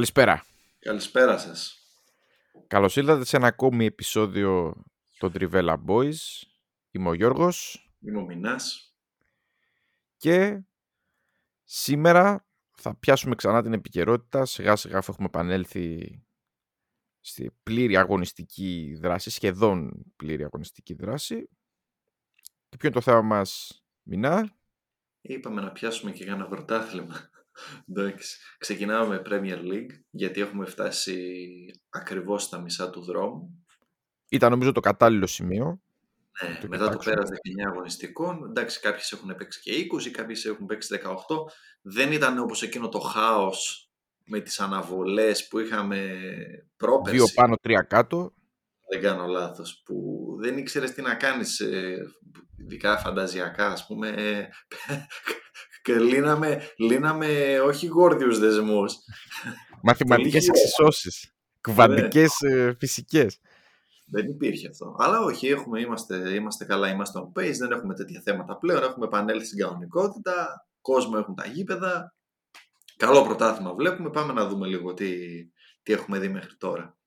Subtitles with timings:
[0.00, 0.44] Καλησπέρα.
[0.78, 1.78] Καλησπέρα σας.
[2.66, 4.82] Καλώς ήλθατε σε ένα ακόμη επεισόδιο
[5.18, 6.14] των Trivella Boys.
[6.90, 8.94] Είμαι ο Γιώργος Είμαι ο Μινάς.
[10.16, 10.62] και
[11.64, 14.44] σήμερα θα πιάσουμε ξανά την επικαιρότητα.
[14.44, 16.22] Σιγά σιγά αφού έχουμε επανέλθει
[17.20, 21.48] στη πλήρη αγωνιστική δράση, σχεδόν πλήρη αγωνιστική δράση.
[22.68, 24.56] Και ποιο είναι το θέμα μας, Μινά;
[25.20, 27.29] Είπαμε να πιάσουμε και ένα πρωτάθλημα.
[27.88, 28.38] Εντάξει.
[28.58, 31.16] Ξεκινάμε με Premier League, γιατί έχουμε φτάσει
[31.90, 33.64] ακριβώς στα μισά του δρόμου.
[34.28, 35.80] Ήταν νομίζω το κατάλληλο σημείο.
[36.42, 37.14] Ναι, το μετά το κοιτάξουμε.
[37.14, 38.44] πέρας 19 αγωνιστικών.
[38.48, 41.12] Εντάξει, κάποιες έχουν παίξει και 20, κάποιες έχουν παίξει 18.
[41.82, 43.90] Δεν ήταν όπως εκείνο το χάος
[44.24, 46.20] με τις αναβολές που είχαμε
[46.76, 47.16] πρόπερση.
[47.16, 48.32] Δύο πάνω, τρία κάτω.
[48.90, 51.98] δεν κάνω λάθος, που δεν ήξερες τι να κάνεις, ε,
[52.56, 54.48] ειδικά φανταζιακά, ας πούμε, ε,
[55.82, 58.94] και λύναμε, λύναμε όχι γόρδιους δεσμούς.
[59.82, 61.34] Μαθηματικές Πολύ εξισώσεις.
[61.60, 63.40] Κβαντικές ε, φυσικές.
[64.06, 64.94] Δεν υπήρχε αυτό.
[64.98, 69.06] Αλλά όχι, έχουμε, είμαστε, είμαστε καλά, είμαστε on pace, δεν έχουμε τέτοια θέματα πλέον, έχουμε
[69.06, 72.14] επανέλθει στην κανονικότητα, κόσμο έχουν τα γήπεδα,
[72.96, 75.10] καλό πρωτάθλημα βλέπουμε, πάμε να δούμε λίγο τι,
[75.82, 76.98] τι έχουμε δει μέχρι τώρα.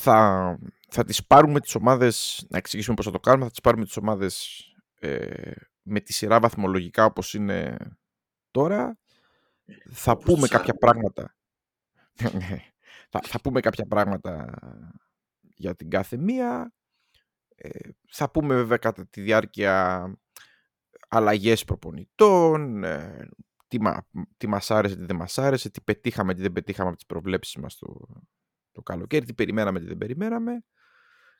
[0.00, 3.84] θα, θα τις πάρουμε τις ομάδες, να εξηγήσουμε πώς θα το κάνουμε, θα τις πάρουμε
[3.84, 4.64] τις ομάδες
[4.98, 5.52] ε,
[5.84, 7.76] με τη σειρά βαθμολογικά όπως είναι
[8.50, 8.98] τώρα.
[9.90, 10.78] Θα όπως πούμε τους κάποια άρεσε.
[10.78, 11.36] πράγματα.
[13.10, 14.54] θα, θα πούμε κάποια πράγματα
[15.40, 16.72] για την κάθε μία.
[17.54, 20.04] Ε, θα πούμε βέβαια κατά τη διάρκεια
[21.08, 23.28] αλλαγές προπονητών, ε,
[23.68, 26.96] τι, μα, τι μας άρεσε, τι δεν μας άρεσε, τι πετύχαμε, τι δεν πετύχαμε από
[26.96, 28.06] τις προβλέψεις μας το,
[28.72, 30.64] το καλοκαίρι, τι περιμέναμε, τι δεν περιμέναμε.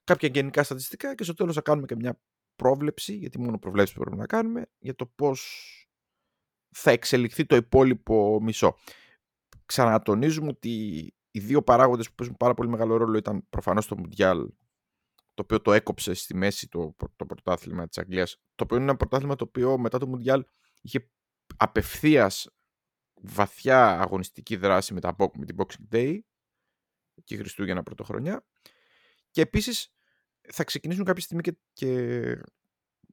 [0.04, 2.20] Κάποια γενικά στατιστικά και στο τέλος θα κάνουμε και μια
[2.56, 5.68] πρόβλεψη, γιατί μόνο προβλέψεις πρέπει να κάνουμε, για το πώς
[6.76, 8.76] θα εξελιχθεί το υπόλοιπο μισό.
[9.66, 10.70] Ξανατονίζουμε ότι
[11.30, 14.48] οι δύο παράγοντες που παίζουν πάρα πολύ μεγάλο ρόλο ήταν προφανώς το Μουντιάλ,
[15.34, 18.96] το οποίο το έκοψε στη μέση το, το πρωτάθλημα της Αγγλίας, το οποίο είναι ένα
[18.96, 20.44] πρωτάθλημα το οποίο μετά το Μουντιάλ
[20.80, 21.10] είχε
[21.56, 22.48] απευθείας
[23.14, 26.18] βαθιά αγωνιστική δράση με, τα, Bo- με την Boxing Day
[27.24, 28.46] και Χριστούγεννα πρωτοχρονιά
[29.30, 29.93] και επίσης
[30.52, 32.20] θα ξεκινήσουν κάποια στιγμή και, και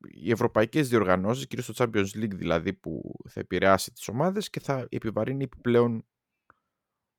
[0.08, 4.88] οι ευρωπαϊκές διοργανώσεις, κυρίως το Champions League δηλαδή που θα επηρεάσει τις ομάδες και θα
[4.90, 6.06] επιβαρύνει επιπλέον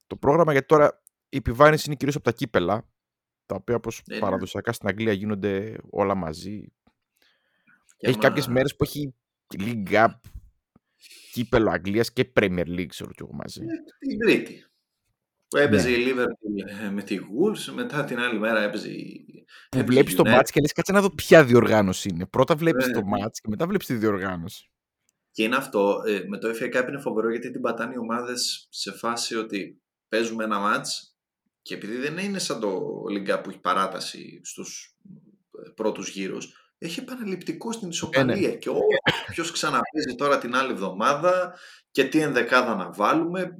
[0.07, 2.89] το πρόγραμμα γιατί τώρα η επιβάρυνση είναι κυρίως από τα κύπελα
[3.47, 4.21] τα οποία όπως Ναι, ναι.
[4.21, 6.73] παραδοσιακά στην Αγγλία γίνονται όλα μαζί.
[7.97, 9.15] Και Έχει άμα- κάποιες μέρες που έχει
[9.59, 10.09] League Cup,
[11.33, 13.61] κύπελο Αγγλίας και Premier League ξέρω κι εγώ μαζί.
[13.99, 14.65] Την Τρίτη.
[15.53, 15.95] Που έπαιζε Ναι.
[15.97, 19.25] η Liverpool ε, με τη Wolves, μετά την άλλη μέρα έπαιζε η.
[19.71, 20.31] Που έπαιζε η βλέπεις το United.
[20.31, 22.27] μάτς και λες κάτσε να δω ποια διοργάνωση είναι.
[22.27, 22.93] Πρώτα βλέπεις Ναι.
[22.93, 24.71] το μάτς και μετά βλέπεις τη διοργάνωση.
[25.31, 26.03] Και είναι αυτό.
[26.07, 29.81] ε, με το FA Cup είναι φοβερό γιατί την πατάνε οι ομάδες σε φάση ότι
[30.09, 31.17] παίζουμε ένα μάτς
[31.63, 32.81] και επειδή δεν είναι σαν το
[33.11, 34.97] League Cup που έχει παράταση στους
[35.67, 38.57] ε, πρώτους γύρους, έχει επαναληπτικό στην ισοπαλία.
[38.57, 41.55] Και όποιο ξαναπέζει τώρα την άλλη εβδομάδα
[41.91, 43.59] και τι ενδεκάδα να βάλουμε.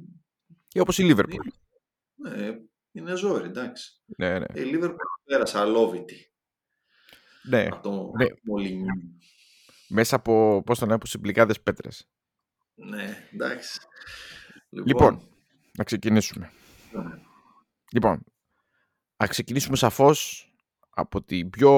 [0.67, 1.47] Και όπως η Liverpool.
[2.25, 2.51] Ε,
[2.91, 4.01] είναι ζόρι, εντάξει.
[4.17, 4.45] Ναι, ναι.
[4.53, 6.33] Η Liverpool πέρασε αλόβητη
[7.43, 7.67] ναι.
[7.71, 8.25] από το ναι.
[8.43, 9.19] Μολυνιού.
[9.89, 12.09] Μέσα από, πώς το λένε, από συμπληκάδες πέτρες.
[12.75, 13.79] Ναι, εντάξει.
[14.69, 15.27] Λοιπόν,
[15.77, 16.51] να ξεκινήσουμε.
[16.91, 17.19] ναι.
[17.93, 18.23] Λοιπόν,
[19.17, 20.47] να ξεκινήσουμε σαφώς
[20.89, 21.71] από την πιο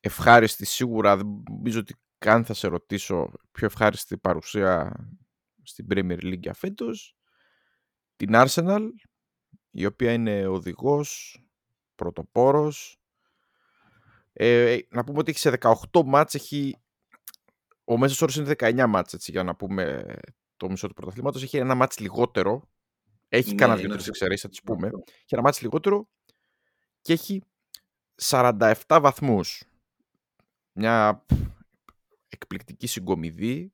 [0.00, 4.92] ευχάριστη σίγουρα, δεν νομίζω ότι καν θα σε ρωτήσω πιο ευχάριστη παρουσία
[5.62, 7.16] στην Premier League για φέτος,
[8.16, 8.86] την Arsenal,
[9.78, 11.40] η οποία είναι οδηγός,
[11.94, 13.00] πρωτοπόρος.
[14.32, 15.58] Ε, να πούμε ότι έχει σε
[15.90, 16.76] 18 μάτς, έχει...
[17.84, 20.04] ο μέσος όρος είναι 19 μάτς, έτσι, για να πούμε
[20.56, 21.42] το μισό του πρωταθλήματος.
[21.42, 22.68] Έχει ένα μάτς λιγότερο,
[23.28, 24.10] έχει Ναι, κάνα είναι δύο-τρεις αυτό.
[24.10, 24.86] εξαιρέσεις, θα τις πούμε.
[24.86, 25.02] Αυτό.
[25.06, 26.08] Έχει ένα μάτς λιγότερο
[27.00, 27.42] και έχει
[28.22, 29.62] 47 βαθμούς.
[30.72, 31.24] Μια
[32.28, 33.72] εκπληκτική συγκομιδή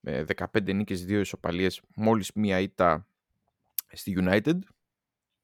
[0.00, 3.06] με 15 νίκες, 2 ισοπαλίες, μόλις μία ήττα
[3.92, 4.58] στη United,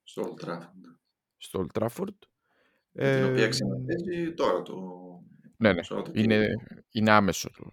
[0.09, 0.97] Στο Old Trafford.
[1.37, 2.19] στο Old Trafford.
[2.93, 4.75] Με την οποία Ε, ξαναπέζει τώρα το
[5.57, 5.83] ναι, ναι.
[5.83, 6.35] Σαββατοκύριακο.
[6.35, 6.55] Είναι,
[6.91, 7.73] είναι άμεσο το.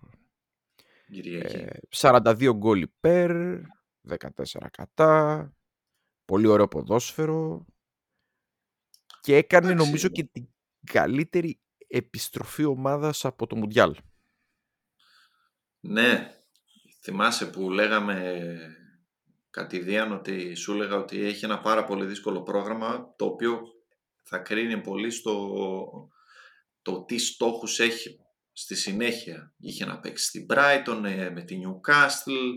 [1.08, 1.56] Κυριακή.
[1.56, 3.62] Ε, 42 γκολ υπέρ,
[4.20, 4.20] 14
[4.72, 5.54] κατά,
[6.26, 7.66] πολύ ωραίο ποδόσφαιρο
[9.22, 10.48] και έκανε νομίζω και την
[10.92, 13.96] καλύτερη επιστροφή ομάδας από το Μουντιάλ.
[15.80, 16.32] Ναι,
[17.02, 18.48] θυμάσαι που λέγαμε
[19.54, 23.62] κατηδίαν ότι σου έλεγα ότι έχει ένα πάρα πολύ δύσκολο πρόγραμμα το οποίο
[24.24, 26.10] θα κρίνει πολύ στο
[26.82, 28.20] το τι στόχους έχει
[28.54, 29.54] στη συνέχεια.
[29.58, 32.52] Είχε να παίξει στην Brighton, ε, με τη Newcastle,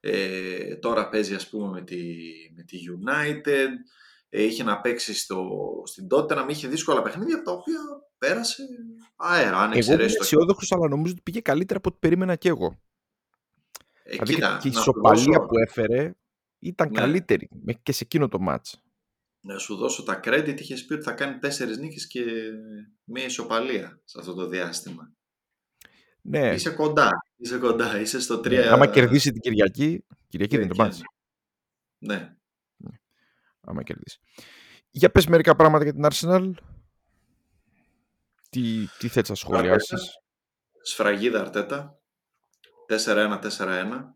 [0.00, 2.04] ε, τώρα παίζει ας πούμε με τη,
[2.56, 3.68] με τη United,
[4.28, 5.48] ε, είχε να παίξει στο,
[5.84, 7.80] στην Tottenham, είχε δύσκολα παιχνίδια από τα οποία
[8.18, 8.62] πέρασε
[9.16, 9.58] αέρα.
[9.58, 12.78] Αν εγώ είμαι αισιόδοξος, αλλά νομίζω ότι πήγε καλύτερα από ό,τι περίμενα και εγώ.
[14.02, 16.14] Ε, δηλαδή κοίτα, και η ισοπαλία που έφερε
[16.58, 16.98] ήταν ναι.
[17.00, 17.48] καλύτερη
[17.82, 18.80] και σε εκείνο το μάτς.
[19.40, 22.24] Να σου δώσω τα credit, είχες πει ότι θα κάνει τέσσερις νίκες και
[23.04, 25.12] μία ισοπαλία σε αυτό το διάστημα.
[26.22, 26.54] Ναι.
[26.54, 28.48] Είσαι κοντά, είσαι κοντά, είσαι στο 3.
[28.48, 31.02] Ναι, άμα κερδίσει την Κυριακή, Κυριακή δεν το μάτς.
[31.98, 32.36] Ναι.
[32.76, 32.90] ναι.
[33.60, 34.18] Άμα κερδίσει.
[34.90, 36.52] Για πες μερικά πράγματα για την Arsenal.
[38.50, 40.18] Τι, τι θες να σχολιάσεις;
[40.82, 42.00] Σφραγίδα Αρτέτα.
[42.88, 44.14] 4-1-4-1.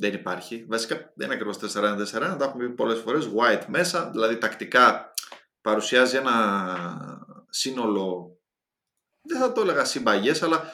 [0.00, 0.64] Δεν υπάρχει.
[0.68, 2.36] Βασικά δεν είναι ακριβώς 4-1-4-1.
[2.38, 3.30] Τα έχουμε πει πολλές φορές.
[3.36, 4.10] White μέσα.
[4.10, 5.12] Δηλαδή τακτικά
[5.60, 6.26] παρουσιάζει ένα
[7.50, 8.38] σύνολο.
[9.22, 10.72] Δεν θα το έλεγα συμπαγές, αλλά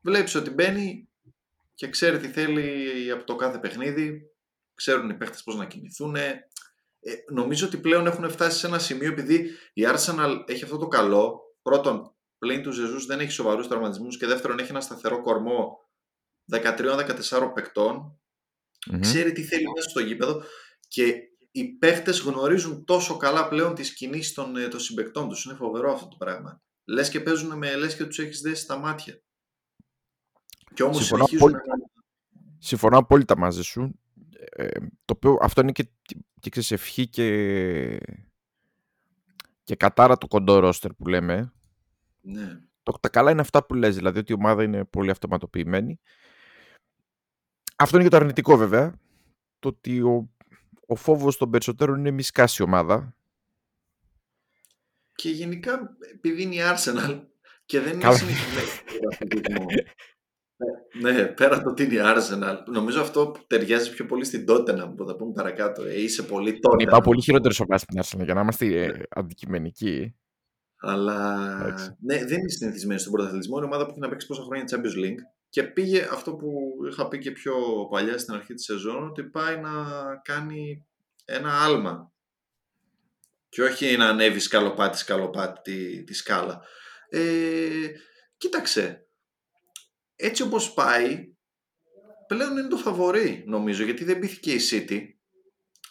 [0.00, 1.08] βλέπεις ότι μπαίνει
[1.74, 4.22] και ξέρει τι θέλει από το κάθε παιχνίδι.
[4.74, 6.16] Ξέρουν οι παίχτε πώς να κινηθούν.
[6.16, 6.48] Ε,
[7.32, 11.40] νομίζω ότι πλέον έχουν φτάσει σε ένα σημείο επειδή η Arsenal έχει αυτό το καλό.
[11.62, 15.78] Πρώτον, πλην του Ζεζούς δεν έχει σοβαρούς τραυματισμούς και δεύτερον έχει ένα σταθερό κορμό
[16.52, 18.18] 13-14 παικτών.
[19.00, 20.42] Ξέρει τι θέλει μέσα στο γήπεδο
[20.88, 21.14] και
[21.50, 25.44] οι παίχτες γνωρίζουν τόσο καλά πλέον τις κινήσεις των, ε, των συμπεκτών τους.
[25.44, 26.62] Είναι φοβερό αυτό το πράγμα.
[26.84, 29.22] Λες και παίζουν με λες και τους έχεις δέσει στα μάτια.
[30.74, 31.50] Και όμως συνεχίζουν.
[31.50, 31.58] να...
[32.58, 33.98] Συμφωνώ απόλυτα μαζί σου.
[34.50, 35.88] Ε, το οποίο αυτό είναι και,
[36.40, 37.98] και ξέρεις, ευχή και,
[39.64, 41.52] και κατάρα του κοντό ρόστερ που λέμε.
[42.20, 42.60] Ναι.
[42.82, 46.00] Το, τα καλά είναι αυτά που λες, δηλαδή ότι η ομάδα είναι πολύ αυτοματοποιημένη.
[47.76, 49.00] Αυτό είναι και το αρνητικό βέβαια.
[49.58, 50.30] Το ότι ο,
[50.86, 53.14] ο φόβος των περισσότερων είναι μη σκάσει ομάδα.
[55.14, 57.22] Και γενικά επειδή είναι η Arsenal
[57.64, 58.68] και δεν είναι συνηθισμένη
[61.00, 62.56] ναι, ναι, πέρα το ότι είναι η Arsenal.
[62.66, 65.82] Νομίζω αυτό που ταιριάζει πιο πολύ στην Tottenham που θα πούμε παρακάτω.
[65.82, 66.80] Ε, είσαι πολύ Tottenham.
[66.80, 70.16] Είπα πολύ χειρότερες ομάδες στην Arsenal για να είμαστε ε, αντικειμενικοί.
[70.76, 71.36] Αλλά
[72.00, 73.56] ναι, δεν είναι συνηθισμένη στον πρωταθλητισμό.
[73.56, 75.20] Είναι ομάδα που έχει να παίξει πόσα χρόνια Champions League.
[75.54, 77.54] Και πήγε αυτό που είχα πει και πιο
[77.90, 79.70] παλιά στην αρχή της σεζόν, ότι πάει να
[80.24, 80.86] κάνει
[81.24, 82.12] ένα άλμα.
[83.48, 86.62] Και όχι να ανέβει σκαλοπάτι σκαλοπάτι τη, τη σκάλα.
[87.08, 87.90] Ε,
[88.36, 89.06] κοίταξε,
[90.16, 91.34] έτσι όπως πάει,
[92.26, 95.00] πλέον είναι το φαβορή νομίζω, γιατί δεν πήθηκε η City.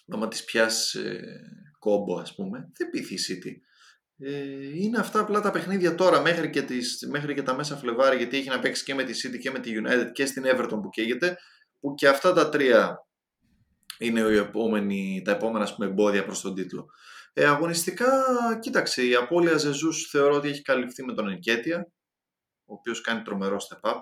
[0.05, 1.21] Να της πιάσει ε,
[1.79, 3.51] κόμπο ας πούμε, δεν πήθηκε η City.
[4.25, 8.17] Ε, είναι αυτά απλά τα παιχνίδια τώρα μέχρι και, τις, μέχρι και τα μέσα Φλεβάρι
[8.17, 10.79] γιατί έχει να παίξει και με τη City και με τη United και στην Everton
[10.81, 11.37] που καίγεται
[11.79, 13.07] που και αυτά τα τρία
[13.97, 16.85] είναι οι επόμενοι, τα επόμενα πούμε, εμπόδια προς τον τίτλο.
[17.33, 18.11] Ε, αγωνιστικά,
[18.59, 21.91] κοίταξε, η απώλεια Ζεζούς θεωρώ ότι έχει καλυφθεί με τον Ενκέτια
[22.65, 23.99] ο οποίος κάνει τρομερό step up.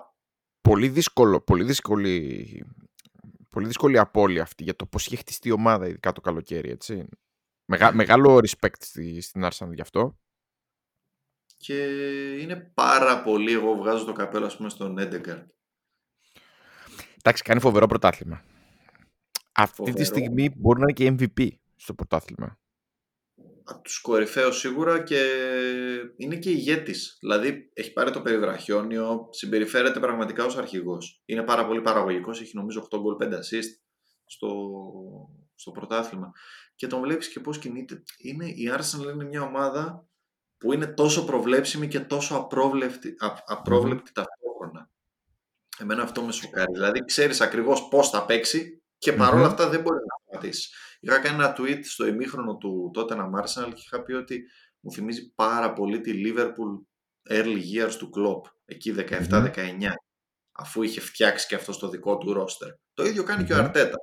[0.60, 2.64] Πολύ δύσκολο, πολύ δύσκολη,
[3.48, 7.08] πολύ δύσκολη απώλεια αυτή για το πώς έχει χτιστεί η ομάδα ειδικά το καλοκαίρι, έτσι.
[7.64, 10.21] Μεγα, μεγάλο respect στη, στην Arsenal γι' αυτό.
[11.62, 11.74] Και
[12.40, 15.50] είναι πάρα πολύ, εγώ βγάζω το καπέλο ας πούμε στον Έντεγκαρτ.
[17.18, 18.44] Εντάξει, κάνει φοβερό πρωτάθλημα.
[19.52, 22.60] Αυτή τη στιγμή μπορεί να είναι και MVP στο πρωτάθλημα.
[23.64, 25.20] Από τους κορυφαίους σίγουρα και
[26.16, 27.16] είναι και ηγέτης.
[27.20, 31.22] Δηλαδή έχει πάρει το περιβραχιόνιο, συμπεριφέρεται πραγματικά ως αρχηγός.
[31.24, 33.70] Είναι πάρα πολύ παραγωγικός, έχει νομίζω 8 γκολ 5 assist
[34.24, 34.48] στο,
[35.54, 36.32] στο πρωτάθλημα
[36.74, 38.02] και τον βλέπεις και πώς κινείται.
[38.18, 40.06] Είναι, η Arsenal είναι μια ομάδα
[40.62, 43.14] που είναι τόσο προβλέψιμη και τόσο απρόβλεπτη,
[43.46, 44.90] απρόβλεπτη ταυτόχρονα.
[45.78, 46.72] Εμένα αυτό με σοκάρει.
[46.72, 50.70] Δηλαδή ξέρεις ακριβώς πώς θα παίξει και παρόλα αυτά δεν μπορεί να σταματήσει.
[51.00, 54.42] Είχα κάνει ένα tweet στο ημίχρονο του τότε ένα Arsenal και είχα πει ότι
[54.80, 56.84] μου θυμίζει πάρα πολύ τη Liverpool
[57.30, 59.52] early years του Klopp, εκεί 17-19,
[60.52, 62.68] αφού είχε φτιάξει και αυτό στο δικό του ρόστερ.
[62.94, 63.96] Το ίδιο κάνει και ο Αρτέτα.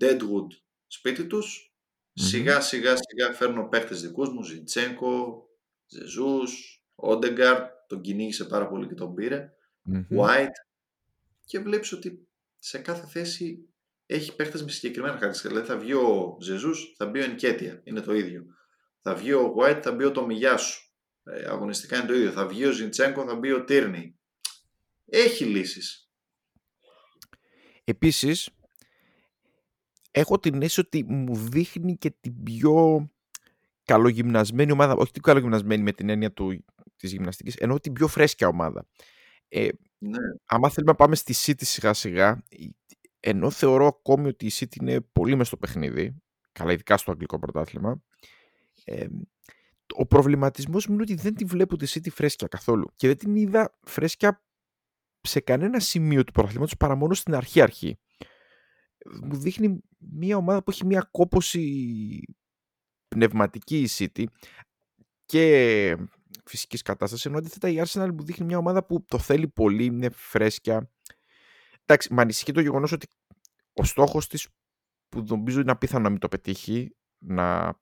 [0.00, 0.48] Deadwood
[0.86, 1.73] σπίτι τους.
[2.14, 5.46] Σιγά σιγά σιγά φέρνω παίχτες δικούς μου, Ζιτσέγκο,
[5.86, 9.52] Ζεζούς, Όντεγκαρτ, τον κυνήγησε πάρα πολύ και τον πήρε,
[10.18, 10.64] White
[11.44, 12.28] και βλέπεις ότι
[12.58, 13.68] σε κάθε θέση
[14.06, 15.54] έχει παίχτες με συγκεκριμένα χαρακτηριστικά.
[15.54, 18.44] Δηλαδή θα βγει ο Ζεζούς, θα μπει ο Ενκέτια, είναι το ίδιο.
[19.00, 20.92] Θα βγει ο White, θα μπει ο Τομιγιάσου.
[21.24, 22.30] Ε, αγωνιστικά είναι το ίδιο.
[22.30, 24.18] Θα βγει ο Ζιτσέγκο, θα μπει ο Τύρνη.
[25.06, 26.10] Έχει λύσεις.
[27.84, 28.50] Επίσης,
[30.16, 33.08] έχω την αίσθηση ότι μου δείχνει και την πιο
[33.84, 36.64] καλογυμνασμένη ομάδα, όχι την καλογυμνασμένη με την έννοια του,
[36.96, 38.86] της γυμναστικής, ενώ την πιο φρέσκια ομάδα.
[39.48, 39.68] Ε,
[39.98, 40.18] Ναι.
[40.46, 42.42] άμα θέλουμε να πάμε στη City σιγά σιγά,
[43.20, 47.38] ενώ θεωρώ ακόμη ότι η City είναι πολύ μες στο παιχνίδι, καλά ειδικά στο αγγλικό
[47.38, 48.02] πρωτάθλημα,
[48.84, 49.06] ε,
[49.96, 53.34] ο προβληματισμός μου είναι ότι δεν τη βλέπω τη City φρέσκια καθόλου και δεν την
[53.34, 54.42] είδα φρέσκια
[55.20, 57.98] σε κανένα σημείο του πρωταθλήματος παρά μόνο στην αρχή-αρχή.
[59.22, 59.80] Μου δείχνει
[60.12, 62.20] μια ομάδα που έχει μια κόποση
[63.08, 64.24] πνευματική η City
[65.26, 65.96] και
[66.44, 70.10] φυσικής κατάστασης, ενώ αντίθετα η Arsenal μου δείχνει μια ομάδα που το θέλει πολύ, είναι
[70.10, 70.90] φρέσκια.
[71.84, 73.06] Εντάξει, με ανησυχεί το γεγονός ότι
[73.72, 74.48] ο στόχος της
[75.08, 77.78] που νομίζω είναι απίθανο να μην το πετύχει, να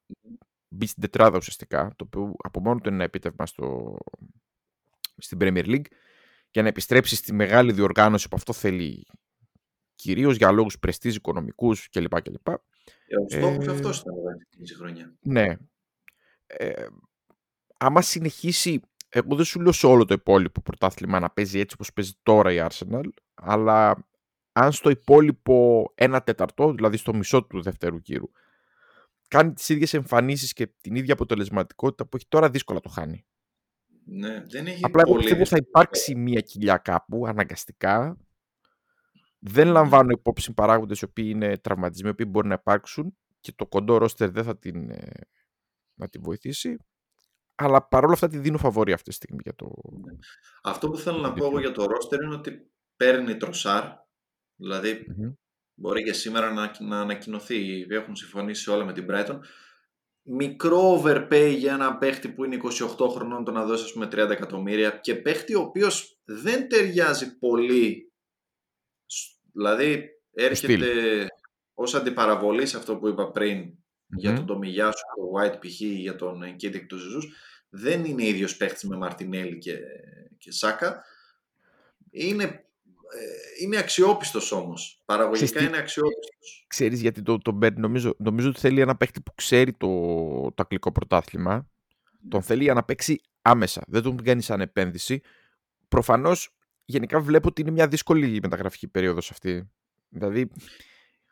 [0.68, 3.96] μπει στην τετράδα ουσιαστικά, το οποίο από μόνο του είναι ένα επίτευγμα στο,
[5.16, 5.86] στην Premier League,
[6.50, 9.06] για να επιστρέψει στη μεγάλη διοργάνωση που αυτό θέλει
[10.02, 12.20] κυρίως για λόγους πρεστής οικονομικούς κλπ.
[12.22, 12.48] κλπ.
[12.48, 12.54] Ε,
[13.16, 15.14] Ο στόχος Ε, αυτός ήταν εδώ τη μισή χρονιά.
[15.20, 15.56] Ναι.
[16.46, 16.86] Ε,
[17.76, 21.92] άμα συνεχίσει, εγώ δεν σου λέω σε όλο το υπόλοιπο πρωτάθλημα να παίζει έτσι όπως
[21.92, 23.04] παίζει τώρα η Arsenal,
[23.34, 24.06] αλλά
[24.52, 28.30] αν στο υπόλοιπο ένα τέταρτο, δηλαδή στο μισό του δεύτερου γύρου,
[29.28, 33.24] κάνει τις ίδιες εμφανίσεις και την ίδια αποτελεσματικότητα που έχει τώρα, δύσκολα το χάνει.
[34.04, 35.66] Ναι, δεν έχει Απλά εγώ πολύ πιστεύω θα δύσκολο.
[35.68, 38.16] υπάρξει μια κοιλιά κάπου, αναγκαστικά.
[39.44, 43.66] Δεν λαμβάνω υπόψη παράγοντες οι οποίοι είναι τραυματισμοί, οι οποίοι μπορεί να υπάρξουν και το
[43.66, 45.10] κοντό ρόστερ δεν θα την, ε,
[45.94, 46.76] να την βοηθήσει.
[47.54, 49.70] Αλλά παρόλα αυτά τη δίνω φαβορή αυτή τη στιγμή για το...
[50.62, 51.68] Αυτό που θέλω να τον πω εγώ τίτλο.
[51.68, 53.84] για το ρόστερ είναι ότι παίρνει τροσάρ.
[54.56, 55.32] Δηλαδή Μμμ.
[55.74, 57.86] μπορεί και σήμερα να, να ανακοινωθεί.
[57.88, 59.38] Έχουν συμφωνήσει όλα με την Brighton.
[60.22, 62.56] Μικρό overpay για ένα παίχτη που είναι
[62.98, 67.38] 28 χρονών το να δώσει ας πούμε 30 εκατομμύρια και παίχτη ο οποίος δεν ταιριάζει
[67.38, 68.11] πολύ.
[69.12, 71.26] Σ- Δηλαδή έρχεται
[71.74, 73.72] ως αντιπαραβολή σε αυτό που είπα πριν
[74.16, 74.36] για Μμμ.
[74.36, 75.80] τον Τομιγιάσου, τον White π.χ.
[75.80, 77.26] για τον Κίτικ του Ζεζούς.
[77.68, 79.78] Δεν είναι ίδιος παίχτης με Μαρτινέλη και,
[80.38, 81.04] και Σάκα.
[82.10, 85.02] Είναι, ε, είναι αξιόπιστος όμως.
[85.04, 86.64] Παραγωγικά Ξέρεις τι- είναι αξιόπιστος.
[86.68, 89.88] Ξέρεις γιατί το, τον παίρνει, νομίζω, νομίζω ότι θέλει ένα παίχτη που ξέρει το,
[90.54, 91.70] το αγγλικό πρωτάθλημα.
[92.28, 93.82] Τον θέλει για να παίξει άμεσα.
[93.86, 95.20] Δεν τον κάνει σαν επένδυση.
[95.88, 99.70] Προφανώς, γενικά βλέπω ότι είναι μια δύσκολη μεταγραφική περίοδος αυτή.
[100.08, 100.50] Δηλαδή,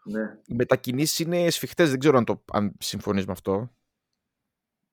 [0.04, 0.23] Ναι.
[0.47, 1.90] οι μετακινήσεις είναι σφιχτές.
[1.90, 3.75] Δεν ξέρω αν, το, αν συμφωνείς με αυτό.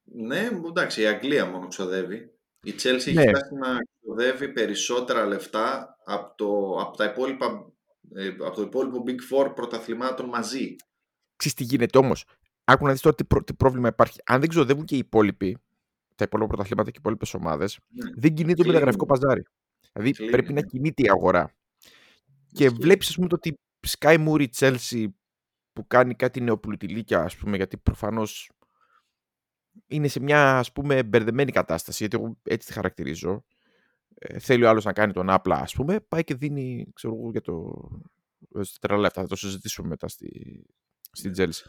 [0.03, 2.31] ναι, εντάξει, η Αγγλία μόνο ξοδεύει.
[2.63, 3.27] Η Chelsea έχει Ναι.
[3.27, 7.71] φτάσει να ξοδεύει περισσότερα λεφτά από το, από τα υπόλοιπα,
[8.15, 10.75] ε, από το υπόλοιπο Big Four πρωταθλημάτων μαζί.
[11.35, 12.25] Ξέρεις τι γίνεται όμως;
[12.63, 14.19] Άκου να δεις τώρα τι, προ- τι πρόβλημα υπάρχει.
[14.25, 15.57] Αν δεν ξοδεύουν και οι υπόλοιποι,
[16.15, 18.09] τα υπόλοιπα πρωταθλήματα και οι υπόλοιπες ομάδες, Ναι.
[18.15, 18.71] δεν κινείται το Κλείνουν.
[18.71, 19.43] μεταγραφικό παζάρι.
[19.93, 20.67] Δηλαδή Κλείνει, πρέπει να ναι.
[20.67, 21.55] κινείται η αγορά.
[22.51, 22.77] Και Ισχύει.
[22.79, 25.05] βλέπεις, ας πούμε, το ότι Sky Moore η Chelsea
[25.73, 28.49] που κάνει κάτι νεοπλουτιλίκια, ας πούμε, γιατί προφανώς
[29.87, 33.45] είναι σε μια, ας πούμε, μπερδεμένη κατάσταση, γιατί εγώ έτσι τη χαρακτηρίζω.
[34.19, 37.31] Ε, θέλει ο άλλος να κάνει τον άπλα, ας πούμε, πάει και δίνει, ξέρω εγώ,
[37.31, 37.73] για το...
[38.61, 39.21] στα τρελά λεφτά.
[39.21, 40.61] Θα το συζητήσουμε μετά στη,
[41.11, 41.65] στη Chelsea.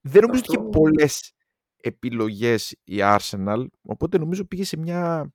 [0.00, 1.32] Δεν νομίζω ότι είχε Αυτό- πολλές
[1.76, 5.32] επιλογές η Arsenal, οπότε νομίζω πήγε σε μια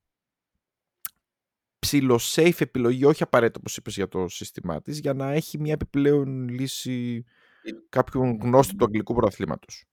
[1.82, 5.74] ψηλο safe επιλογή, όχι απαραίτητα όπως είπες για το σύστημά της, για να έχει μια
[5.74, 7.26] επιπλέον λύση
[7.62, 9.86] Ε, κάποιον γνώστη του αγγλικού πρωταθλήματος.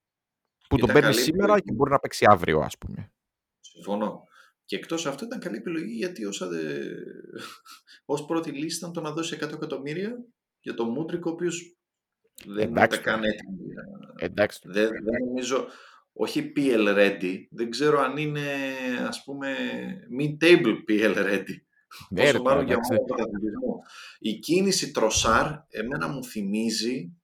[0.68, 1.62] Που τον Ήταν παίρνει καλή σήμερα επιλογή.
[1.62, 3.12] και μπορεί να παίξει αύριο, ας πούμε.
[3.60, 4.24] Συμφωνώ.
[4.64, 6.88] Και εκτός αυτού ήταν καλή επιλογή γιατί ως, ade...
[8.14, 10.24] ως πρώτη λύση ήταν το να δώσει 100 εκατομμύρια
[10.60, 11.76] για τον Μούντρικ ο οποίος
[12.46, 13.32] δεν Εντάξει ήταν καν τώρα.
[13.34, 13.56] έτοιμο.
[14.16, 14.60] Εντάξει.
[14.64, 15.66] Δεν, δεν νομίζω,
[16.12, 18.46] όχι PL ready, δεν ξέρω αν είναι
[19.06, 19.56] ας πούμε
[20.20, 21.56] mid-table PL ready.
[22.10, 22.92] Ναι, Όσο ρε, μάλλον τώρα, για εντάξει.
[22.92, 23.82] μόνο πρωταθλητισμό.
[24.18, 27.16] Η κίνηση Τροσάρ εμένα μου θυμίζει,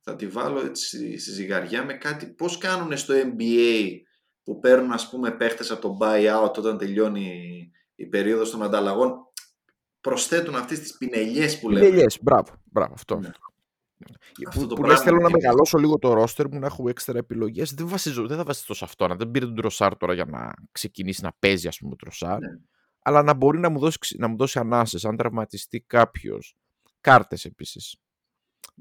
[0.00, 3.96] θα τη βάλω έτσι στη, στη ζυγαριά με κάτι, πώς κάνουν στο NBA
[4.42, 9.14] που παίρνουν ας πούμε παίχτες από το buyout όταν τελειώνει η περίοδος των ανταλλαγών,
[10.00, 11.86] προσθέτουν αυτές τις πινελιές που λέμε.
[11.86, 13.18] Πινελιές, μπράβο, μπράβο, αυτό.
[13.18, 13.30] Ναι.
[14.46, 15.42] Αυτό Που, το που πράγμα λες θέλω μου να θυμίζει.
[15.46, 17.74] μεγαλώσω λίγο το ρόστερ μου, να έχω έξτρα επιλογές.
[17.74, 19.06] Δεν, βασίζω, δεν θα βασιστώ σε αυτό.
[19.06, 22.38] Να δεν πήρε τον Τροσάρ τώρα για να ξεκινήσει να παίζει, ας πούμε, ο Τροσάρ.
[22.38, 22.48] Ναι.
[23.02, 26.56] Αλλά να μπορεί να μου δώσει, ξε- να μου δώσει ανάσες, αν τραυματιστεί κάποιος.
[27.00, 27.96] Κάρτες επίσης.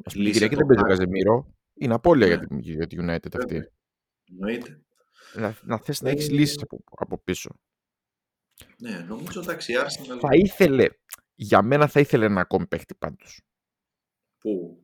[0.05, 0.89] Ας πούμε, την Λύσε Κυριακή το δεν παίζει ο back.
[0.97, 1.53] Καζεμίρο.
[1.73, 2.33] Είναι απώλεια Ναι.
[2.33, 3.53] για, τη, για τη United αυτή.
[3.53, 3.69] Βέβαια.
[4.31, 4.81] Εννοείται.
[5.35, 7.59] Να, να θες να έχεις Ε, λύσεις από, από πίσω.
[8.77, 10.88] Ναι, νομίζω εντάξει η Arsenal Θα ήθελε,
[11.35, 13.41] για μένα θα ήθελε ένα ακόμη παίχτη πάντως.
[14.38, 14.83] που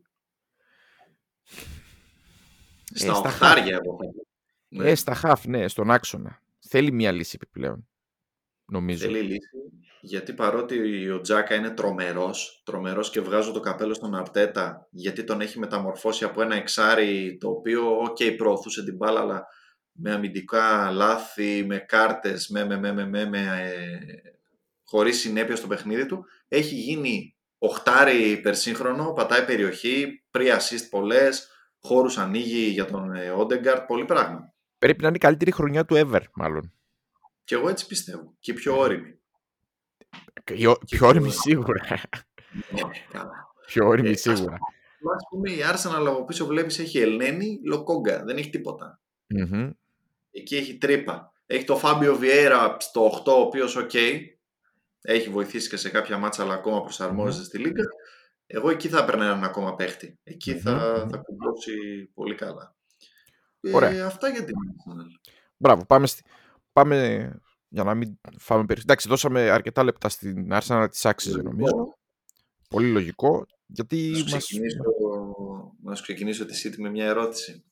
[2.93, 4.25] Ε, στα στα οχτάρια εγώ θα πω.
[4.67, 4.89] Ναι.
[4.89, 6.41] Ε, στα χαφ, ναι, στον άξονα.
[6.59, 7.87] Θέλει μια λύση επιπλέον.
[8.65, 9.05] Νομίζω.
[9.05, 9.49] Θέλει λύση,
[10.01, 15.41] γιατί παρότι ο Τσάκα είναι τρομερός, τρομερός και βγάζω το καπέλο στον Αρτέτα, γιατί τον
[15.41, 19.45] έχει μεταμορφώσει από ένα εξάρι το οποίο, OK, okay, προωθούσε την μπάλα, αλλά
[19.91, 23.97] με αμυντικά λάθη, με κάρτες, με, με, με, με, με, με ε,
[24.83, 32.17] χωρίς συνέπεια στο παιχνίδι του, έχει γίνει οχτάρι υπερσύγχρονο, πατάει περιοχή, πρι assist πολλές, χώρους
[32.17, 34.53] ανοίγει για τον Όντεγκαρτ, πολύ πράγμα.
[34.77, 36.73] Πρέπει να είναι η καλύτερη χρονιά του ever, μάλλον.
[37.45, 38.35] Και εγώ έτσι πιστεύω.
[38.39, 39.19] Και πιο όρημη.
[40.85, 41.85] Πιο όρημη σίγουρα.
[42.71, 42.81] Ναι,
[43.65, 44.55] πιο όρημη σίγουρα.
[45.13, 48.23] Ας πούμε, η Arsenal από πίσω βλέπεις έχει Ελνένι, Λοκόνγκα.
[48.23, 49.01] Δεν έχει τίποτα.
[50.31, 51.33] Εκεί έχει τρύπα.
[51.45, 53.93] Έχει το Φάμπιο Βιέρα στο 8, ο οποίος, οκ,
[55.01, 57.83] έχει βοηθήσει και σε κάποια ματς, αλλά ακόμα προσαρμόζεται στη Λίγκα.
[58.47, 60.19] Εγώ εκεί θα έπαιρνα έναν ακόμα παίχτη.
[60.61, 62.75] θα, θα κουμπώσει πολύ καλά.
[63.73, 63.89] Ωραία.
[63.89, 65.29] Ε, αυτά για την Arsenal.
[65.57, 66.23] Μπράβο, πάμε, στη,
[66.75, 67.29] πάμε
[67.67, 68.81] για να μην φάμε περισσότερο.
[68.81, 71.97] Εντάξει, δώσαμε αρκετά λεπτά στην Arsenal αν της άξιζε νομίζω.
[72.69, 73.45] Πολύ λογικό.
[73.65, 74.83] Γιατί να, σου ξεκινήσω,
[75.83, 75.97] μας...
[75.97, 77.63] να ξεκινήσω τη City με μια ερώτηση.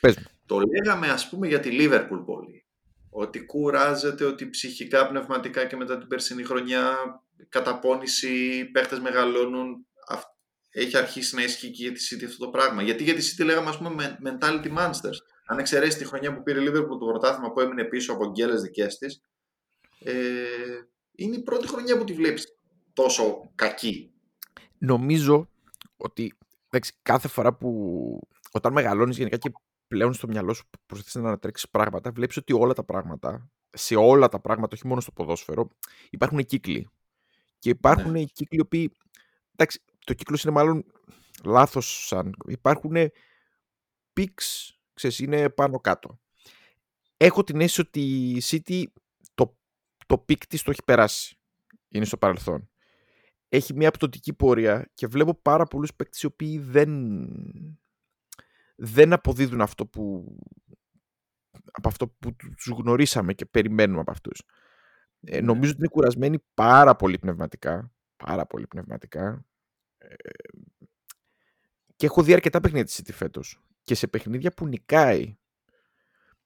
[0.00, 0.24] Πες μου.
[0.46, 2.66] Το λέγαμε ας πούμε για τη Liverpool πολύ.
[3.10, 6.96] Ότι κουράζεται, ότι ψυχικά, πνευματικά και μετά την περσινή χρονιά
[7.48, 9.86] καταπώνηση, παίχτες μεγαλώνουν.
[10.70, 12.82] Έχει αρχίσει να ισχύει και για τη City αυτό το πράγμα.
[12.82, 15.18] Γιατί για τη City λέγαμε ας πούμε mentality monsters.
[15.48, 18.62] Αν εξαιρέσει τη χρονιά που πήρε η Liverpool το πρωτάθλημα που έμεινε πίσω από γκέλες
[18.62, 19.20] δικές της,
[19.98, 20.14] ε,
[21.14, 22.58] είναι η πρώτη χρονιά που τη βλέπεις
[22.92, 24.12] τόσο κακή.
[24.78, 25.48] Νομίζω
[25.96, 26.32] ότι
[26.66, 28.20] εντάξει, κάθε φορά που
[28.52, 29.52] όταν μεγαλώνεις γενικά και
[29.88, 34.28] πλέον στο μυαλό σου προσπαθείς να ανατρέξεις πράγματα, βλέπεις ότι όλα τα πράγματα, σε όλα
[34.28, 35.68] τα πράγματα, όχι μόνο στο ποδόσφαιρο,
[36.10, 36.88] υπάρχουν κύκλοι.
[37.58, 38.24] Και υπάρχουν ναι.
[38.24, 38.92] κύκλοι οποίοι,
[39.52, 40.84] εντάξει, το κύκλος είναι μάλλον
[41.44, 42.94] λάθος σαν, υπάρχουν
[44.12, 46.20] πίξ, ξέρεις, είναι πάνω κάτω.
[47.16, 48.00] Έχω την αίσθηση ότι
[48.30, 48.84] η City
[50.06, 51.38] το peak της το έχει περάσει.
[51.88, 52.68] Είναι στο παρελθόν.
[53.48, 56.90] Έχει μια πτωτική πορεία και βλέπω πάρα πολλούς παίκτες οι οποίοι δεν,
[58.76, 60.36] δεν αποδίδουν αυτό που,
[61.70, 64.42] από αυτό που τους γνωρίσαμε και περιμένουμε από αυτούς.
[65.20, 65.46] Ε, ναι.
[65.46, 67.92] νομίζω ότι είναι κουρασμένοι πάρα πολύ πνευματικά.
[68.16, 69.46] Πάρα πολύ πνευματικά.
[69.98, 70.14] Ε,
[71.96, 73.65] και έχω δει αρκετά παιχνίδια της City φέτος.
[73.86, 75.36] Και σε παιχνίδια που νικάει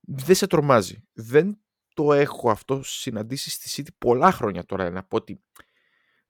[0.01, 1.09] δεν σε τρομάζει.
[1.13, 1.61] Δεν
[1.95, 5.43] το έχω αυτό συναντήσει στη City πολλά χρόνια τώρα να πω ότι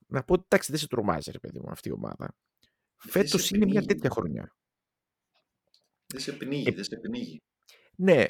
[0.06, 2.36] να πω ότι εντάξει δεν σε τρομάζει ρε παιδί μου αυτή η ομάδα.
[2.96, 4.56] Φέτος είναι μια τέτοια χρονιά.
[6.06, 7.42] Δεν σε πνίγει, ε, δεν σε πνίγει.
[7.96, 8.24] Ναι.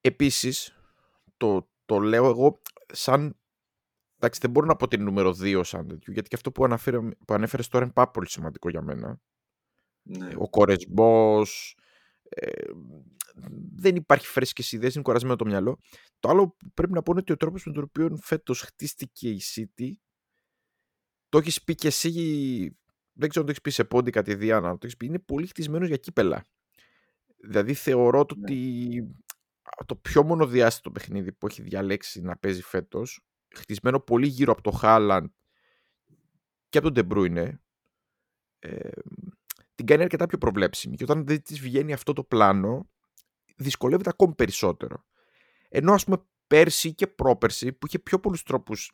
[0.00, 0.80] Επίσης,
[1.36, 2.60] το, το λέω εγώ
[2.92, 3.38] σαν
[4.16, 6.98] εντάξει δεν μπορώ να πω την νούμερο 2 σαν τέτοιο γιατί και αυτό που, αναφέρε,
[7.00, 9.20] που ανέφερες τώρα είναι πάρα πολύ σημαντικό για μένα.
[10.02, 10.30] Ναι.
[10.36, 11.76] Ο κορεσμός,
[12.28, 12.70] ε,
[13.76, 15.78] δεν υπάρχει φρέσκες ιδέες, είναι κορασμένο το μυαλό.
[16.20, 19.28] Το άλλο που πρέπει να πω είναι ότι ο τρόπος με τον οποίο φέτος χτίστηκε
[19.28, 19.90] η City
[21.28, 22.10] το έχεις πει και εσύ,
[23.12, 25.88] δεν ξέρω αν το έχεις πει σε πόντι κατηδίανα, το έχεις πει, είναι πολύ χτισμένος
[25.88, 26.44] για κύπελα.
[27.36, 28.42] Δηλαδή θεωρώ το ναι.
[28.42, 29.16] ότι
[29.86, 33.20] το πιο μονοδιάστατο παιχνίδι που έχει διαλέξει να παίζει φέτος,
[33.54, 35.26] χτισμένο πολύ γύρω από το Χάλαντ
[36.68, 37.60] και από τον Ντεμπρούινε,
[38.58, 38.90] ε,
[39.76, 40.96] την κάνει αρκετά πιο προβλέψιμη.
[40.96, 42.90] Και όταν δεν της βγαίνει αυτό το πλάνο,
[43.56, 45.04] δυσκολεύεται ακόμη περισσότερο.
[45.68, 48.92] Ενώ ας πούμε πέρσι και πρόπερσι που είχε πιο πολλούς τρόπους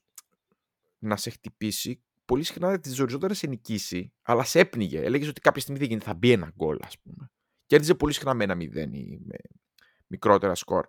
[0.98, 5.00] να σε χτυπήσει, πολύ συχνά δεν τη ζοριζόταν να σε νικήσει, αλλά σε έπνιγε.
[5.00, 7.30] Έλεγες ότι κάποια στιγμή δεν γίνεται, θα μπει ένα γκολ, ας πούμε.
[7.66, 9.36] Κέρδιζε πολύ συχνά με ένα μηδέν ή με
[10.06, 10.86] μικρότερα σκορ.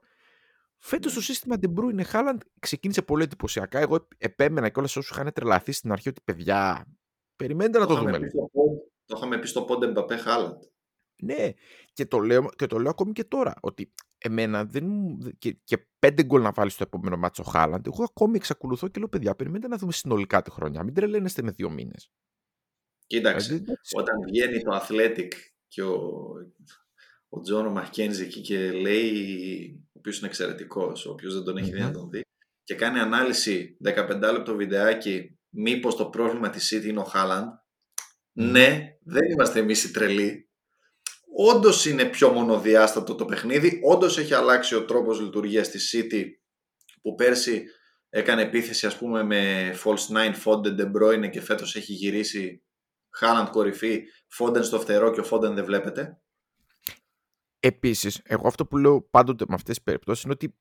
[0.78, 3.80] Φέτος το σύστημα De Bruyne Haaland ξεκίνησε πολύ εντυπωσιακά.
[3.80, 6.88] Εγώ επέμενα και όλα όσους είχαν τρελαθεί στην αρχή ότι παιδιά,
[7.36, 8.20] περιμένετε να το, δούμε.
[9.06, 10.64] Το είχαμε πει στο πόντε Μπαπέ Χάλαντ.
[11.24, 11.54] Ναι,
[11.94, 13.54] και το, λέω, και το λέω ακόμη και τώρα.
[13.62, 14.86] Ότι εμένα δεν
[15.38, 17.88] και, και πέντε γκολ να βάλεις στο επόμενο μάτσο ο Χάλαντ.
[17.88, 20.84] Εγώ ακόμη εξακολουθώ και λέω: Παιδιά, περιμένετε να δούμε συνολικά τη χρονιά.
[20.84, 22.12] Μην τρελαίνεστε με δύο μήνες.
[23.08, 25.28] Κοίταξε, δηλαδή, όταν βγαίνει το Athletic
[25.68, 26.34] και ο,
[27.30, 31.72] ο Τζόνο Μαχκένζη εκεί και λέει, ο οποίος είναι εξαιρετικός, ο οποίος δεν τον έχει
[31.72, 32.22] δει να τον δει,
[32.64, 37.48] και κάνει ανάλυση 15 λεπτό βιντεάκι, μήπως το πρόβλημα της City είναι ο Χάλαντ.
[38.32, 40.50] Ναι, δεν είμαστε εμείς οι τρελοί.
[41.36, 43.80] Όντως είναι πιο μονοδιάστατο το παιχνίδι.
[43.84, 46.24] Όντως έχει αλλάξει ο τρόπος λειτουργίας της City
[47.02, 47.66] που πέρσι
[48.10, 52.64] έκανε επίθεση ας πούμε με false nine, Foden, De Bruyne και φέτος έχει γυρίσει
[53.20, 54.04] Haaland κορυφή,
[54.40, 56.22] Foden στο φτερό και ο Foden δεν βλέπετε.
[57.60, 60.56] Επίσης, εγώ αυτό που λέω πάντοτε με αυτές τις περιπτώσεις είναι ότι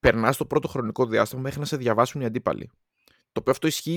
[0.00, 2.70] περνάς το πρώτο χρονικό διάστημα μέχρι να σε διαβάσουν οι αντίπαλοι.
[3.04, 3.96] Το οποίο αυτό ισχύει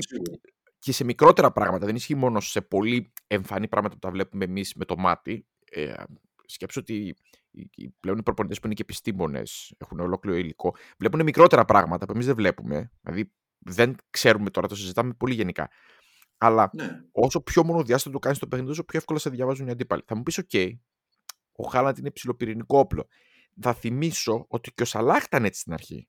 [0.86, 1.86] και σε μικρότερα πράγματα.
[1.86, 5.48] Δεν ισχύει μόνο σε πολύ εμφανή πράγματα που τα βλέπουμε εμείς με το μάτι.
[5.71, 5.93] Ε,
[6.45, 7.15] σκέψω ότι
[8.00, 12.26] πλέον οι προπονητές που είναι και επιστήμονες, έχουν ολόκληρο υλικό, βλέπουν μικρότερα πράγματα που εμείς
[12.26, 12.91] δεν βλέπουμε.
[13.02, 15.69] Δηλαδή δεν ξέρουμε τώρα, το συζητάμε πολύ γενικά.
[16.38, 16.89] Αλλά ναι.
[17.12, 20.02] όσο πιο μονοδιάστατο το κάνεις το παιχνίδι, όσο πιο εύκολα σε διαβάζουν οι αντίπαλοι.
[20.06, 20.69] Θα μου πεις: OK,
[21.52, 23.08] ο Χάλαντ είναι ψηλοπυρηνικό όπλο.
[23.62, 26.08] Θα θυμίσω ότι και ο Σαλάχ ήταν έτσι στην αρχή.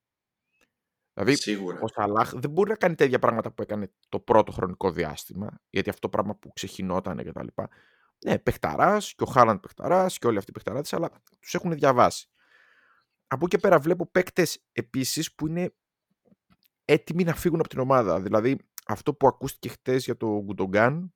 [1.17, 1.79] Δηλαδή, Σίγουρα.
[1.81, 5.89] ο Σαλάχ δεν μπορεί να κάνει τέτοια πράγματα που έκανε το πρώτο χρονικό διάστημα, γιατί
[5.89, 7.69] αυτό το πράγμα που ξεχυνόταν και τα λοιπά.
[8.25, 12.29] Ναι, παιχταράς και ο Χάλαντ παιχταράς και όλοι αυτοί οι παιχταράδε, αλλά τους έχουν διαβάσει.
[13.27, 15.75] Από εκεί και πέρα βλέπω παίκτες επίσης που είναι
[16.85, 18.21] έτοιμοι να φύγουν από την ομάδα.
[18.21, 21.15] Δηλαδή, αυτό που ακούστηκε χτες για το Γκουντογκάν.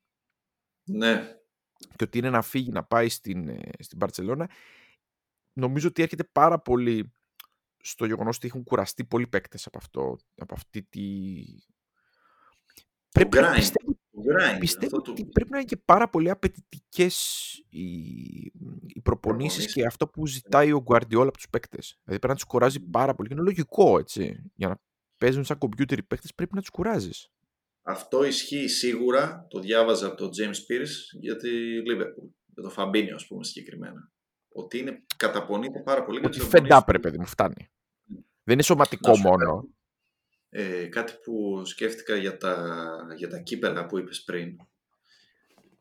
[0.84, 1.36] Ναι.
[1.96, 4.50] Και ότι είναι να φύγει να πάει στην, ε, στην Παρσελώνα.
[5.52, 7.14] Νομίζω ότι έρχεται πάρα πολύ
[7.80, 11.02] στο γεγονός ότι έχουν κουραστεί πολλοί παίκτες από, αυτό, από αυτή τη...
[13.12, 13.54] Πρέπει, grind.
[13.54, 14.56] πιστεύω, grind.
[14.58, 17.16] πιστεύω ότι πρέπει να είναι και πάρα πολύ απαιτητικές
[17.68, 17.90] οι,
[18.86, 21.86] οι προπονήσεις και αυτό που ζητάει ο Guardiola από τους παίκτες.
[21.86, 23.28] Δηλαδή πρέπει να τους κουράζει πάρα πολύ.
[23.28, 24.50] Και είναι λογικό, έτσι.
[24.54, 24.80] Για να
[25.18, 27.30] παίζουν σαν κομπιούτερ οι παίκτες πρέπει να τους κουράζεις.
[27.82, 31.48] Αυτό ισχύει σίγουρα, το διάβαζα από τον James Pierce για τη
[31.90, 34.12] Liverpool, για τον Φαμπίνιο ας πούμε συγκεκριμένα.
[34.52, 36.20] Ότι είναι, καταπονείται πάρα πολύ.
[36.24, 37.70] Ότι fed up, ρε παιδί μου, φτάνει.
[38.42, 39.68] Δεν είναι σωματικό μόνο.
[40.48, 42.76] Ε, κάτι που σκέφτηκα για τα,
[43.16, 44.56] για τα κύπελα που είπες πριν.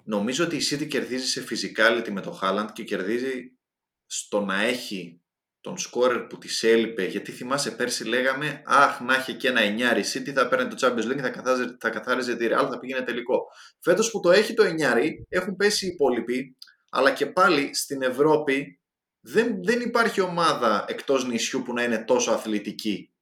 [0.04, 3.58] Νομίζω ότι η City κερδίζει σε physicality με το Haaland και κερδίζει
[4.06, 5.22] στο να έχει
[5.62, 7.06] τον σκόρερ που της έλειπε.
[7.06, 11.12] Γιατί θυμάσαι πέρσι λέγαμε, Αχ, να έχει και ένα εννιάρι City, θα παίρνει το Champions
[11.12, 13.42] League, θα καθάριζε, θα καθάριζε τη Real, θα πήγαινε τελικό.
[13.80, 16.58] Φέτος που το έχει το εννιάρι, έχουν πέσει οι υπόλοιποι,
[16.90, 18.80] αλλά και πάλι στην Ευρώπη
[19.20, 23.14] δεν, δεν υπάρχει ομάδα εκτός νησιού που να είναι τόσο αθλητική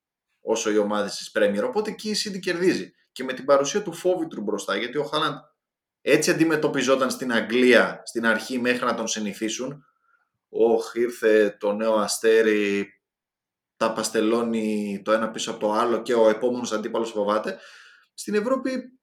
[0.42, 1.64] όσο οι ομάδες της Premier.
[1.66, 2.92] Οπότε εκεί η City κερδίζει.
[3.12, 5.38] Και με την παρουσία του Φόβιτρου μπροστά, γιατί ο Χάλαντ
[6.02, 9.86] έτσι αντιμετωπιζόταν στην Αγγλία στην αρχή μέχρι να τον συνηθίσουν.
[10.50, 12.88] Όχ, ήρθε το νέο αστέρι,
[13.78, 17.60] τα παστελώνει το ένα πίσω από το άλλο και ο επόμενος αντίπαλος φοβάται.
[18.14, 19.00] Στην Ευρώπη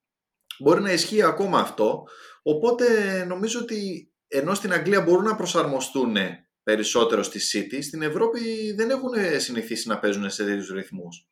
[0.58, 2.06] μπορεί να ισχύει ακόμα αυτό.
[2.42, 2.84] Οπότε
[3.24, 6.16] νομίζω ότι ενώ στην Αγγλία μπορούν να προσαρμοστούν
[6.62, 11.28] περισσότερο στη City, στην Ευρώπη δεν έχουν συνηθίσει να παίζουν σε τέτοιους ρυθμούς.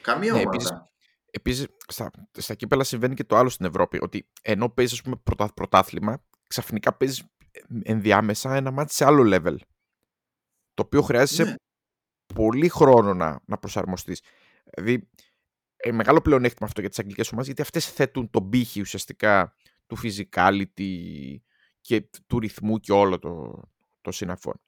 [0.00, 0.90] Καμία ναι, ομάδα.
[1.30, 3.98] Επίσης, στα, στα κύπελα συμβαίνει και το άλλο στην Ευρώπη.
[4.02, 7.24] Ότι ενώ παίζεις, ας πούμε, πρωτα, πρωτάθλημα, ξαφνικά παίζεις
[7.82, 9.56] ενδιάμεσα ένα μάτι σε άλλο level.
[10.74, 11.54] Το οποίο χρειάζεσαι ναι.
[12.34, 14.22] πολύ χρόνο να, να προσαρμοστείς.
[14.64, 15.08] Δηλαδή,
[15.76, 19.54] ε, μεγάλο πλεονέκτημα αυτό για τις αγγλικές ομάδες, γιατί αυτές θέτουν τον πύχη ουσιαστικά
[19.86, 20.94] του physicality
[21.80, 23.62] και του ρυθμού και όλο το,
[24.00, 24.60] το συναφών.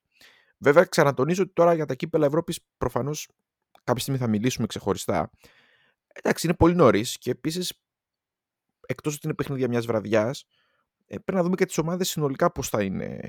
[0.59, 3.29] Βέβαια, ξανατονίζω ότι τώρα για τα κύπελα Ευρώπης προφανώς
[3.85, 5.31] κάποια στιγμή θα μιλήσουμε ξεχωριστά.
[6.13, 7.73] Εντάξει, είναι πολύ νωρίς και επίσης,
[8.87, 10.45] εκτός ότι είναι παιχνίδια μιας βραδιάς,
[11.07, 13.21] ε, πρέπει να δούμε και τις ομάδες συνολικά πώς θα είναι.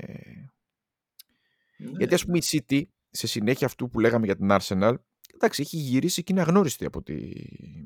[1.76, 1.90] Ναι.
[1.98, 4.94] Γιατί, ας πούμε, η City, σε συνέχεια αυτού που λέγαμε για την Arsenal,
[5.34, 7.32] εντάξει, έχει γυρίσει και είναι αγνώριστη από τη...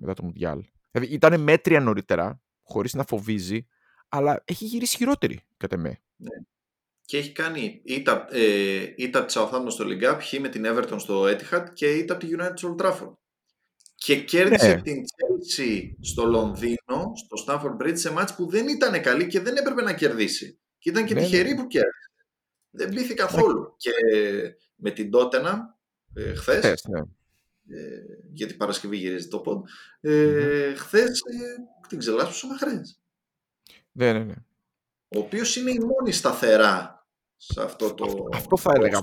[0.01, 0.65] μετά το Μουντιάλ.
[0.91, 3.67] Δηλαδή, ήταν μέτρια νωρίτερα, χωρίς να φοβίζει,
[4.09, 6.01] αλλά έχει γυρίσει χειρότερη, κατά με.
[6.17, 6.47] Ναι
[7.09, 10.97] και έχει κάνει ήττα, ε, ήττα της Southampton στο League Cup, χ με την Everton
[10.97, 13.13] στο Etihad και ήττα από τη United στο Old Trafford.
[13.95, 14.83] Και κέρδισε ναι.
[14.83, 19.57] την Chelsea στο Λονδίνο, στο Stamford Bridge, σε μάτς που δεν ήταν καλή και δεν
[19.57, 20.59] έπρεπε να κερδίσει.
[20.79, 21.21] Και ήταν και ναι.
[21.21, 21.57] τυχερή ναι.
[21.57, 22.11] που κέρδισε.
[22.71, 23.61] Δεν μπήθη καθόλου.
[23.61, 23.67] Ναι.
[23.77, 23.93] Και
[24.75, 25.59] με την Tottenham
[26.15, 26.99] ε, χθες, ναι.
[27.79, 28.01] ε,
[28.33, 29.67] γιατί Παρασκευή γυρίζει το πόντ,
[30.01, 31.55] ε, mm χθες ε,
[31.89, 33.01] την ξελάσπουσα Μαχρές.
[33.99, 34.35] Ναι, ναι, ναι.
[35.09, 37.07] Ο οποίος είναι η μόνη σταθερά
[37.37, 38.29] σε αυτό το...
[38.33, 39.03] Αυτό θα έλεγα.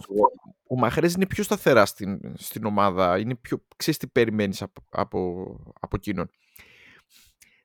[0.67, 3.19] Ο Μαχρές είναι πιο σταθερά στην, στην ομάδα.
[3.19, 3.65] Είναι πιο...
[3.75, 5.45] Ξέρεις τι περιμένεις από, από,
[5.79, 6.29] από εκείνον.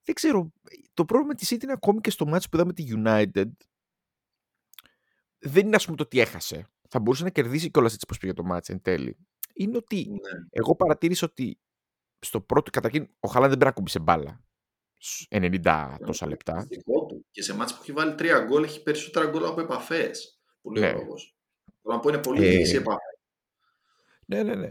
[0.04, 0.52] Δεν ξέρω.
[0.94, 3.50] Το πρόβλημα της City είναι ακόμη και στο μάτσο που είδαμε τη United.
[5.38, 6.68] Δεν είναι ας πούμε το ότι έχασε.
[6.88, 9.16] Θα μπορούσε να κερδίσει κιόλας έτσι πως πήγε το μάτσο εν τέλει.
[9.54, 10.46] Είναι ότι ναι.
[10.50, 11.58] εγώ παρατήρησα ότι
[12.18, 14.44] στο πρώτο, καταρχήν, ο Χαλάν δεν πρέπει να κουμπίσει μπάλα.
[15.30, 16.66] 90 τόσα λεπτά.
[17.30, 20.82] Και σε μάτς που έχει βάλει τρία γκολ έχει περισσότερα γκολ από επαφές που λέει
[20.82, 20.96] ναι.
[20.96, 21.36] ο λόγος.
[21.82, 22.76] να πω είναι πολύ ε...
[22.76, 22.98] επαφή.
[24.26, 24.70] Ναι, ναι, ναι.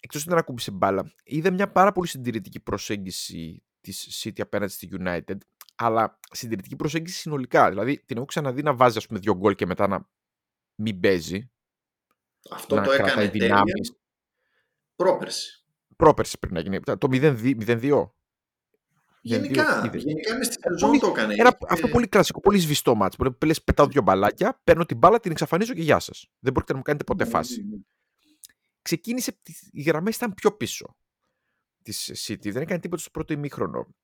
[0.00, 4.88] Εκτός ότι δεν ακούμπησε μπάλα, είδα μια πάρα πολύ συντηρητική προσέγγιση της City απέναντι στη
[5.00, 5.36] United,
[5.76, 7.68] αλλά συντηρητική προσέγγιση συνολικά.
[7.68, 10.08] Δηλαδή την έχω ξαναδεί να βάζει ας πούμε δύο γκολ και μετά να
[10.74, 11.50] μην παίζει.
[12.50, 13.62] Αυτό να το έκανε τέλεια.
[14.96, 15.64] Πρόπερση.
[15.96, 16.80] Πρόπερση πρέπει να γίνει.
[16.80, 18.10] Το 0-2.
[19.26, 21.34] Γενικά, γενικά μες στη σεζόν το έκανε.
[21.34, 23.16] Ένα, αυτό πολύ κλασικό, πολύ σβηστό μάτς.
[23.16, 26.26] Μπορεί να πετάω δύο μπαλάκια, παίρνω την μπάλα, την εξαφανίζω και γεια σας.
[26.38, 27.64] Δεν μπορείτε να μου κάνετε ποτέ φάση.
[28.82, 29.38] Ξεκίνησε,
[29.70, 30.96] οι γραμμές ήταν πιο πίσω
[31.82, 32.52] της City.
[32.52, 33.94] Δεν έκανε τίποτα στο πρώτο ημίχρονο.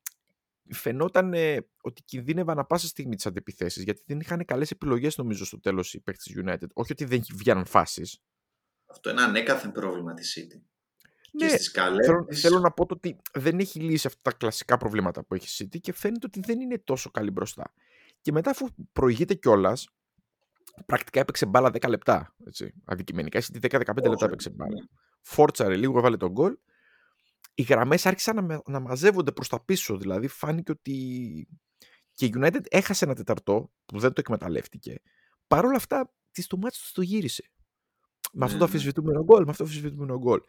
[0.73, 5.45] φαινόταν ε, ότι κινδύνευαν να πάσα στιγμή τις αντεπιθέσεις γιατί δεν είχαν καλές επιλογές, νομίζω,
[5.45, 6.67] στο τέλος οι παίκτες της United.
[6.73, 8.19] Όχι ότι δεν βγαίναν φάσεις.
[8.85, 10.72] Αυτό είναι ανέκαθεν πρόβλημα της City.
[11.35, 12.05] Ναι, και στις καλές...
[12.05, 15.69] θέλω, θέλω, να πω ότι δεν έχει λύσει αυτά τα κλασικά προβλήματα που έχει η
[15.71, 17.73] City και φαίνεται ότι δεν είναι τόσο καλή μπροστά.
[18.21, 19.89] Και μετά, αφού προηγείται κιόλας,
[20.85, 22.35] πρακτικά έπαιξε μπάλα 10 λεπτά.
[22.47, 22.73] Έτσι.
[22.85, 24.73] Αδικημενικά, η City 10-15 λεπτά έπαιξε μπάλα.
[24.73, 24.85] Ναι.
[25.21, 26.57] Φόρτσαρε λίγο, έβαλε τον γκολ.
[27.53, 29.97] Οι γραμμές άρχισαν να, να μαζεύονται προς τα πίσω.
[29.97, 31.47] Δηλαδή, φάνηκε ότι
[32.13, 35.01] και η United έχασε ένα τεταρτό που δεν το εκμεταλλεύτηκε.
[35.47, 37.51] Παρ' όλα αυτά, της το μάτι του το γύρισε.
[38.33, 38.77] Με αυτό το ναι, ναι.
[38.77, 40.41] αφισβητούμενο γκολ, με αυτό το αφισβητούμενο γκολ.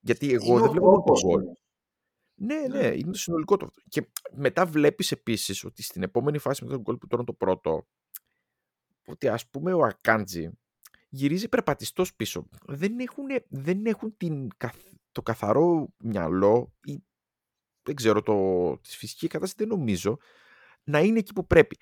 [0.00, 1.42] Γιατί εγώ δεν βλέπω το γκολ.
[2.34, 3.70] Ναι, ναι, ναι, είναι το συνολικό το.
[3.88, 7.86] Και μετά βλέπεις επίσης ότι στην επόμενη φάση με τον γκολ που τώρα το πρώτο,
[9.06, 10.50] ότι ας πούμε ο Ακάντζη
[11.08, 12.48] γυρίζει περπατιστός πίσω.
[12.66, 14.48] Δεν έχουν, δεν έχουν την,
[15.12, 17.02] το καθαρό μυαλό ή
[17.82, 20.18] δεν ξέρω, το, τη φυσική κατάσταση δεν νομίζω
[20.84, 21.76] να είναι εκεί που πρέπει.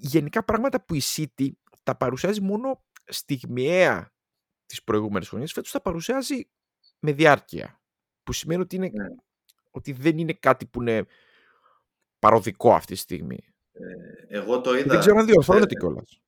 [0.00, 1.48] Γενικά πράγματα που η City
[1.82, 4.12] τα παρουσιάζει μόνο στιγμιαία
[4.66, 6.50] τις προηγούμενες χρονιές, φέτος τα παρουσιάζει
[7.02, 7.80] με διάρκεια.
[8.22, 9.06] Που σημαίνει ότι, είναι, ναι.
[9.70, 11.06] ότι δεν είναι κάτι που είναι
[12.18, 13.38] παροδικό αυτή τη στιγμή.
[13.72, 14.88] Ε, εγώ το είδα...
[14.88, 16.22] Δεν ξέρω αν διορθώνεται κιόλας.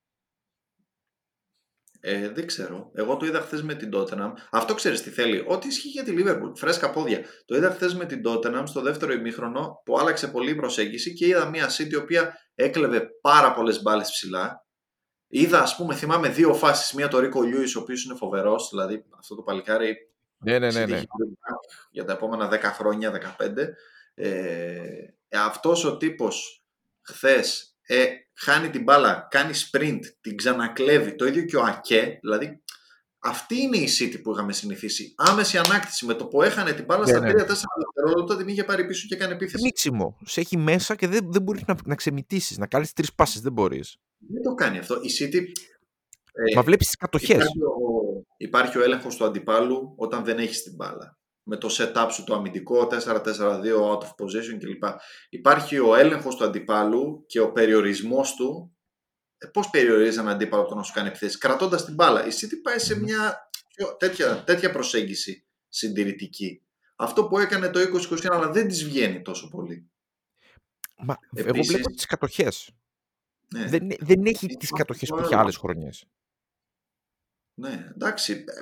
[2.01, 2.91] Ε, δεν ξέρω.
[2.95, 4.33] Εγώ το είδα χθες με την Tottenham.
[4.51, 5.45] Αυτό ξέρεις τι θέλει.
[5.49, 6.53] Ό,τι ισχύει για τη Liverpool.
[6.55, 7.25] Φρέσκα πόδια.
[7.45, 11.27] Το είδα χθες με την Tottenham στο δεύτερο ημίχρονο που άλλαξε πολύ η προσέγγιση και
[11.27, 14.67] είδα μια City η οποία έκλεβε πάρα πολλές μπάλες ψηλά.
[15.27, 16.93] Είδα, ας πούμε, θυμάμαι δύο φάσεις.
[16.93, 18.69] Μία το Ρίκο Λιούι, ο οποίος είναι φοβερός.
[18.71, 19.97] Δηλαδή αυτό το παλικάρι.
[20.45, 20.87] Ναι, ναι, ναι.
[20.87, 21.03] ναι.
[21.91, 23.57] Για τα επόμενα 10 χρόνια, 15.
[24.15, 24.85] Ε,
[25.31, 26.65] αυτός ο τύπος
[27.03, 31.15] χθες ε, χάνει την μπάλα, κάνει sprint, την ξανακλέβει.
[31.15, 32.19] Το ίδιο και ο Ακέ.
[32.21, 32.63] Δηλαδή,
[33.19, 35.15] αυτή είναι η City που είχαμε συνηθίσει.
[35.17, 36.07] Άμεση ανάκτηση.
[36.07, 37.45] Με το που έχανε την μπάλα στα 3-4 ναι, ναι.
[37.45, 39.63] δευτερόλεπτα την είχε πάρει πίσω και έκανε επίθεση.
[39.63, 40.19] Μίξιμο.
[40.25, 43.41] Σε έχει μέσα και δεν, δεν μπορείς να, να ξεμητήσεις, να κάνεις τρεις πάσει.
[43.41, 43.97] Δεν μπορείς.
[44.19, 45.01] Δεν το κάνει αυτό.
[45.03, 45.41] Η City.
[46.37, 47.31] Ε, Μα βλέπεις τις κατοχές.
[47.31, 47.59] Υπάρχει,
[48.37, 52.35] υπάρχει ο έλεγχος του αντιπάλου όταν δεν έχεις την μπάλα με το setup σου το
[52.35, 53.25] αμυντικό, 4-4-2,
[53.91, 54.83] out of position κλπ.
[55.29, 58.77] Υπάρχει ο έλεγχος του αντιπάλου και ο περιορισμός του.
[59.39, 62.27] Ε, πώς περιορίζεις έναν αντίπαλο από το να σου κάνει επιθέσεις, κρατώντας την μπάλα.
[62.27, 63.49] Η City πάει σε μια
[63.99, 66.63] τέτοια, τέτοια προσέγγιση συντηρητική.
[66.97, 69.91] Αυτό που έκανε το 2021, αλλά δεν της βγαίνει τόσο πολύ.
[70.97, 72.71] Μα, Επίσης, εγώ βλέπω τις κατοχές.
[73.55, 73.67] Ναι.
[73.67, 76.05] Δεν, δεν έχει τις κατοχές που είχε άλλες χρονιές.
[77.55, 78.33] Ναι, εντάξει.
[78.33, 78.61] Ε,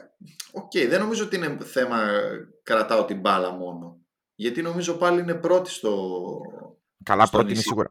[0.52, 2.10] ok, okay, δεν νομίζω ότι είναι θέμα
[2.62, 4.00] κρατάω την μπάλα μόνο.
[4.34, 6.40] Γιατί νομίζω πάλι είναι πρώτη στο.
[7.02, 7.90] Καλά, πρώτη είναι σίγουρα.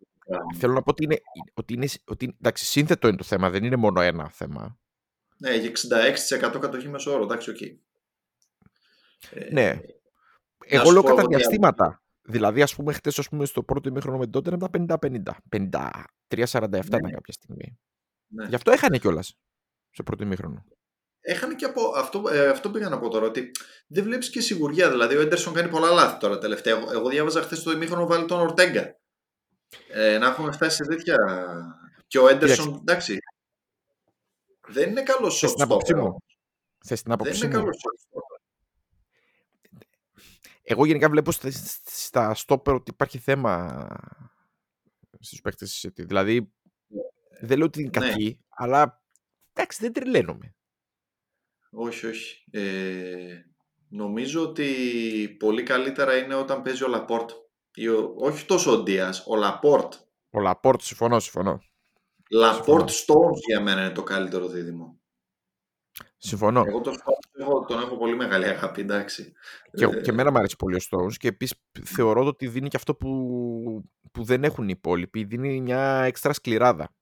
[0.57, 1.21] Θέλω να πω ότι είναι,
[1.53, 1.87] ότι είναι.
[2.05, 4.79] Ότι, εντάξει, σύνθετο είναι το θέμα, δεν είναι μόνο ένα θέμα.
[5.37, 5.71] Ναι, έχει
[6.39, 7.23] 66% κατοχή μέσο όρο.
[7.23, 7.57] Εντάξει, ok.
[7.59, 7.77] Okay.
[9.51, 9.67] Ναι.
[9.67, 9.79] Ε,
[10.65, 12.03] εγώ λέω κατά διαστήματα.
[12.21, 13.09] Δηλαδή, ας πούμε, χτες
[13.43, 15.31] στο πρώτο ημίχρονο με τότε ήταν τα 50-50.
[15.49, 16.77] 53-47 ναι.
[16.77, 17.79] ήταν κάποια στιγμή.
[18.27, 18.45] Ναι.
[18.45, 19.37] Γι' αυτό έχανε κιόλας
[19.89, 20.65] στο πρώτο ημίχρονο
[21.21, 23.51] έχανε και από αυτό, ε, αυτό πήγα να πω τώρα, ότι
[23.87, 24.89] δεν βλέπεις και σιγουριά.
[24.89, 26.77] Δηλαδή, ο Έντερσον κάνει πολλά λάθη τώρα τελευταία.
[26.77, 28.95] Εγώ, εγώ διάβαζα χθες το ημίχρονο βάλει τον Ορτέγκα.
[29.87, 31.15] Ε, να έχουμε φτάσει σε τέτοια.
[32.07, 33.17] Και ο Έντερσον, εντάξει.
[34.67, 35.47] Δεν είναι καλός σωστό.
[35.47, 36.17] Στην άποψή μου.
[36.85, 37.77] Θες την άποψή δεν είναι καλός
[40.61, 41.31] Εγώ γενικά βλέπω
[41.85, 43.87] στα στόπερ ότι υπάρχει θέμα
[45.19, 46.53] στους παίκτες Δηλαδή,
[46.87, 47.01] ναι.
[47.41, 48.07] δεν λέω ότι είναι ναι.
[48.07, 49.03] κακή, αλλά
[49.53, 50.55] εντάξει, δεν τρελαίνομαι.
[51.71, 52.43] Όχι, όχι.
[52.51, 53.41] Ε,
[53.89, 54.65] νομίζω ότι
[55.39, 57.31] πολύ καλύτερα είναι όταν παίζει ο Λαπόρτ.
[58.15, 59.93] όχι τόσο ο Ντίας, ο Λαπόρτ.
[60.29, 61.61] Ο Λαπόρτ, συμφωνώ, συμφωνώ.
[62.29, 64.99] Λαπόρτ Stones για μένα είναι το καλύτερο δίδυμο.
[66.17, 66.63] Συμφωνώ.
[66.67, 66.97] Εγώ τον,
[67.39, 69.33] έχω, τον έχω πολύ μεγάλη αγάπη, εντάξει.
[69.73, 72.77] Και, ε, και εμένα μου αρέσει πολύ ο Stones και επίσης θεωρώ ότι δίνει και
[72.77, 73.09] αυτό που,
[74.11, 75.23] που δεν έχουν οι υπόλοιποι.
[75.23, 76.93] Δίνει μια έξτρα σκληράδα.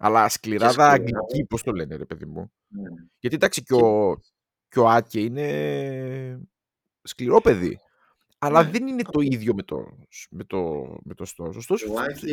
[0.00, 2.52] Αλλά σκληράδα αγγλική, πώς το λένε, ρε παιδί μου.
[2.68, 2.88] Ναι.
[3.18, 4.20] Γιατί εντάξει, και, ο,
[4.68, 6.40] και ο Άκε είναι
[7.02, 7.78] σκληρό παιδί.
[8.38, 8.70] Αλλά ναι.
[8.70, 9.98] δεν είναι το ίδιο με το,
[10.30, 10.58] με το,
[11.04, 11.56] με το Στός.
[11.56, 11.84] Ο Στός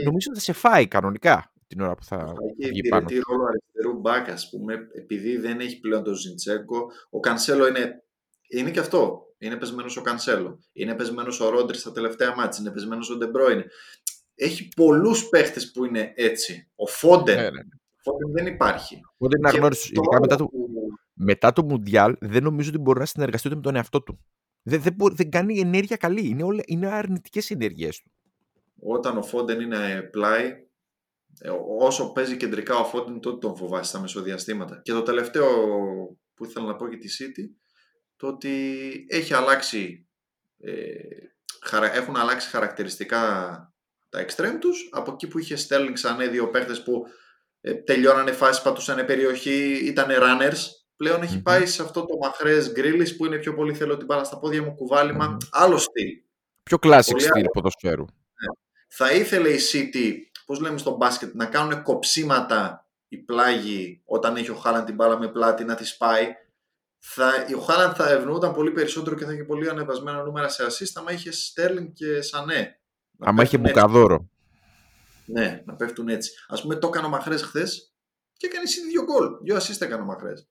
[0.03, 2.33] νομίζω ότι θα σε φάει κανονικά την ώρα που θα
[2.69, 3.05] βγει πάνω.
[3.09, 6.85] Έχει ρόλο αριστερού μπακ, ας πούμε, επειδή δεν έχει πλέον τον Ζιντσέκο.
[7.09, 8.03] Ο Κανσέλο είναι,
[8.47, 9.19] είναι και αυτό.
[9.37, 10.59] Είναι πεσμένος ο Κανσέλο.
[10.71, 12.59] Είναι πεσμένος ο Ρόντρι στα τελευταία ματς.
[12.61, 13.63] Είναι πεσμένος ο Ντεμπρόιν
[14.35, 16.71] έχει πολλούς παίχτες που είναι έτσι.
[16.75, 17.49] Ο Φόντεν, ναι, ναι.
[17.49, 17.63] ναι.
[17.95, 18.99] Φόντεν δεν υπάρχει.
[19.17, 19.89] Φόντεν είναι αγνώριστος.
[19.89, 20.49] Ειδικά μετά το,
[21.13, 24.19] μετά το Μουντιάλ δεν νομίζω ότι μπορεί να συνεργαστεί ούτε με τον εαυτό του.
[24.61, 26.27] Δεν, δεν, δεν κάνει ενέργεια καλή.
[26.27, 28.11] Είναι, όλα, είναι αρνητικές ενέργειες του.
[28.79, 30.65] Όταν ο Φόντεν είναι πλάι,
[31.39, 34.81] ε, όσο παίζει κεντρικά ο Φόντεν τότε τον φοβάσαι στα μεσοδιαστήματα.
[34.83, 35.47] Και το τελευταίο
[36.33, 37.43] που ήθελα να πω για τη City,
[38.15, 38.49] το ότι
[39.09, 40.07] έχει αλλάξει,
[40.59, 40.91] ε,
[41.93, 43.74] έχουν αλλάξει χαρακτηριστικά
[44.15, 47.05] τα εξτρέμ τους, από εκεί που είχε Sterling ξανέ δύο παίχτες που
[47.61, 50.57] ε, τελειώνανε φάσεις, πατούσαν περιοχή, ήταν runners,
[50.95, 54.23] πλέον έχει πάει σε αυτό το μαχρές γκρίλις που είναι πιο πολύ θέλω την μπάλα
[54.23, 56.07] στα πόδια μου, κουβάλιμα, άλλο στυλ.
[56.63, 58.03] Πιο classic στυλ ποδοσφαίρου.
[58.03, 58.47] Ναι.
[58.87, 60.13] Θα ήθελε η City,
[60.45, 65.19] πώς λέμε στο μπάσκετ, να κάνουν κοψίματα η πλάγη όταν έχει ο Χάλαν την μπάλα
[65.19, 66.35] με πλάτη να τη σπάει.
[66.99, 70.91] Θα, ο Χάλαν θα ευνοούταν πολύ περισσότερο και θα είχε πολύ ανεβασμένα νούμερα σε assist
[70.93, 72.79] άμα είχε Sterling και Σανέ.
[73.19, 74.29] Άμα είχε μπουκαδόρο.
[75.25, 76.31] Ναι, να πέφτουν έτσι.
[76.47, 77.93] Α πούμε, το έκανε ο Μαχρές χθες
[78.37, 79.37] και έκανε ήδη δύο γκολ.
[79.43, 80.49] Δύο assist έκανε ο Μαχρές.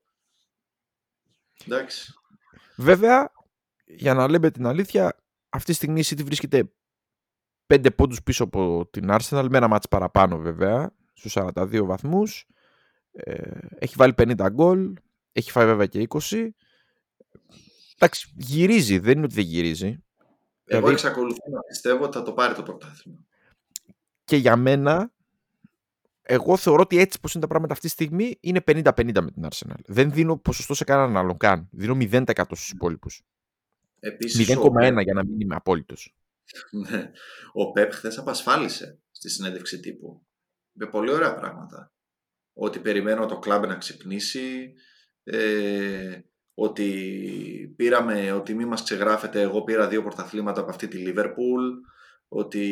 [1.67, 2.13] Εντάξει.
[2.75, 3.31] Βέβαια,
[3.85, 5.15] για να λέμε την αλήθεια,
[5.49, 6.69] αυτή τη στιγμή η City βρίσκεται
[7.65, 12.47] πέντε πόντους πίσω από την Arsenal με ένα μάτς παραπάνω βέβαια στους 42 βαθμούς
[13.11, 14.93] ε, έχει βάλει 50 γκολ
[15.31, 16.49] έχει φάει βέβαια και 20
[17.95, 20.03] εντάξει γυρίζει δεν είναι ότι δεν γυρίζει
[20.65, 20.91] εγώ δηλαδή...
[20.91, 23.19] εξακολουθώ να πιστεύω ότι θα το πάρει το πρωτάθλημα
[24.25, 25.11] και για μένα
[26.21, 29.47] εγώ θεωρώ ότι έτσι πως είναι τα πράγματα αυτή τη στιγμή είναι 50-50 με την
[29.49, 29.79] Arsenal.
[29.85, 31.67] Δεν δίνω ποσοστό σε κανέναν άλλον καν.
[31.71, 33.23] Δίνω 0% στους υπόλοιπους.
[34.01, 36.15] 0,1 για να μην είμαι απόλυτος.
[36.71, 37.11] Ναι.
[37.53, 40.25] Ο Πεπ χθες απασφάλισε στη συνέντευξη τύπου.
[40.73, 41.91] Είπε πολύ ωραία πράγματα.
[42.53, 44.73] Ότι περιμένω το κλαμπ να ξυπνήσει,
[45.23, 46.19] ε,
[46.55, 46.87] ότι
[47.75, 51.63] πήραμε, ότι μη μας ξεγράφετε, εγώ πήρα δύο πρωταθλήματα από αυτή τη Λίβερπουλ,
[52.27, 52.65] ότι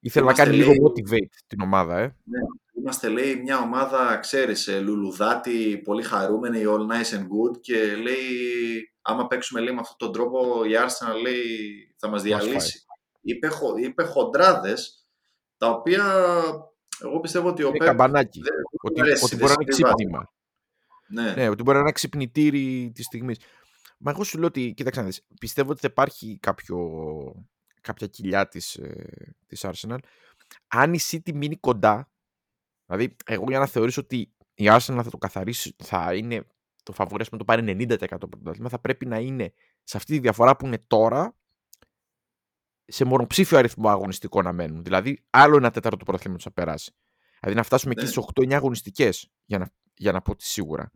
[0.00, 2.02] Ήθελε να κάνει λίγο motivate την ομάδα, ε.
[2.02, 2.38] Ναι,
[2.78, 8.92] είμαστε, λέει, μια ομάδα, ξέρεις, ε, λουλουδάτη, πολύ χαρούμενη, all nice and good και λέει,
[9.02, 11.46] άμα παίξουμε λέει, με αυτόν τον τρόπο, η Arsenal λέει,
[11.96, 12.84] θα μας διαλύσει.
[13.20, 13.48] είπε,
[13.82, 15.06] είπε χοντράδες,
[15.56, 16.04] τα οποία
[17.02, 17.86] εγώ πιστεύω ότι ο Πέπ...
[17.86, 18.40] καμπανάκι.
[18.82, 20.34] ότι, ότι μπορεί να είναι ξύπνημα.
[21.08, 21.34] Ναι.
[21.34, 23.38] ναι, ότι μπορεί να είναι ξυπνητήρι της στιγμής.
[23.98, 26.78] Μα εγώ σου λέω ότι, κοίταξε να δεις, πιστεύω ότι θα υπάρχει κάποιο
[27.80, 29.98] κάποια κοιλιά της, ε, της Arsenal.
[30.66, 32.10] Αν η City μείνει κοντά,
[32.86, 36.46] δηλαδή εγώ για να θεωρήσω ότι η Arsenal θα το καθαρίσει, θα είναι
[36.82, 40.56] το φαβορές με το πάρει 90% πρωτάθλημα, θα πρέπει να είναι σε αυτή τη διαφορά
[40.56, 41.36] που είναι τώρα
[42.84, 44.84] σε μονοψήφιο αριθμό αγωνιστικών να μένουν.
[44.84, 46.94] Δηλαδή, άλλο ένα τέταρτο πρωτάθλημα του θα περάσει.
[47.40, 48.02] Δηλαδή να φτάσουμε ναι.
[48.02, 50.90] εκεί στι 8-9 αγωνιστικές, για να, για να πω ότι σίγουρα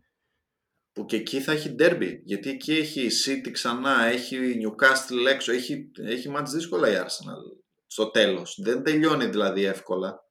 [0.93, 2.21] που και εκεί θα έχει ντέρμπι.
[2.23, 8.11] Γιατί εκεί έχει City ξανά, έχει Newcastle έξω, έχει, έχει μάτς δύσκολα η Arsenal στο
[8.11, 8.59] τέλος.
[8.61, 10.29] Δεν τελειώνει δηλαδή εύκολα.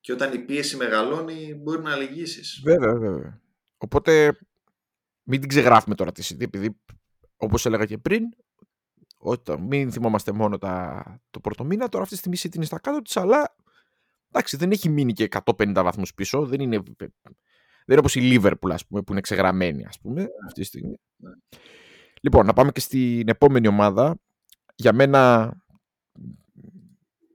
[0.00, 2.60] Και όταν η πίεση μεγαλώνει μπορεί να λυγίσεις.
[2.64, 3.40] Βέβαια, βέβαια.
[3.78, 4.38] Οπότε
[5.22, 6.80] μην την ξεγράφουμε τώρα τη City, επειδή
[7.36, 8.24] όπως έλεγα και πριν,
[9.18, 12.78] όταν μην θυμόμαστε μόνο τα, το πρώτο μήνα, τώρα αυτή τη στιγμή City είναι στα
[12.78, 13.56] κάτω της, αλλά
[14.32, 16.82] εντάξει, δεν έχει μείνει και 150 βαθμούς πίσω, δεν είναι
[17.86, 21.00] δεν είναι όπως η Liverpool, ας πούμε, που είναι ξεγραμμένη, ας πούμε, αυτή τη στιγμή.
[22.20, 24.20] Λοιπόν, να πάμε και στην επόμενη ομάδα.
[24.74, 25.52] Για μένα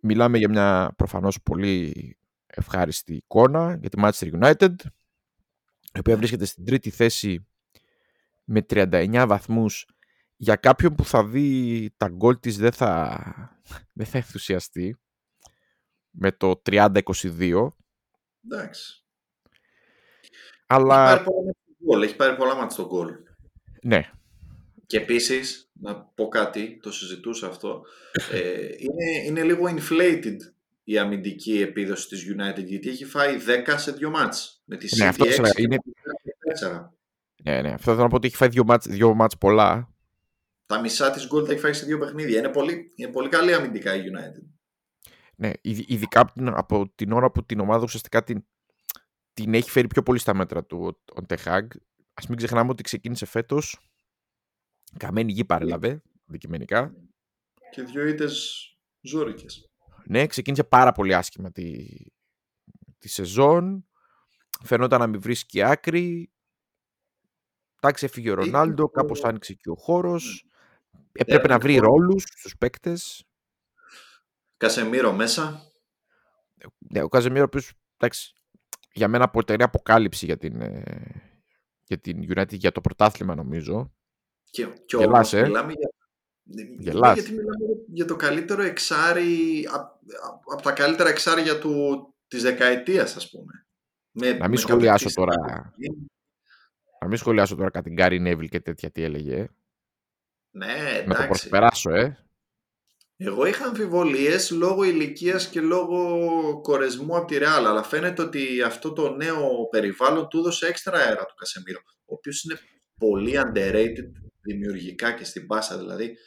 [0.01, 4.75] μιλάμε για μια προφανώς πολύ ευχάριστη εικόνα για τη Manchester United,
[5.93, 7.47] η οποία βρίσκεται στην τρίτη θέση
[8.43, 9.87] με 39 βαθμούς.
[10.37, 13.19] Για κάποιον που θα δει τα γκολ της δεν θα,
[13.93, 14.97] δεν θα ενθουσιαστεί
[16.17, 17.67] με το 30-22.
[18.45, 19.03] Εντάξει.
[20.67, 21.11] Αλλά...
[21.11, 23.11] Έχει πάρει πολλά Έχει πάρει πολλά μάτια στον γκολ.
[23.81, 24.09] Ναι.
[24.85, 27.81] Και επίσης, να πω κάτι, το συζητούσα αυτό,
[28.31, 30.37] ε, είναι, είναι λίγο inflated
[30.83, 35.07] η αμυντική επίδοση της United γιατί έχει φάει 10 σε δύο μάτς με τη ναι,
[35.07, 35.25] αυτό
[35.57, 35.77] είναι...
[37.43, 39.93] Ναι, ναι, αυτό θέλω να πω ότι έχει φάει δύο μάτς, δύο μάτς πολλά.
[40.65, 42.39] Τα μισά της γκολ τα έχει φάει σε δύο παιχνίδια.
[42.39, 44.54] Είναι πολύ, είναι πολύ καλή αμυντικά η United.
[45.37, 48.45] Ναι, ειδικά από την ώρα που την ομάδα ουσιαστικά την,
[49.33, 51.71] την έχει φέρει πιο πολύ στα μέτρα του ο Τεχάγκ.
[52.13, 53.79] Α μην ξεχνάμε ότι ξεκίνησε φέτος.
[54.97, 56.95] Καμένη γη παρέλαβε, δικημενικά.
[57.71, 58.65] Και δύο ήττες
[59.01, 59.69] ζώρικες.
[60.07, 61.85] Ναι, ξεκίνησε πάρα πολύ άσχημα τη,
[62.97, 63.87] τη σεζόν.
[64.63, 66.33] Φαινόταν να μην βρίσκει άκρη.
[67.75, 70.45] Εντάξει, έφυγε ο Ρονάλντο, κάπως άνοιξε και ο χώρος.
[70.91, 71.01] Ναι.
[71.11, 73.25] Έπρεπε να βρει ρόλους στους παίκτες.
[74.57, 75.61] Κασεμίρο μέσα.
[76.77, 78.33] Ναι, ο Καζεμίρο, ο οποίος, εντάξει,
[78.93, 80.83] για μένα αποτελεί αποκάλυψη για την, ε,
[81.83, 83.93] για την United για το πρωτάθλημα νομίζω.
[84.49, 85.89] Και, και Γελάς, ε; μιλάμε για,
[86.77, 87.13] Γελάς.
[87.13, 89.67] γιατί μιλάμε για το καλύτερο εξάρι
[90.53, 93.67] από τα καλύτερα εξάρια του, της δεκαετίας ας πούμε.
[94.11, 95.35] Με, να μην σχολιάσω τώρα
[97.05, 99.47] να μην σχολιάσω τώρα κάτι Γκάρι Νέβιλ και τέτοια τι έλεγε.
[100.51, 101.07] Ναι, εντάξει.
[101.07, 102.24] Να το προσπεράσω, ε.
[103.17, 108.93] Εγώ είχα αμφιβολίες λόγω ηλικίας και λόγω κορεσμού από τη Ρεάλ, αλλά φαίνεται ότι αυτό
[108.93, 112.59] το νέο περιβάλλον του έδωσε έξτρα αέρα του Κασεμίρο, ο οποίος είναι
[112.97, 114.11] πολύ underrated
[114.41, 116.17] δημιουργικά και στην πάσα δηλαδή.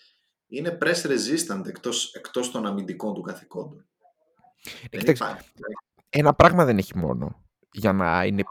[0.46, 3.88] είναι press resistant εκτός, εκτός των αμυντικών του καθηκόντων.
[4.90, 5.44] Ε, κοιτάξτε,
[6.08, 8.42] ένα πράγμα δεν έχει μόνο για να είναι...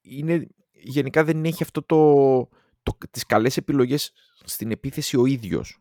[0.00, 1.98] είναι γενικά δεν έχει αυτό το,
[2.82, 4.12] το, τις καλές επιλογές
[4.44, 5.78] στην επίθεση ο ίδιος.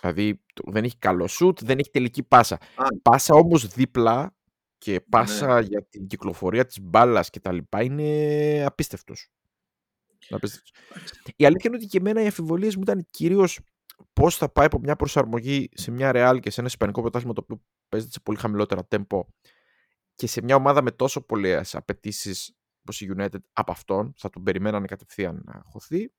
[0.00, 2.58] Δηλαδή δεν έχει καλό σουτ, δεν έχει τελική πάσα.
[3.02, 4.36] Πάσα όμως δίπλα
[4.78, 5.66] και πάσα ναι.
[5.66, 9.30] για την κυκλοφορία της μπάλας και τα λοιπά είναι απίστευτος.
[10.28, 10.72] απίστευτος.
[11.36, 13.60] Η αλήθεια είναι ότι και εμένα οι αφιβολίες μου ήταν κυρίως
[14.12, 17.40] πώς θα πάει από μια προσαρμογή σε μια Real και σε ένα ισπανικό πρωτάθλημα το
[17.44, 19.20] οποίο παίζεται σε πολύ χαμηλότερα tempo
[20.14, 24.42] και σε μια ομάδα με τόσο πολλές απαιτήσεις όπως η United από αυτόν, θα τον
[24.42, 26.12] περιμένανε κατευθείαν να χωθεί.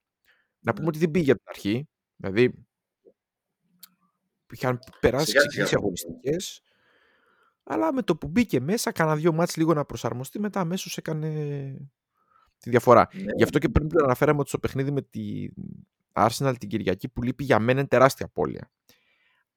[0.59, 0.89] Να πούμε ναι.
[0.89, 1.89] ότι δεν πήγε από την αρχή.
[2.15, 2.66] Δηλαδή,
[4.51, 6.61] είχαν περάσει ξεκινήσει αγωνιστικές.
[7.63, 11.29] Αλλά με το που μπήκε μέσα, κάνα δύο μάτς λίγο να προσαρμοστεί, μετά αμέσως έκανε
[12.59, 13.09] τη διαφορά.
[13.13, 13.23] Ναι.
[13.35, 15.53] Γι' αυτό και πριν που αναφέραμε ότι στο παιχνίδι με την
[16.13, 18.71] Arsenal την Κυριακή που λείπει για μένα είναι τεράστια απώλεια.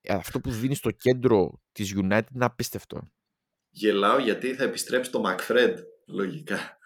[0.00, 3.10] Ε, αυτό που δίνει στο κέντρο της United είναι απίστευτο.
[3.70, 5.74] Γελάω γιατί θα επιστρέψει το McFred,
[6.06, 6.78] λογικά.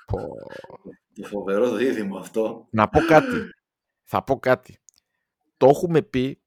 [1.14, 2.66] Το φοβερό δίδυμο αυτό.
[2.70, 3.36] Να πω κάτι.
[4.02, 4.78] Θα πω κάτι.
[5.56, 6.42] Το έχουμε πει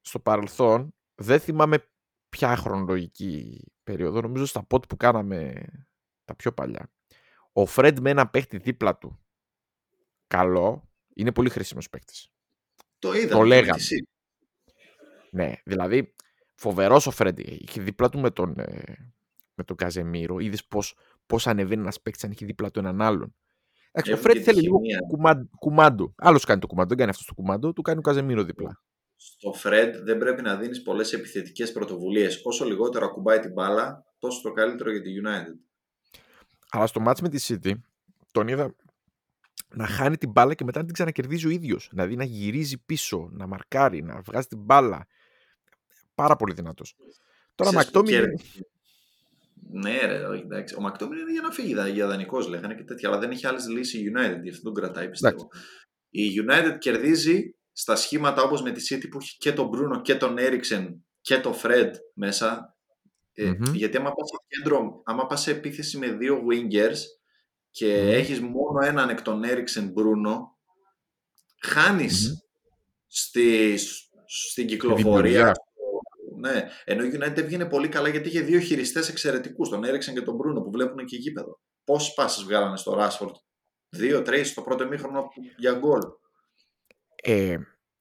[0.00, 1.88] στο παρελθόν, δεν θυμάμαι
[2.28, 5.64] ποια χρονολογική περίοδο, νομίζω στα πότ που κάναμε
[6.24, 6.90] τα πιο παλιά.
[7.52, 9.20] Ο Φρέντ με ένα παίχτη δίπλα του,
[10.26, 12.32] καλό, είναι πολύ χρήσιμος παίχτης.
[12.98, 13.36] Το είδα.
[13.36, 13.82] Το λέγαμε.
[15.30, 16.14] Ναι, δηλαδή
[16.54, 17.38] φοβερός ο Φρέντ.
[17.38, 19.12] Είχε δίπλα του με τον, ε,
[19.54, 20.38] με τον Καζεμίρο.
[20.38, 20.96] Είδες πώς
[21.26, 23.34] πώς ανεβαίνει ένας παίκτης αν έχει δίπλα του έναν άλλον.
[23.90, 24.80] Εντάξει, ο Φρέντ θέλει λίγο
[25.58, 26.14] κουμάντο.
[26.16, 28.82] Άλλος κάνει το κουμάντο, δεν κάνει αυτός το κουμάντο, του κάνει ο Καζεμίρο δίπλα.
[29.22, 32.40] Στο Φρέντ δεν πρέπει να δίνεις πολλές επιθετικές πρωτοβουλίες.
[32.44, 35.54] Όσο λιγότερο ακουμπάει την μπάλα, τόσο το καλύτερο για τη United.
[36.70, 37.72] Αλλά στο μάτς με τη City
[38.32, 38.74] τον είδα
[39.74, 41.88] να χάνει την μπάλα και μετά να την ξανακερδίζει ο ίδιος.
[41.90, 45.06] Δηλαδή να γυρίζει πίσω, να μαρκάρει, να βγάζει την μπάλα.
[46.14, 46.96] Πάρα πολύ δυνατός.
[47.54, 48.12] Τώρα Μακτόμι.
[49.70, 50.74] Ναι, ρε, εντάξει.
[50.74, 53.68] Ο Μακτόμιν είναι για να φύγει, για δανεικός λέγανε και τέτοια, αλλά δεν έχει άλλες
[53.68, 55.48] λύσεις η United, γι' αυτό τον κρατάει πιστεύω.
[56.10, 60.14] Η United κερδίζει στα σχήματα όπως με τη City που έχει και τον Μπρούνο και
[60.14, 62.76] τον Έριξεν και τον Φρεντ μέσα.
[63.38, 63.72] mm-hmm.
[63.72, 66.96] γιατί άμα πας σε κέντρο, άμα πας σε επίθεση με δύο wingers
[67.70, 68.12] και mm-hmm.
[68.12, 70.58] έχεις μόνο έναν εκ των Έριξεν Μπρούνο,
[71.62, 72.48] χάνεις mm-hmm.
[73.06, 73.76] στη,
[74.26, 75.52] στην κυκλοφορία
[76.38, 76.68] ναι.
[76.84, 80.34] Ενώ η United έβγαινε πολύ καλά γιατί είχε δύο χειριστές εξαιρετικούς, τον Έριξεν και τον
[80.34, 81.60] Μπρούνο που βλέπουν και γήπεδο.
[81.84, 83.34] Πόσες πάσει βγάλανε στο Ράσφορντ,
[83.88, 86.00] Δύο-τρει στο πρώτο μήχρονο για γκολ.
[87.22, 87.58] Ε,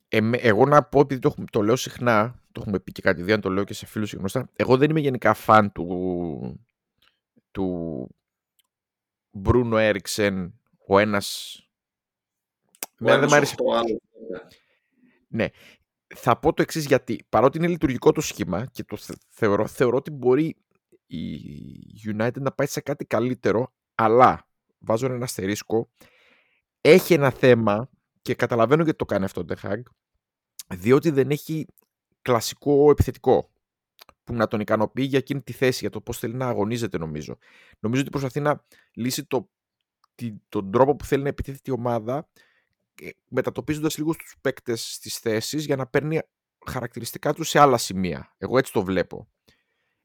[0.07, 3.39] ε, εγώ να πω, επειδή το, το λέω συχνά, το έχουμε πει και κάτι δύο,
[3.39, 4.49] το λέω και σε φίλους και γνωστά.
[4.55, 6.65] Εγώ δεν είμαι γενικά φαν του,
[7.51, 8.07] του
[9.31, 11.57] Μπρούνο Έριξεν, ο ένας.
[12.99, 13.55] Ο δεν μ' άρεσε.
[15.27, 15.47] Ναι
[16.15, 18.97] θα πω το εξής γιατί παρότι είναι λειτουργικό το σχήμα και το
[19.29, 20.55] θεωρώ, θεωρώ ότι μπορεί
[21.07, 21.21] η
[22.05, 24.47] United να πάει σε κάτι καλύτερο, αλλά
[24.79, 25.89] βάζω ένα αστερίσκο,
[26.81, 27.89] έχει ένα θέμα
[28.21, 29.81] και καταλαβαίνω γιατί το κάνει αυτό το Hag,
[30.67, 31.65] διότι δεν έχει
[32.21, 33.51] κλασικό επιθετικό
[34.23, 37.37] που να τον ικανοποιεί για εκείνη τη θέση, για το πώς θέλει να αγωνίζεται νομίζω.
[37.79, 39.49] Νομίζω ότι προσπαθεί να λύσει το,
[40.49, 42.29] τον τρόπο που θέλει να επιτίθεται η ομάδα
[43.01, 46.21] ε, μετατοπίζοντας λίγο στους παίκτες στις θέσεις για να παίρνει
[46.67, 48.35] χαρακτηριστικά τους σε άλλα σημεία.
[48.37, 49.29] Εγώ έτσι το βλέπω.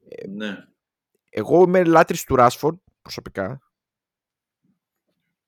[0.09, 0.57] Ε, ναι.
[1.31, 3.74] Εγώ είμαι λάτρης του Ράσφορντ προσωπικά.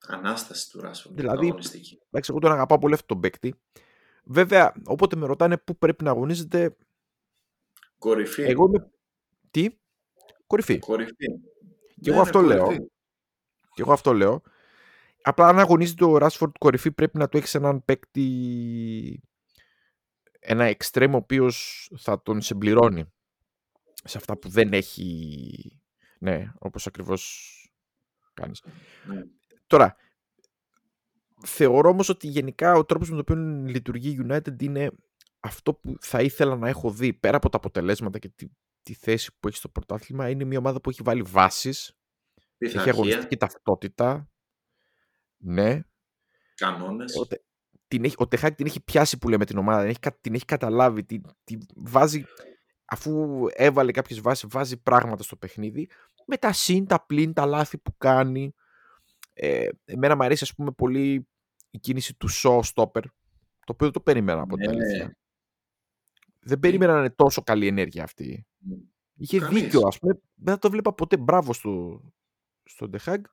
[0.06, 1.16] Ανάσταση του Ράσφορντ.
[1.16, 3.54] Δηλαδή, εντάξει, εγώ τον αγαπάω πολύ αυτόν τον παίκτη.
[4.24, 6.76] Βέβαια, όποτε με ρωτάνε πού πρέπει να αγωνίζεται...
[7.98, 8.42] Κορυφή.
[8.42, 8.90] Εγώ είμαι...
[9.50, 9.68] Τι;
[10.46, 10.78] Κορυφή.
[10.78, 11.26] Κορυφή.
[12.00, 12.68] Και εγώ ναι, αυτό λέω.
[13.74, 14.42] Και εγώ αυτό λέω.
[15.22, 19.22] Απλά αν αγωνίζεται ο Ράσφορντ κορυφή πρέπει να του έχεις έναν παίκτη
[20.38, 23.12] ένα εξτρέμ ο οποίος θα τον συμπληρώνει
[24.04, 25.80] σε αυτά που δεν έχει
[26.18, 27.52] ναι, όπως ακριβώς
[28.34, 28.62] κάνεις.
[29.06, 29.22] Ναι.
[29.66, 29.96] Τώρα,
[31.44, 34.90] θεωρώ όμως ότι γενικά ο τρόπος με τον οποίο λειτουργεί η United είναι
[35.40, 38.46] αυτό που θα ήθελα να έχω δει πέρα από τα αποτελέσματα και τη,
[38.82, 41.98] τη θέση που έχει στο πρωτάθλημα είναι μια ομάδα που έχει βάλει βάσεις,
[42.58, 44.30] έχει αγωνιστική ταυτότητα,
[45.36, 45.80] ναι.
[46.54, 47.16] Κανόνες.
[47.16, 47.26] Ο,
[47.88, 50.44] την έχει, ο Τεχάκ την έχει πιάσει που λέμε την ομάδα, την έχει, την έχει
[50.44, 52.24] καταλάβει, την, την βάζει,
[52.84, 55.88] αφού έβαλε κάποιες βάσεις, βάζει πράγματα στο παιχνίδι,
[56.26, 58.54] με τα συν, τα πλήν, τα λάθη που κάνει.
[59.38, 61.28] Ε, εμένα μου αρέσει ας πούμε πολύ
[61.70, 63.02] η κίνηση του show stopper,
[63.64, 65.08] το οποίο δεν το περίμενα από την ναι.
[66.40, 68.46] Δεν περίμενα να είναι τόσο καλή ενέργεια αυτή.
[69.16, 69.62] Είχε Κανείς.
[69.62, 70.18] δίκιο, ας πούμε.
[70.34, 71.16] Δεν το βλέπα ποτέ.
[71.16, 72.02] Μπράβο στο,
[72.64, 73.24] στον Τεχάγκ.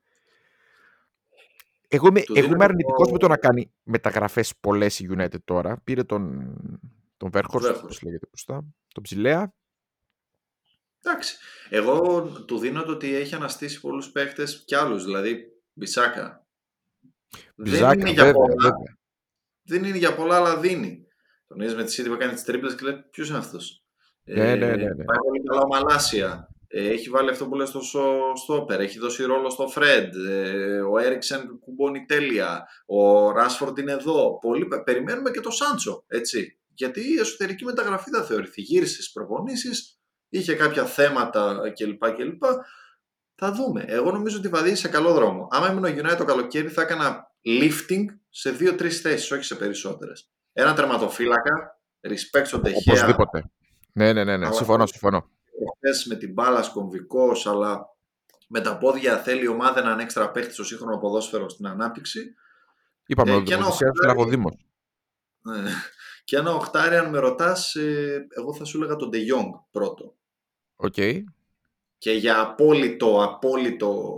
[1.88, 5.82] Εγώ είμαι, εγώ είμαι αρνητικός με το να κάνει μεταγραφές πολλές η United τώρα.
[5.84, 6.56] Πήρε τον,
[7.18, 8.66] Τον Βέρχορστ, όπως λέγεται μπροστά.
[8.94, 9.54] Τον Ψηλέα.
[11.04, 11.38] Εντάξει.
[11.70, 15.04] Εγώ του δίνω το ότι έχει αναστήσει πολλούς παίχτες κι άλλους.
[15.04, 16.48] Δηλαδή, Μπισάκα.
[17.56, 18.56] Μπιζάκα, δεν είναι για πολλά.
[18.56, 18.98] Βέβαια.
[19.64, 21.08] Δεν είναι για πολλά, αλλά δίνει.
[21.48, 23.86] Τον είδες με τη City που κάνει τις τρίπλες και λέει ποιος είναι αυτός;
[24.24, 25.04] Ναι, ναι, ναι, ναι.
[25.04, 26.48] Πάει πολύ καλά ο Μαλάσια.
[26.68, 27.82] Ε, έχει βάλει αυτό που λέει στο
[28.36, 34.40] στόπερ, έχει δώσει ρόλο στο Φρέντ, ε, ο Έριξεν κουμπώνει τέλεια, ο Ράσφορντ είναι εδώ.
[34.40, 36.58] Πολύ, περιμένουμε και το Σάντσο, έτσι.
[36.76, 38.62] Γιατί η εσωτερική μεταγραφή θα θεωρηθεί.
[38.62, 40.00] Γύρισες στι προπονήσεις,
[40.30, 42.12] είχε κάποια θέματα κλπ.
[42.12, 42.44] κλπ.
[43.36, 43.86] Θα δούμε.
[43.88, 45.48] Εγώ νομίζω ότι βαδίζει σε καλό δρόμο.
[45.52, 47.32] Άμα ήμουν ο United το καλοκαίρι, θα έκανα
[47.62, 50.32] lifting σε δύο-τρεις θέσεις, όχι σε περισσότερες.
[50.54, 52.82] Ένα τερματοφύλακα, respect στον Ντε Χέα.
[52.88, 53.52] Οπωσδήποτε.
[53.94, 54.52] Ναι, ναι, ναι, ναι.
[54.52, 55.32] συμφωνώ, συμφωνώ
[55.64, 57.86] προχθές με την μπάλα κομβικός, αλλά
[58.48, 62.36] με τα πόδια θέλει η ομάδα έναν έξτρα παίχτη στο σύγχρονο ποδόσφαιρο στην ανάπτυξη.
[63.06, 63.64] Είπαμε ε, ότι είναι
[65.46, 65.72] ναι.
[66.24, 70.16] Και ένα οχτάρι, αν με ρωτάς, ε, εγώ θα σου έλεγα τον De Jong πρώτο.
[70.76, 70.96] Οκ.
[72.04, 74.16] Και για απόλυτο, απόλυτο,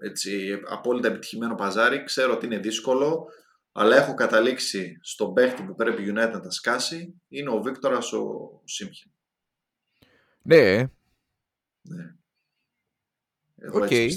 [0.00, 3.28] έτσι, απόλυτα επιτυχημένο παζάρι, ξέρω ότι είναι δύσκολο,
[3.72, 8.12] αλλά έχω καταλήξει στον παίχτη που πρέπει η United να τα σκάσει, είναι ο Βίκτορας
[8.12, 9.12] ο Σίμχεν.
[10.42, 10.76] Ναι.
[11.82, 12.14] Ναι.
[13.56, 14.10] Εγώ okay.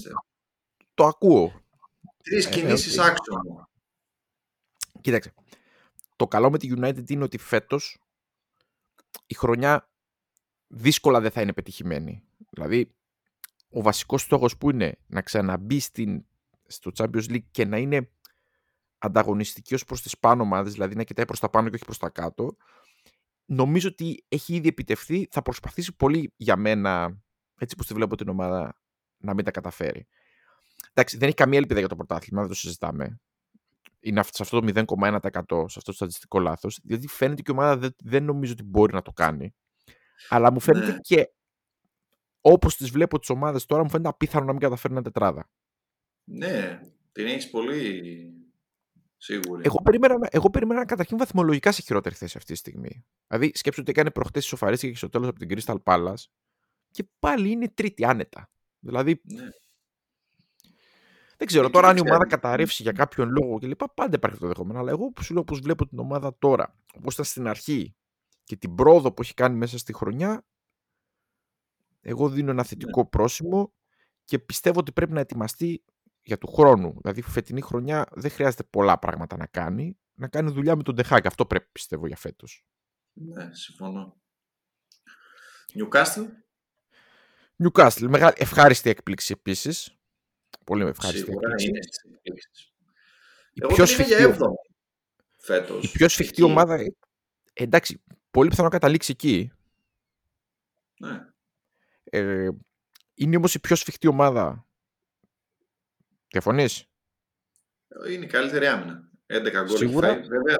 [0.93, 1.61] Το ακούω.
[2.23, 3.03] Τρεις ε, κινήσεις okay.
[3.03, 3.69] άξονα.
[5.01, 5.33] Κοίταξε.
[6.15, 8.01] Το καλό με τη United είναι ότι φέτος
[9.27, 9.89] η χρονιά
[10.67, 12.23] δύσκολα δεν θα είναι πετυχημένη.
[12.49, 12.96] Δηλαδή,
[13.69, 16.25] ο βασικός στόχος που είναι να ξαναμπεί στην,
[16.67, 18.09] στο Champions League και να είναι
[18.97, 21.97] ανταγωνιστική ως προς τις πάνω ομάδες, δηλαδή να κοιτάει προς τα πάνω και όχι προς
[21.97, 22.57] τα κάτω,
[23.45, 25.27] νομίζω ότι έχει ήδη επιτευχθεί.
[25.31, 27.17] Θα προσπαθήσει πολύ για μένα,
[27.57, 28.81] έτσι που τη βλέπω την ομάδα,
[29.17, 30.07] να μην τα καταφέρει.
[30.93, 33.19] Εντάξει, δεν έχει καμία ελπίδα για το πρωτάθλημα, δεν το συζητάμε.
[33.99, 36.79] Είναι σε αυτό το 0,1% σε αυτό το στατιστικό λάθος.
[36.83, 39.55] Δηλαδή φαίνεται και η ομάδα δεν, δεν νομίζω ότι μπορεί να το κάνει.
[40.29, 40.99] Αλλά μου φαίνεται ναι.
[40.99, 41.31] και
[42.41, 45.49] όπως τις βλέπω τις ομάδες τώρα, μου φαίνεται απίθανο να μην καταφέρει ένα τετράδα.
[46.23, 46.81] Ναι,
[47.11, 48.01] την έχεις πολύ
[49.17, 49.61] Σίγουρη.
[49.65, 53.05] Εγώ περίμενα, εγώ περίμενα καταρχήν βαθμολογικά σε χειρότερη θέση αυτή τη στιγμή.
[53.27, 56.23] Δηλαδή, σκέψτε ότι έκανε προχτές ισοφαρίστηκε και στο τέλος από την Crystal Palace
[56.91, 58.49] και πάλι είναι τρίτη άνετα.
[58.79, 59.21] Δηλαδή.
[59.23, 59.49] Ναι.
[61.37, 63.81] Δεν ξέρω τώρα αν η ομάδα καταρρεύσει για κάποιον λόγο κλπ.
[63.93, 64.79] Πάντα υπάρχει το δεχόμενο.
[64.79, 67.95] Αλλά εγώ που σου λέω πώ βλέπω την ομάδα τώρα, όπως ήταν στην αρχή
[68.43, 70.45] και την πρόοδο που έχει κάνει μέσα στη χρονιά,
[72.09, 73.07] εγώ δίνω ένα θετικό ναι.
[73.07, 73.73] πρόσημο
[74.23, 75.83] και πιστεύω ότι πρέπει να ετοιμαστεί
[76.21, 76.97] για του χρόνου.
[77.01, 79.97] Δηλαδή, φετινή χρονιά δεν χρειάζεται πολλά πράγματα να κάνει.
[80.13, 81.25] Να κάνει δουλειά με τον Ντεχάκ.
[81.25, 82.65] Αυτό πρέπει πιστεύω για φέτος.
[83.13, 84.17] Ναι, συμφωνώ.
[85.73, 86.23] Νιουκάστλ.
[87.55, 88.05] Νιουκάστλ.
[88.05, 89.97] Μεγάλη, ευχάριστη έκπληξη επίσης.
[90.63, 91.67] Πολύ ευχάριστη Σίγουρα έκπληξη.
[91.67, 92.73] είναι στις εκπλήξεις.
[93.51, 94.37] Η Εγώ πιο σφιχτή,
[95.37, 95.83] φέτος.
[95.83, 96.87] Η πιο σφιχτή ομάδα, ε,
[97.53, 99.51] εντάξει, πολύ πιθανό να καταλήξει εκεί.
[100.97, 101.35] Ναι.
[102.09, 102.47] Ε,
[103.13, 104.67] είναι όμως η πιο σφιχτή ομάδα
[106.27, 106.85] Διαφωνείς;
[108.09, 109.09] Είναι η καλύτερη άμυνα.
[109.25, 109.77] 11 γκολ.
[109.77, 110.13] Σίγουρα.
[110.15, 110.55] Βέβαια,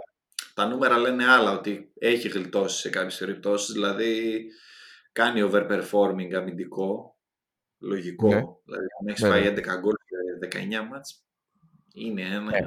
[0.53, 3.73] τα νούμερα λένε άλλα ότι έχει γλιτώσει σε κάποιες περιπτώσεις.
[3.73, 4.43] Δηλαδή,
[5.11, 7.17] κάνει overperforming αμυντικό.
[7.79, 8.27] Λογικό.
[8.27, 8.41] Ναι.
[8.63, 9.79] Δηλαδή, αν έχεις ναι, φάει 11 ναι.
[9.79, 11.25] γκολ και 19 μάτς,
[11.93, 12.41] είναι ένα...
[12.41, 12.59] Ναι.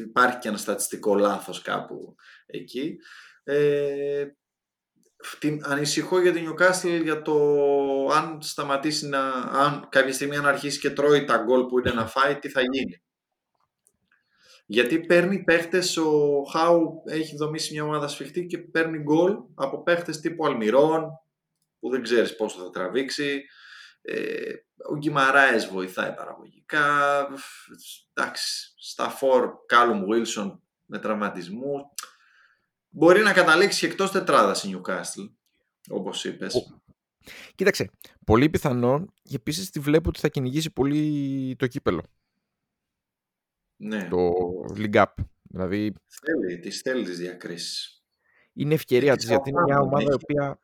[0.00, 2.14] Υπάρχει και ένα στατιστικό λάθος κάπου
[2.46, 2.98] εκεί.
[3.42, 4.26] Ε,
[5.38, 7.34] την, ανησυχώ για την Newcastle για το
[8.12, 9.28] αν σταματήσει να.
[9.32, 12.60] αν κάποια στιγμή αν αρχίσει και τρώει τα γκολ που είναι να φάει, τι θα
[12.60, 13.02] γίνει.
[14.66, 20.20] Γιατί παίρνει παίχτες, ο Χάου έχει δομήσει μια ομάδα σφιχτή και παίρνει γκολ από παίχτες
[20.20, 21.08] τύπου Αλμυρών,
[21.80, 23.42] που δεν ξέρεις πόσο θα τραβήξει.
[24.02, 24.52] Ε,
[24.90, 27.28] ο Γκυμαράες βοηθάει παραγωγικά.
[28.12, 31.82] Εντάξει, στα φορ Κάλουμ Βίλσον με τραυματισμούς
[32.90, 35.30] μπορεί να καταλήξει εκτός τετράδας η Newcastle,
[35.88, 36.74] όπως είπες.
[37.54, 37.90] Κοίταξε,
[38.24, 42.04] πολύ πιθανό και επίσης τη βλέπω ότι θα κυνηγήσει πολύ το κύπελο.
[43.76, 44.08] Ναι.
[44.08, 44.30] Το
[44.76, 45.12] League Up.
[45.42, 48.04] Δηλαδή, θέλει, τις θέλει τις διακρίσεις.
[48.52, 50.60] Είναι ευκαιρία της, γιατί είναι μια ομάδα η οποία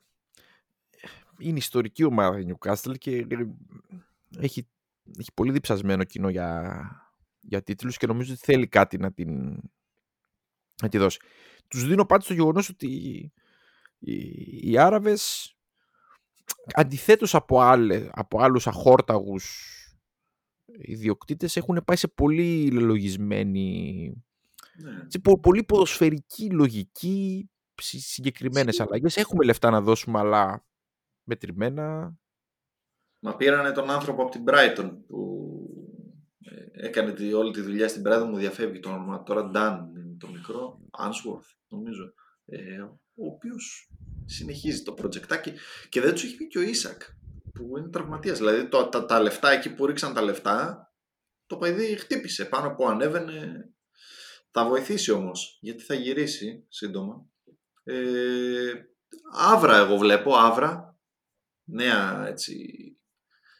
[1.38, 3.26] είναι ιστορική ομάδα η Newcastle και
[4.38, 4.68] έχει,
[5.18, 6.90] έχει πολύ διψασμένο κοινό για,
[7.40, 9.60] για τίτλους και νομίζω ότι θέλει κάτι να την,
[10.82, 11.18] να τη δώσει.
[11.68, 12.86] Τους δίνω πάντως το γεγονός ότι
[13.98, 15.54] οι, οι Άραβες
[16.74, 19.72] αντιθέτως από, άλλε, από άλλους αχόρταγους
[20.78, 24.12] ιδιοκτήτες έχουν πάει σε πολύ λογισμένη
[24.82, 25.04] ναι.
[25.06, 27.50] σε πολύ ποδοσφαιρική λογική
[27.82, 29.16] συγκεκριμένες αλλαγές.
[29.16, 30.66] Έχουμε λεφτά να δώσουμε αλλά
[31.22, 32.16] μετρημένα.
[33.20, 35.50] Μα πήρανε τον άνθρωπο από την Brighton που
[36.40, 39.22] ε, έκανε τη, όλη τη δουλειά στην Brighton μου διαφεύγει το όνομα.
[39.22, 40.80] Τώρα Dan είναι το μικρό.
[40.98, 42.12] Answorth νομίζω.
[42.44, 42.80] Ε,
[43.14, 43.92] ο οποίος
[44.24, 45.52] συνεχίζει το project
[45.88, 47.02] και δεν του έχει πει και ο Ίσακ
[47.52, 48.38] που είναι τραυματίας.
[48.38, 50.86] Δηλαδή το, τα, τα λεφτά εκεί που ρίξαν τα λεφτά
[51.46, 53.70] το παιδί χτύπησε πάνω που ανέβαινε.
[54.50, 57.26] Θα βοηθήσει όμως γιατί θα γυρίσει σύντομα.
[57.84, 58.72] Ε,
[59.32, 60.98] άβρα εγώ βλέπω, άβρα.
[61.68, 62.56] Νέα έτσι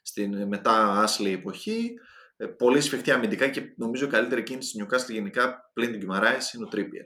[0.03, 1.95] στην μετά Άσλη εποχή.
[2.37, 6.53] Ε, πολύ σφιχτή αμυντικά και νομίζω η καλύτερη κίνηση του Newcastle γενικά πλην του Γκυμαράης
[6.53, 7.05] είναι ο Τρίπιερ.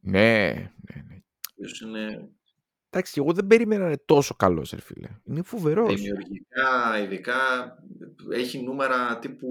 [0.00, 1.20] Ναι, ναι, ναι.
[1.82, 2.30] είναι
[2.92, 5.08] Εντάξει, εγώ δεν περίμενα να είναι τόσο καλός, ρε φίλε.
[5.24, 5.94] Είναι φοβερός.
[5.94, 7.38] Δημιουργικά, ειδικά
[8.30, 9.48] έχει νούμερα τύπου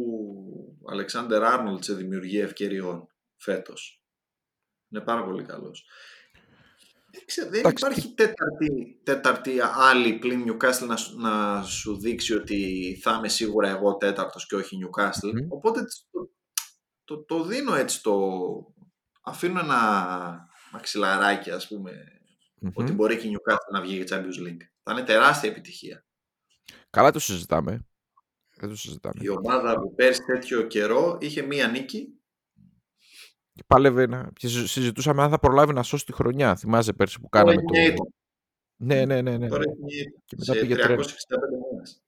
[0.91, 4.03] Αλεξάνδερ Άρνολτ σε δημιουργία ευκαιριών φέτος.
[4.89, 5.85] Είναι πάρα πολύ καλός.
[7.35, 10.97] Δεν, δεν υπάρχει τέταρτη, τέταρτη άλλη πλην Newcastle να,
[11.29, 15.37] να σου δείξει ότι θα είμαι σίγουρα εγώ τέταρτος και όχι Newcastle.
[15.37, 15.47] Mm.
[15.47, 16.29] Οπότε το,
[17.03, 18.17] το, το, δίνω έτσι το...
[19.29, 21.91] Αφήνω ένα μαξιλαράκι ας πούμε
[22.61, 22.71] mm-hmm.
[22.73, 24.61] ότι μπορεί και η Newcastle να βγει για Champions League.
[24.83, 26.05] Θα είναι τεράστια επιτυχία.
[26.89, 27.85] Καλά το συζητάμε.
[28.55, 29.23] Δεν το συζητάμε.
[29.23, 32.13] Η ομάδα που πέρσι τέτοιο καιρό είχε μία νίκη.
[33.53, 34.31] Και πάλευε να...
[34.35, 36.55] Και συζητούσαμε αν θα προλάβει να σώσει τη χρονιά.
[36.55, 38.11] Θυμάσαι πέρσι που κάναμε το...
[38.75, 39.37] Ναι, ναι, ναι.
[39.37, 39.47] ναι.
[39.47, 40.87] Τώρα έχει και μετά σε πήγε 365
[41.71, 42.01] μήνες.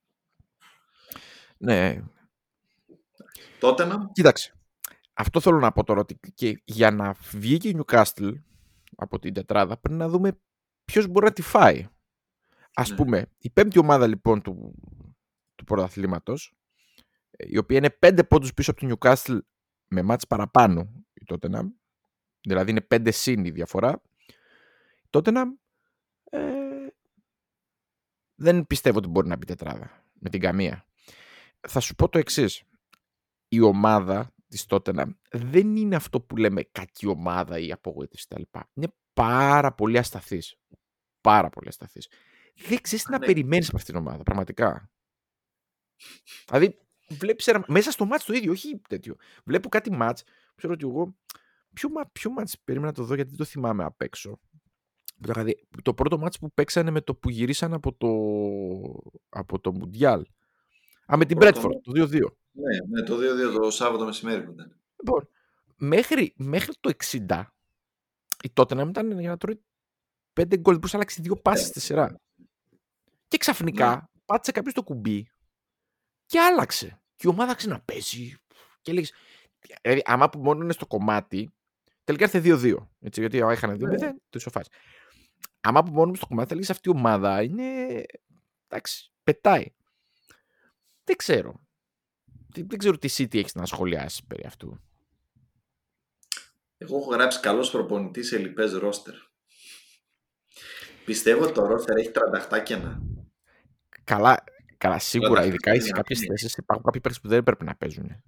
[1.57, 2.03] Ναι.
[3.59, 4.09] Τότε να...
[4.13, 4.53] Κοίταξε.
[5.21, 8.33] Αυτό θέλω να πω τώρα ότι και για να βγει και η Newcastle
[8.95, 10.39] από την τετράδα, πρέπει να δούμε
[10.85, 11.87] ποιος μπορεί να τη φάει.
[12.73, 12.95] Α ναι.
[12.95, 14.73] πούμε, η πέμπτη ομάδα λοιπόν του,
[15.55, 16.55] του πρωταθλήματος,
[17.31, 19.39] ε, η οποία είναι πέντε πόντους πίσω από την Newcastle
[19.87, 21.67] με μάτς παραπάνω η Tottenham,
[22.41, 24.01] δηλαδή είναι πέντε συν η διαφορά,
[25.03, 25.45] η Tottenham
[26.23, 26.39] ε,
[28.35, 30.85] δεν πιστεύω ότι μπορεί να μπει τετράδα με την καμία.
[31.67, 32.63] Θα σου πω το εξής.
[33.47, 38.41] Η ομάδα της Tottenham δεν είναι αυτό που λέμε κακή ομάδα ή απογοήτευση κτλ.
[38.73, 40.55] Είναι πάρα πολύ ασταθής.
[41.21, 42.07] Πάρα πολύ ασταθής.
[42.55, 43.25] Δεν ξέρεις τι να ναι.
[43.25, 44.91] περιμένεις από αυτήν την ομάδα, πραγματικά.
[46.45, 46.77] Δηλαδή,
[47.07, 49.15] βλέπεις μέσα στο μάτς το ίδιο, όχι τέτοιο.
[49.45, 50.23] Βλέπω κάτι μάτς,
[50.55, 51.15] ξέρω ότι εγώ.
[51.73, 54.39] Ποιο, ποιο μάτς περίμενα να το δω γιατί δεν το θυμάμαι απ' έξω.
[55.15, 58.09] Δηλαδή, το πρώτο μάτς που παίξανε με το που γυρίσαν από το,
[59.29, 60.25] από το Μουντιάλ.
[61.13, 62.40] Α, με την Μπρέτφορντ, το 2-2.
[62.51, 64.79] Ναι, ναι, το 2-2 το Σάββατο μεσημέρι που ήταν.
[64.95, 65.29] Λοιπόν,
[65.75, 67.43] μέχρι, μέχρι το 60
[68.43, 69.63] η τότε να ήταν για να τρώει
[70.33, 70.73] 5 γκολ.
[70.75, 72.21] Μπορούσε να αλλάξει δύο πάσει στη σειρά.
[73.27, 74.21] Και ξαφνικά ναι.
[74.25, 75.31] πάτησε κάποιος το κουμπί
[76.25, 77.01] και άλλαξε.
[77.15, 78.35] Και η ομάδα άρχισε να παίζει.
[78.81, 79.07] Και λέγει.
[79.81, 81.53] Δηλαδή, άμα που μόνο είναι στο κομμάτι,
[82.03, 82.75] τελικά ήρθε 2-2.
[82.99, 84.11] Έτσι, γιατί είχαν 2-0, ναι.
[84.11, 84.69] το ισοφάσει.
[85.61, 88.03] Άμα που μόνο στο κομμάτι, θα λέγει αυτή η ομάδα είναι.
[88.67, 89.65] Εντάξει, πετάει.
[91.03, 91.61] Δεν ξέρω.
[92.53, 94.79] Δεν ξέρω τι City έχεις να σχολιάσεις περί αυτού.
[96.77, 99.13] Εγώ έχω γράψει καλός προπονητής σε λοιπές ρόστερ.
[101.05, 102.11] Πιστεύω ότι το ρόστερ έχει
[102.49, 103.01] 38 κενά.
[104.03, 104.43] Καλά,
[104.77, 105.45] καλά σίγουρα.
[105.45, 108.23] Ειδικά σε κάποιες θέσεις υπάρχουν κάποιοι παίκτες που δεν πρέπει να παίζουν.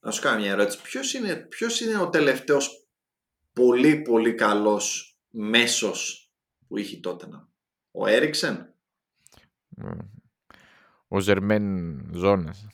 [0.00, 0.82] Να σου κάνω μια ερώτηση.
[0.82, 2.88] Ποιος είναι, ποιος είναι ο τελευταίος
[3.52, 6.30] πολύ πολύ καλός μέσος
[6.68, 7.48] που είχε τότε να.
[7.90, 8.74] Ο Έριξεν.
[11.08, 11.64] Ο Τζερμέιν
[12.14, 12.66] Τζένας.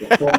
[0.00, 0.30] Ο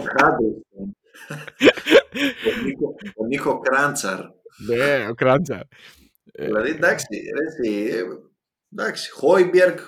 [3.16, 4.20] ο Νίκο Κράντσαρ.
[4.68, 5.62] Ναι, ο Κράντσαρ.
[6.34, 7.08] Δηλαδή εντάξει,
[7.48, 7.94] έτσι,
[8.74, 9.80] εντάξει, Χόιμπιερκ,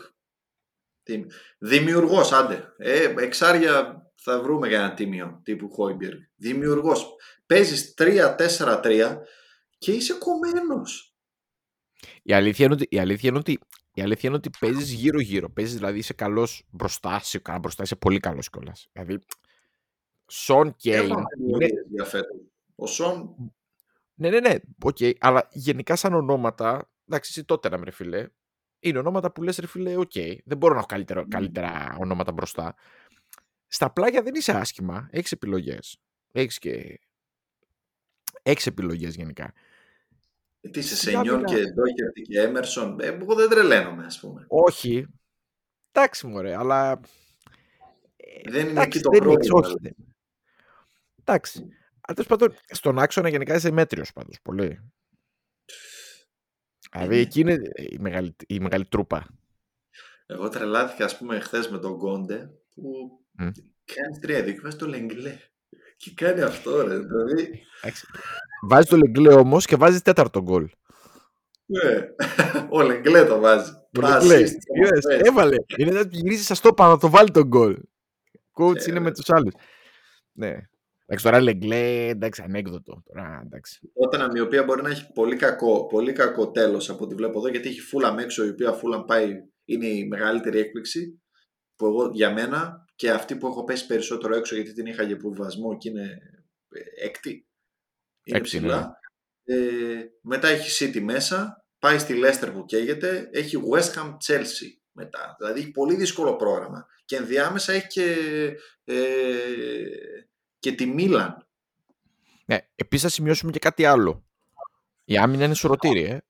[1.58, 2.74] δημιουργός, άντε.
[2.78, 6.20] Ε, εξάρια θα βρούμε για ένα τίμιο τύπου Χόιμπιερκ.
[6.36, 7.16] Δημιουργός.
[7.46, 9.22] Παίζεις 3-4-3
[9.78, 11.16] και είσαι κομμένος.
[12.24, 13.60] Η αλήθεια είναι ότι, η αλήθεια είναι ότι,
[13.94, 15.50] η αλήθεια είναι ότι παίζεις γύρω-γύρω.
[15.50, 18.90] Παίζεις δηλαδή είσαι καλός μπροστά, είσαι, μπροστά είσαι πολύ καλός κιόλας.
[18.92, 19.20] Δηλαδή
[20.32, 21.12] Σον Κέιν.
[22.76, 23.36] Ο Σον.
[24.14, 24.56] Ναι, ναι, ναι.
[24.86, 25.14] Okay.
[25.20, 28.28] Αλλά γενικά σαν ονόματα, εντάξει, εσύ τότε να με φίλε,
[28.80, 30.36] είναι ονόματα που λες ρε φίλε, ok, okay.
[30.46, 32.76] δεν μπορώ να έχω καλύτερα, καλύτερα ονόματα μπροστά.
[33.68, 36.02] Στα πλάγια δεν είσαι άσχημα, έχεις επιλογές.
[36.32, 37.00] Έχεις και...
[38.42, 39.54] Έχεις επιλογές γενικά.
[40.62, 44.46] Ε, τι είσαι, Σενιόν και Ντόκερτη και Έμερσον, ε, εγώ δεν τρελαίνομαι, ας πούμε.
[44.48, 45.08] Όχι.
[45.92, 47.00] Εντάξει, μωρέ, αλλά...
[48.50, 49.60] Δεν είναι εκεί το πρόβλημα.
[49.60, 49.76] Όχι,
[51.24, 51.68] Εντάξει.
[52.02, 54.42] Αλλά πάντων, στον άξονα γενικά είσαι μέτριος πάντως.
[54.42, 54.92] Πολύ.
[56.92, 59.28] Δηλαδή εκεί είναι η μεγάλη, η μεγάλη τρούπα.
[60.26, 62.82] Εγώ τρελάθηκα, ας πούμε, χθες με τον Κόντε που
[63.42, 63.52] mm.
[63.86, 65.38] κάνει τρία δίκαια στο Λεγκλέ.
[65.98, 67.00] Και κάνει αυτό, ρε.
[67.00, 67.64] Δηλαδή...
[68.68, 70.70] Βάζει το Λεγκλέ όμως και βάζει τέταρτο γκολ.
[71.66, 72.08] Ναι,
[72.70, 73.72] ο Λεγκλέ το βάζει.
[73.92, 74.44] Το Λεγκλέ.
[75.24, 75.56] Έβαλε.
[75.78, 77.78] Είναι να γυρίσει σα το πάνω, το βάλει τον γκολ.
[78.54, 79.54] Coach είναι με τους άλλους.
[80.32, 80.70] Ναι.
[81.12, 83.04] Εντάξει, τώρα Λεγκλέ, εντάξει, ανέκδοτο.
[83.06, 83.92] Τώρα, εντάξει.
[83.94, 87.48] Όταν η οποία μπορεί να έχει πολύ κακό, πολύ κακό τέλος από ό,τι βλέπω εδώ,
[87.48, 89.36] γιατί έχει φούλα έξω, η οποία φούλα πάει,
[89.66, 91.22] είναι η μεγαλύτερη έκπληξη.
[91.76, 95.16] Που εγώ για μένα και αυτή που έχω πέσει περισσότερο έξω, γιατί την είχα για
[95.16, 96.18] υποβασμό και είναι
[96.70, 97.48] ε, έκτη.
[98.24, 98.92] Είναι Έκτη, ψηλά.
[99.44, 99.56] Ε,
[100.22, 105.36] μετά έχει City μέσα, πάει στη Leicester που καίγεται, έχει West Ham Chelsea μετά.
[105.40, 106.86] Δηλαδή έχει πολύ δύσκολο πρόγραμμα.
[107.06, 108.16] Και ενδιάμεσα έχει και,
[108.84, 108.96] ε,
[110.62, 111.48] και τη Μίλαν.
[112.46, 114.24] Ναι, επίσης θα σημειώσουμε και κάτι άλλο.
[115.06, 116.22] Η άμυνα είναι σωρωτήρι, ε.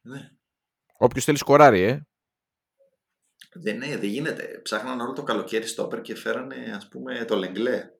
[0.00, 0.30] Ναι.
[0.98, 2.06] Όποιος θέλει σκοράρει, ε.
[3.52, 4.60] Δεν, ναι, δεν γίνεται.
[4.62, 7.76] Ψάχναν όλο το καλοκαίρι στο όπερ και φέρανε ας πούμε το Λεγκλέ.
[7.76, 7.90] Ε,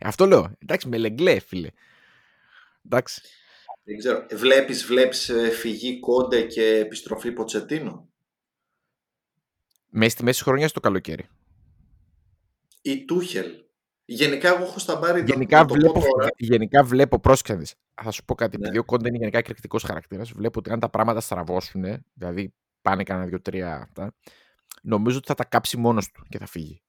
[0.00, 0.52] Αυτό λέω.
[0.58, 1.68] Εντάξει, με λεγκλέ, φίλε.
[2.84, 3.22] Εντάξει.
[3.82, 4.26] Δεν ξέρω.
[4.30, 8.08] Βλέπεις, βλέπεις ε, φυγή Κόντε και επιστροφή Ποτσετίνο;
[9.90, 11.28] Μέσα στη μέση χρονιάς το καλοκαίρι.
[12.82, 13.63] Ή Τούχελ.
[14.04, 16.28] Γενικά εγώ έχω στα μπάρι Γενικά, το, βλέπω, το πω τώρα.
[16.36, 17.74] γενικά βλέπω, πρόσεξε να δεις.
[18.02, 18.62] Θα σου πω κάτι, Ναι.
[18.64, 20.32] επειδή ο Κόντε είναι γενικά εκρηκτικός χαρακτήρας.
[20.32, 21.84] Βλέπω ότι αν τα πράγματα στραβώσουν,
[22.14, 24.14] δηλαδή πάνε κανένα δύο-τρία αυτά,
[24.82, 26.82] νομίζω ότι θα τα κάψει μόνος του και θα φύγει.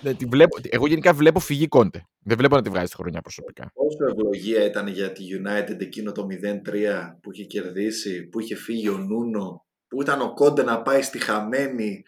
[0.00, 2.06] Ναι, τη βλέπω, εγώ γενικά βλέπω φυγή Κόντε.
[2.18, 3.70] Δεν βλέπω να τη βγάζει τη χρονιά προσωπικά.
[3.74, 8.88] Πόσο ευλογία ήταν για τη United εκείνο το 0-3 που είχε κερδίσει, που είχε φύγει
[8.88, 12.02] ο Νούνο, που ήταν ο Κόντε να πάει στη χαμένη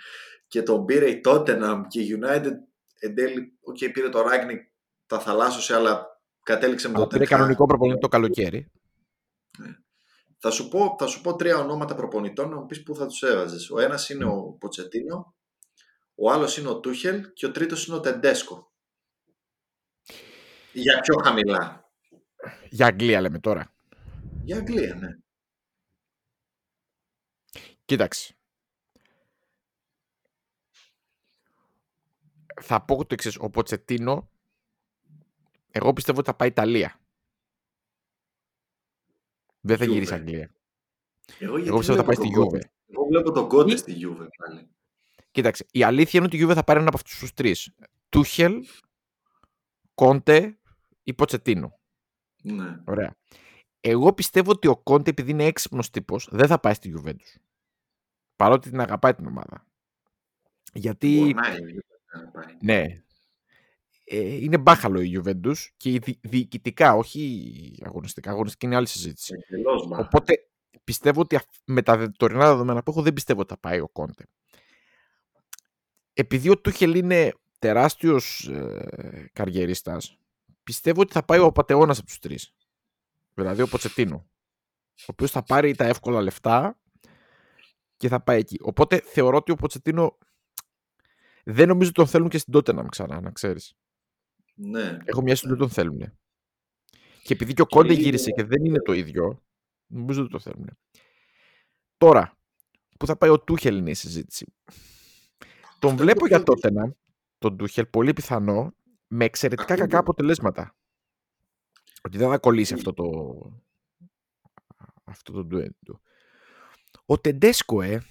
[0.46, 2.52] και τον πήρε η Tottenham και η United
[2.98, 4.60] εν τέλει, οκ, πήρε το Rangnick,
[5.06, 7.30] τα θαλάσσωσε, αλλά κατέληξε με Αλλά το πήρε Ten Hag.
[7.30, 8.70] κανονικό προπονητή το καλοκαίρι.
[10.38, 13.22] Θα σου, πω, θα σου πω τρία ονόματα προπονητών να μου πεις πού θα τους
[13.22, 13.70] έβαζες.
[13.70, 15.34] Ο ένας είναι ο Ποτσετίνο,
[16.14, 18.72] ο άλλος είναι ο Τούχελ και ο τρίτος είναι ο Τεντέσκο.
[20.72, 21.90] Για πιο χαμηλά;
[22.70, 23.74] Για Αγγλία λέμε τώρα.
[24.44, 25.08] Για Αγγλία, ναι.
[27.84, 28.37] Κοίταξε.
[32.60, 33.36] Θα πω το εξής.
[33.38, 34.30] Ο Ποτσετίνο,
[35.70, 37.00] εγώ πιστεύω ότι θα πάει Ιταλία.
[39.60, 39.88] Δεν θα Juve.
[39.88, 40.50] γυρίσει Αγγλία.
[41.38, 42.50] Εγώ, γιατί Εγώ πιστεύω θα πάει βλέπω στη τον Juve.
[42.50, 42.70] Κόντε.
[42.86, 44.68] Εγώ βλέπω τον Κόντε Ή- στη Juve πάλι.
[45.30, 47.74] Κοίταξε, η αλήθεια είναι ότι η Juve θα πάρει ένα από αυτούς τους τρεις.
[48.08, 48.66] Τούχελ,
[49.94, 50.58] Κόντε
[51.02, 51.78] ή Ποτσετίνο.
[52.42, 52.80] Ναι.
[52.86, 53.16] Ωραία.
[53.80, 57.36] Εγώ πιστεύω ότι ο Κόντε, επειδή είναι έξυπνος τύπος, δεν θα πάει στη Juventus.
[58.36, 59.66] Παρότι την αγαπάει την ομάδα.
[60.72, 61.18] Γιατί.
[61.18, 62.56] Μπορεί να είναι η Juve να πάει.
[62.60, 63.02] Ναι.
[64.04, 68.30] Ε, είναι μπάχαλο η Juventus και δι- διοικητικά, όχι αγωνιστικά.
[68.30, 69.34] Αγωνιστική είναι άλλη συζήτηση.
[69.48, 69.98] Εντελώς μπα.
[69.98, 70.34] Οπότε
[70.84, 73.88] πιστεύω ότι αυ- με τα τωρινά δεδομένα που έχω δεν πιστεύω ότι θα πάει ο
[73.88, 74.24] Κόντε.
[76.12, 80.18] Επειδή ο Τούχελ είναι τεράστιος ε, καριερίστας,
[80.62, 82.54] πιστεύω ότι θα πάει ο απατεώνας από τους τρεις.
[83.34, 84.16] Δηλαδή ο Ποτσετίνο.
[85.00, 86.78] Ο οποίος θα πάρει τα εύκολα λεφτά
[87.96, 88.58] και θα πάει εκεί.
[88.62, 90.18] Οπότε θεωρώ ότι ο Ποτσετίνο
[91.50, 93.74] δεν νομίζω ότι τον θέλουν και στην Tottenham ξανά, να ξέρεις.
[94.54, 94.98] Ναι.
[95.04, 96.18] Έχω μια αίσθηση ότι δεν τον θέλουν.
[97.22, 99.42] Και επειδή και ο Κόντε είναι- γύρισε και δεν είναι το ίδιο,
[99.86, 100.78] νομίζω ότι το θέλουν.
[101.96, 102.38] Τώρα,
[102.98, 104.54] που θα πάει ο Τούχελ είναι η συζήτηση.
[105.78, 106.44] Τον Αυτό βλέπω το για θέλω.
[106.44, 106.94] τότε να,
[107.38, 108.74] τον Τούχελ, πολύ πιθανό,
[109.06, 109.86] με εξαιρετικά Ακούγεται.
[109.86, 110.76] κακά αποτελέσματα.
[112.02, 112.78] Ότι δεν θα κολλήσει Ναι.
[112.78, 113.04] αυτό το
[115.04, 116.00] αυτό το ντουέντο.
[117.06, 118.02] Ο Τεντέσκο, ε,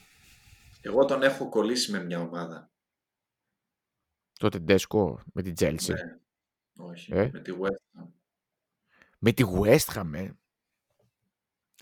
[0.82, 2.72] Εγώ τον έχω κολλήσει με μια ομάδα.
[4.38, 5.94] Το Τεντέσκο με την Chelsea.
[5.94, 6.18] Ναι.
[6.86, 7.14] Όχι.
[7.14, 7.30] Ε.
[7.34, 8.08] Με τη West Ham.
[9.20, 10.30] Με τη West Ham, ε.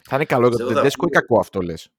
[0.08, 1.22] Θα είναι καλό για τον Ξέρω, θα Τεντέσκο ή φύγει.
[1.22, 1.90] κακό αυτό λες;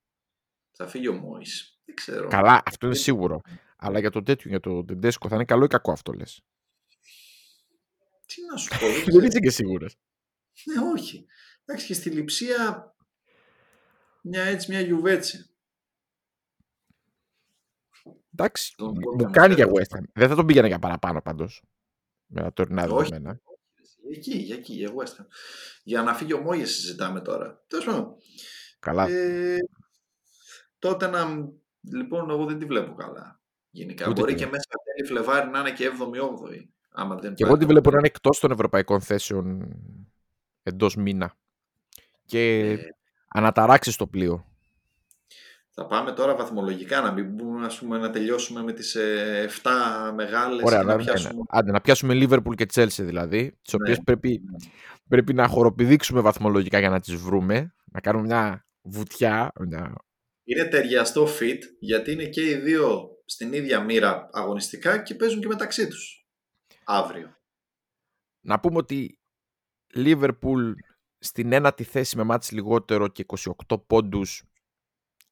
[0.72, 1.80] Θα φύγει ο Μόης.
[1.84, 2.28] Δεν ξέρω.
[2.28, 3.40] Καλά, αυτό είναι Δεν- σίγουρο.
[3.76, 6.40] Αλλά για το τέτοιο, για το Τεντέσκο, θα είναι καλό ή κακό αυτό λες;
[8.26, 8.86] Τι να σου πω.
[8.86, 9.26] δεν Δεν ξέρω.
[9.26, 9.96] είσαι και σίγουρος.
[10.64, 11.26] Ναι, όχι.
[11.64, 12.94] Εντάξει, και στη λειψία
[14.22, 15.55] μια έτσι, μια γιουβέτσι.
[18.38, 19.78] Εντάξει, Τον μου κόβαμε κάνει για τέλος.
[19.90, 20.02] West Ham.
[20.14, 21.62] Δεν θα τον πήγαινε για παραπάνω πάντως.
[22.26, 22.92] Με τα τωρινά Όχι.
[23.10, 23.40] δεδομένα.
[24.12, 25.26] Εκεί, για εκεί, για West Ham.
[25.82, 27.64] Για να φύγει ο Μόγες συζητάμε τώρα.
[27.66, 28.14] Τέλος πάντων.
[28.78, 29.08] Καλά.
[29.08, 29.56] Ε,
[30.78, 31.26] τότε να.
[31.80, 33.40] Λοιπόν, εγώ δεν τη βλέπω καλά.
[33.70, 34.08] Γενικά.
[34.08, 34.52] Ούτε Μπορεί κι και εγώ.
[34.52, 34.64] μέσα
[34.96, 36.68] τέλη Φλεβάρι να είναι και 7η-8η.
[36.92, 39.68] Άμα δεν Και πάει εγώ τη το- βλέπω να είναι εκτός των ευρωπαϊκών θέσεων
[40.62, 41.36] εντός μήνα.
[42.24, 42.78] Και Ε,
[43.28, 44.46] αναταράξεις το πλοίο.
[45.80, 50.12] Θα πάμε τώρα βαθμολογικά να μην πούμε, ας πούμε, να τελειώσουμε με τις ε, 7
[50.14, 51.32] μεγάλες Ωραία, και να να, πιάσουμε.
[51.34, 51.40] ναι.
[51.48, 53.78] Άντε, να πιάσουμε Liverpool και Chelsea δηλαδή, τις Ναι.
[53.82, 54.40] οποίες πρέπει,
[55.08, 57.74] πρέπει να χοροπηδήξουμε βαθμολογικά για να τις βρούμε.
[57.92, 59.52] Να κάνουμε μια βουτιά.
[59.68, 59.94] Μια...
[60.44, 65.46] Είναι ταιριαστό fit γιατί είναι και οι δύο στην ίδια μοίρα αγωνιστικά και παίζουν και
[65.46, 66.26] μεταξύ τους.
[66.84, 67.36] Αύριο.
[68.40, 69.18] Να πούμε ότι
[69.94, 70.72] Liverpool
[71.18, 73.26] στην ένατη θέση με μάτς λιγότερο και
[73.68, 74.44] 28 πόντους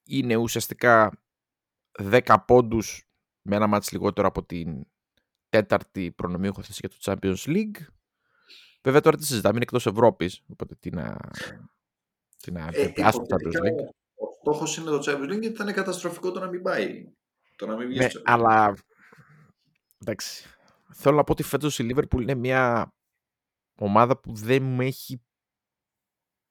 [0.05, 1.23] είναι ουσιαστικά
[2.03, 3.09] 10 πόντους
[3.43, 4.87] με ένα μάτς λιγότερο από την
[5.49, 7.87] τέταρτη προνομίουχο θέση για το Champions League.
[8.83, 11.17] Βέβαια τώρα τι συζητάμε, είναι εκτός Ευρώπης, οπότε τι να,
[12.37, 13.89] τι να Ε, πει, άστο το Champions υποθετικά, League.
[14.15, 17.13] Ο στόχος είναι το Champions League γιατί θα είναι καταστροφικό το να μην πάει.
[17.57, 18.33] Το να μην βγει Ναι, στο Champions League.
[18.35, 18.75] αλλά
[19.99, 20.49] εντάξει.
[20.97, 22.95] Θέλω να πω ότι φέτος η Liverpool είναι μια
[23.79, 25.23] ομάδα που δεν με έχει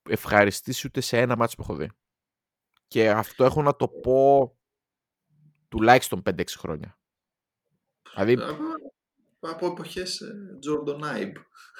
[0.09, 1.89] ευχαριστήσει ούτε σε ένα μάτσο που έχω δει.
[2.93, 4.51] Και αυτό έχω να το πω
[5.67, 6.99] τουλάχιστον 5-6 χρόνια.
[8.13, 8.63] Δηλαδή, Από,
[9.39, 10.21] από εποχές
[10.65, 11.33] Jordan Ibe.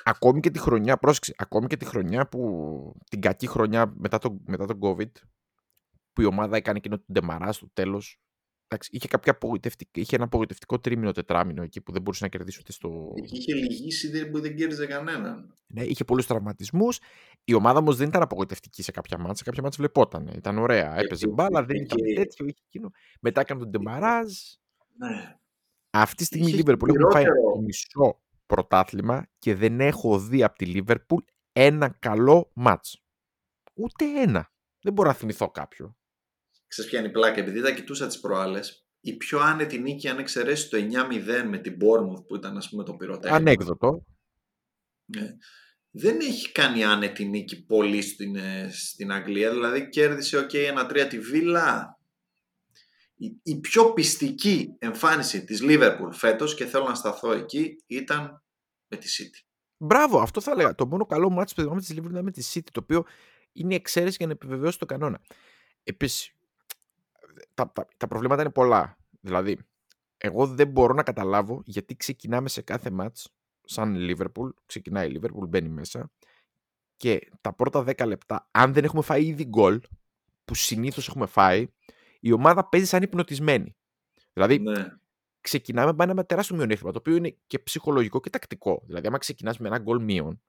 [0.04, 4.42] ακόμη και τη χρονιά, πρόσεξε, ακόμη και τη χρονιά που, την κακή χρονιά μετά τον
[4.46, 5.12] μετά τον COVID,
[6.14, 8.22] που η ομάδα έκανε εκείνο τον ντεμαρά στο τέλος,
[8.74, 12.58] εντάξει, είχε, κάποια απογοητευτικ- είχε ένα απογοητευτικό τρίμηνο, τετράμινο εκεί που δεν μπορούσε να κερδίσει
[12.62, 13.14] ούτε στο...
[13.16, 15.54] Εκεί είχε λυγίσει δεν, που δεν κέρδιζε κανέναν.
[15.68, 17.00] Ναι, είχε πολλούς τραυματισμούς.
[17.44, 19.36] Η ομάδα όμως δεν ήταν απογοητευτική σε κάποια μάτσα.
[19.36, 20.28] Σε κάποια μάτσα βλεπόταν.
[20.28, 21.00] Ήταν ωραία.
[21.00, 22.92] Έπαιζε και- μπάλα, δεν και- ήταν και- τέτοιο, είχε εκείνο.
[23.22, 24.32] Μετά έκανε τον ντεμαράζ.
[24.98, 25.38] Ναι.
[25.90, 27.52] Αυτή τη στιγμή η Είχε Liverpool έχει πάει χειρότερο.
[27.54, 33.04] το μισό πρωτάθλημα και δεν έχω δει από τη Liverpool ένα καλό μάτς.
[33.74, 34.52] Ούτε ένα.
[34.82, 35.96] Δεν μπορώ να θυμηθώ κάποιο.
[36.74, 40.20] Ξέρεις ποια είναι η πλάκα, επειδή τα κοιτούσα τις προάλλες, η πιο άνετη νίκη αν
[40.20, 43.36] εξαιρέσεις το 9-0 με την Bournemouth που ήταν ας πούμε το πυροτέχνημα.
[43.36, 44.06] Ανέκδοτο.
[45.06, 45.36] Ναι.
[45.92, 51.08] Δεν έχει κάνει άνετη νίκη πολύ στην, ε, στην Αγγλία, δηλαδή κέρδισε ok ένα 3
[51.10, 52.00] τη Βίλα.
[53.16, 58.44] Η, η πιο πιστική εμφάνιση της Liverpool φέτος και θέλω να σταθώ εκεί ήταν
[58.88, 59.46] με τη City.
[59.78, 60.76] Μπράβο, αυτό θα έλεγα.
[60.76, 63.06] Το μόνο καλό μάτς που θυμάμαι της Liverpool ήταν με τη City, το οποίο
[63.54, 65.22] είναι η εξαίρεση για να επιβεβαιώσει το κανόνα.
[65.84, 66.34] Επίσης,
[67.54, 68.98] τα, τα, τα προβλήματα είναι πολλά.
[69.22, 69.58] Δηλαδή,
[70.18, 75.48] εγώ δεν μπορώ να καταλάβω γιατί ξεκινάμε σε κάθε μάτς σαν Liverpool, ξεκινάει η Liverpool,
[75.48, 76.12] μπαίνει μέσα
[76.98, 79.82] και τα πρώτα 10 λεπτά, αν δεν έχουμε φάει ήδη γκολ,
[80.46, 81.68] που συνήθως έχουμε φάει,
[82.20, 83.76] η ομάδα παίζει σαν υπνοτισμένη.
[84.34, 84.86] Δηλαδή, Ναι.
[85.42, 88.84] ξεκινάμε με ένα τεράστιο μειονέκτημα, το οποίο είναι και ψυχολογικό και τακτικό.
[88.86, 90.42] Δηλαδή, άμα ξεκινάς με ένα γκολ μείον,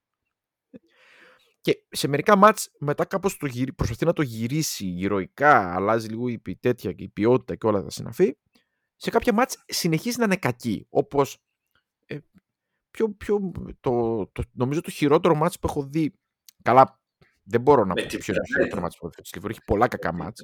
[1.64, 3.72] και σε μερικά μάτς μετά κάπως το γυρι...
[3.72, 7.82] προσπαθεί να το γυρίσει ηρωικά, αλλάζει λίγο η, πι- τέτοια, και η ποιότητα και όλα
[7.82, 8.36] τα συναφή.
[8.96, 10.86] Σε κάποια μάτς συνεχίζει να είναι κακή.
[10.90, 11.38] Όπως
[12.06, 12.18] ε,
[12.90, 16.14] πιο, πιο, το, το, νομίζω το χειρότερο μάτς που έχω δει.
[16.62, 17.00] Καλά,
[17.42, 18.56] δεν μπορώ να Με πω την ποιο είναι το Premier.
[18.56, 19.24] χειρότερο μάτς που έχω δει.
[19.24, 19.50] στη Liverpool.
[19.50, 20.42] Έχει πολλά κακά μάτς.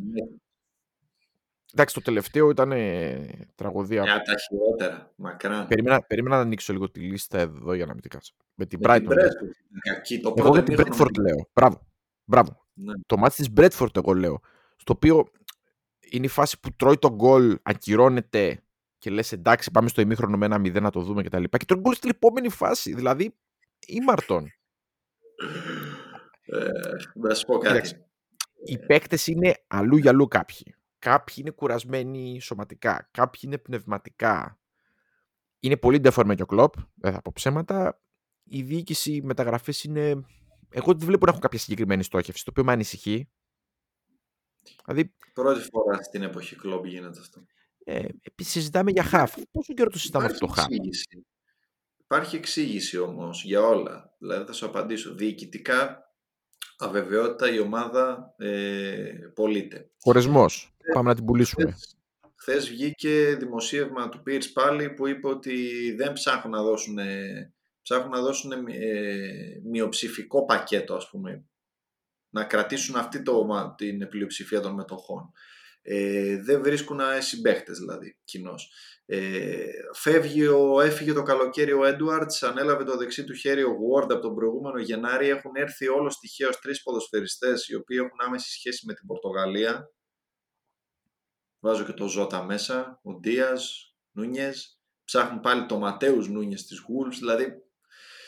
[1.72, 4.02] Εντάξει, το τελευταίο ήταν ε, τραγωδία.
[4.02, 5.66] Μια από τα χειρότερα, μακράν.
[5.66, 8.34] Περίμενα, περίμενα να ανοίξω λίγο τη λίστα εδώ για να μην την κάτσω.
[8.54, 8.98] Με την Με Brighton.
[8.98, 10.20] την Brentford ήταν κακή.
[10.20, 11.48] Το Εγώ πρώτο για την ημίχρονο Bradford λέω.
[11.52, 11.86] Μπράβο.
[12.24, 12.66] Μπράβο.
[12.72, 12.92] Ναι.
[13.06, 14.40] Το μάτι της Bradford εγώ λέω.
[14.76, 15.26] Στο οποίο
[16.10, 18.62] είναι η φάση που τρώει τον γκολ, ακυρώνεται
[18.98, 21.42] και λες εντάξει πάμε στο ημίχρονο με ένα μηδέν να το δούμε κτλ.
[21.42, 22.94] Και, και τρώει γκολ στην επόμενη φάση.
[22.94, 23.34] Δηλαδή
[23.86, 24.52] ήμαρτον.
[26.44, 26.68] Ε,
[27.14, 27.66] να σου πω κάτι.
[27.66, 28.04] Κοίταξε.
[28.64, 30.74] Οι παίκτες είναι αλλού για αλλού κάποιοι.
[31.00, 33.08] Κάποιοι είναι κουρασμένοι σωματικά.
[33.10, 34.60] Κάποιοι είναι πνευματικά.
[35.60, 36.74] Είναι πολύ ντεφορμέ και ο κλοπ.
[36.94, 38.00] Δεν θα πω ψέματα.
[38.44, 40.20] Η διοίκηση οι μεταγραφές είναι.
[40.70, 43.28] Εγώ δεν βλέπω να έχω κάποια συγκεκριμένη στόχευση, το οποίο με ανησυχεί.
[44.84, 47.40] Δηλαδή, Πρώτη φορά στην εποχή κλόμπ γίνεται αυτό.
[47.84, 49.34] ε, επίσης συζητάμε για χαφ.
[49.50, 51.26] Πόσο καιρό το συζητάμε αυτό το χαφ; εξήγηση.
[51.96, 54.14] Υπάρχει εξήγηση όμως για όλα.
[54.18, 55.14] Δηλαδή θα σου απαντήσω.
[55.14, 56.09] Διοικητικά
[56.80, 59.90] αβεβαιότητα η ομάδα ε, πωλείται.
[60.00, 60.74] Χωρεσμός.
[60.92, 61.76] Πάμε να την πουλήσουμε.
[62.36, 65.54] Χθες βγήκε δημοσίευμα του Pierce πάλι που είπε ότι
[65.96, 66.98] δεν ψάχνουν να δώσουν,
[67.82, 71.44] ψάχνουν να δώσουν ε, μειοψηφικό πακέτο ας πούμε.
[72.30, 75.32] Να κρατήσουν αυτή το, την πλειοψηφία των μετοχών.
[75.82, 78.72] Ε, δεν βρίσκουν συμπαίχτες δηλαδή κοινώς.
[79.06, 84.12] Ε, φεύγει ο, έφυγε το καλοκαίρι ο Edwards, ανέλαβε το δεξί του χέρι ο Ward
[84.12, 85.28] από τον προηγούμενο Γενάρη.
[85.28, 89.92] Έχουν έρθει όλος τυχαίως τρεις ποδοσφαιριστές οι οποίοι έχουν άμεση σχέση με την Πορτογαλία.
[91.60, 94.80] Βάζω και το Ζώτα μέσα, ο Ντίας, Νούνιες.
[95.04, 97.16] Ψάχνουν πάλι το Ματέους Νούνιες της Wolves.
[97.18, 97.46] Δηλαδή,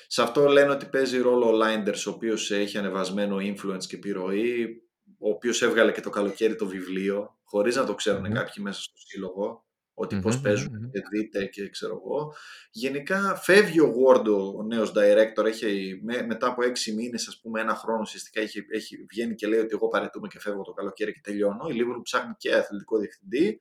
[0.07, 4.83] σε αυτό λένε ότι παίζει ρόλο ο Λάιντερς, ο οποίος έχει ανεβασμένο influence και επιρροή,
[5.23, 8.33] ο οποίος έβγαλε και το καλοκαίρι το βιβλίο, χωρίς να το ξέρουν Μμμ.
[8.33, 10.91] κάποιοι μέσα στο σύλλογο, ότι Μμμ, πώς μμμ, παίζουν μμμ.
[10.91, 12.35] και δείτε και ξέρω εγώ.
[12.71, 17.41] Γενικά φεύγει ο Ward, ο- ο νέος director, έχει, με- μετά από έξι μήνες, ας
[17.41, 20.73] πούμε ένα χρόνο ουσιαστικά έχει, έχει, βγαίνει και λέει ότι εγώ παρετούμε και φεύγω το
[20.73, 21.69] καλοκαίρι και τελειώνω.
[21.69, 23.61] Η Liverpool ψάχνει και αθλητικό διευθυντή.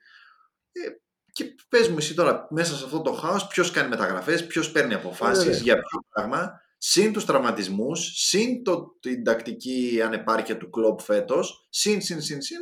[0.72, 0.80] Ε,
[1.34, 4.94] και πες μου εσύ τώρα μέσα σε αυτό το χάος ποιος κάνει μεταγραφές, ποιος παίρνει
[4.94, 5.60] αποφάσεις, Βέβαια.
[5.62, 6.62] για ποιο πράγμα.
[6.84, 12.58] Συν τους τραυματισμούς, συν το, την τακτική ανεπάρκεια του κλόπ φέτος, συν, συν, συν, συν.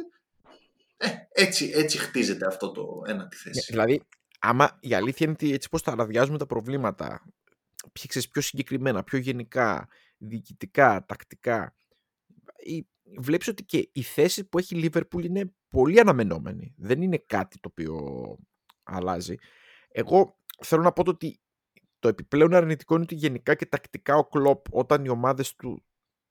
[0.97, 3.72] Ε, έτσι, έτσι χτίζεται αυτό το ένα τη Ναι, θέση.
[3.72, 4.01] Δηλαδή,
[4.39, 7.22] άμα η αλήθεια είναι ότι έτσι πώς τα αραδιάζουμε τα προβλήματα,
[7.93, 11.76] ποιοι ξέρεις, πιο συγκεκριμένα, πιο γενικά, διοικητικά, τακτικά,
[12.57, 12.88] η-
[13.20, 16.74] βλέπεις ότι και η θέση που έχει η Liverpool είναι πολύ αναμενόμενη.
[16.78, 17.97] Δεν είναι κάτι το οποίο
[18.84, 19.36] αλλάζει.
[19.91, 21.39] Εγώ θέλω να πω το ότι
[22.00, 25.84] το επιπλέον αρνητικό είναι ότι γενικά και τακτικά ο Κλόπ όταν οι ομάδες του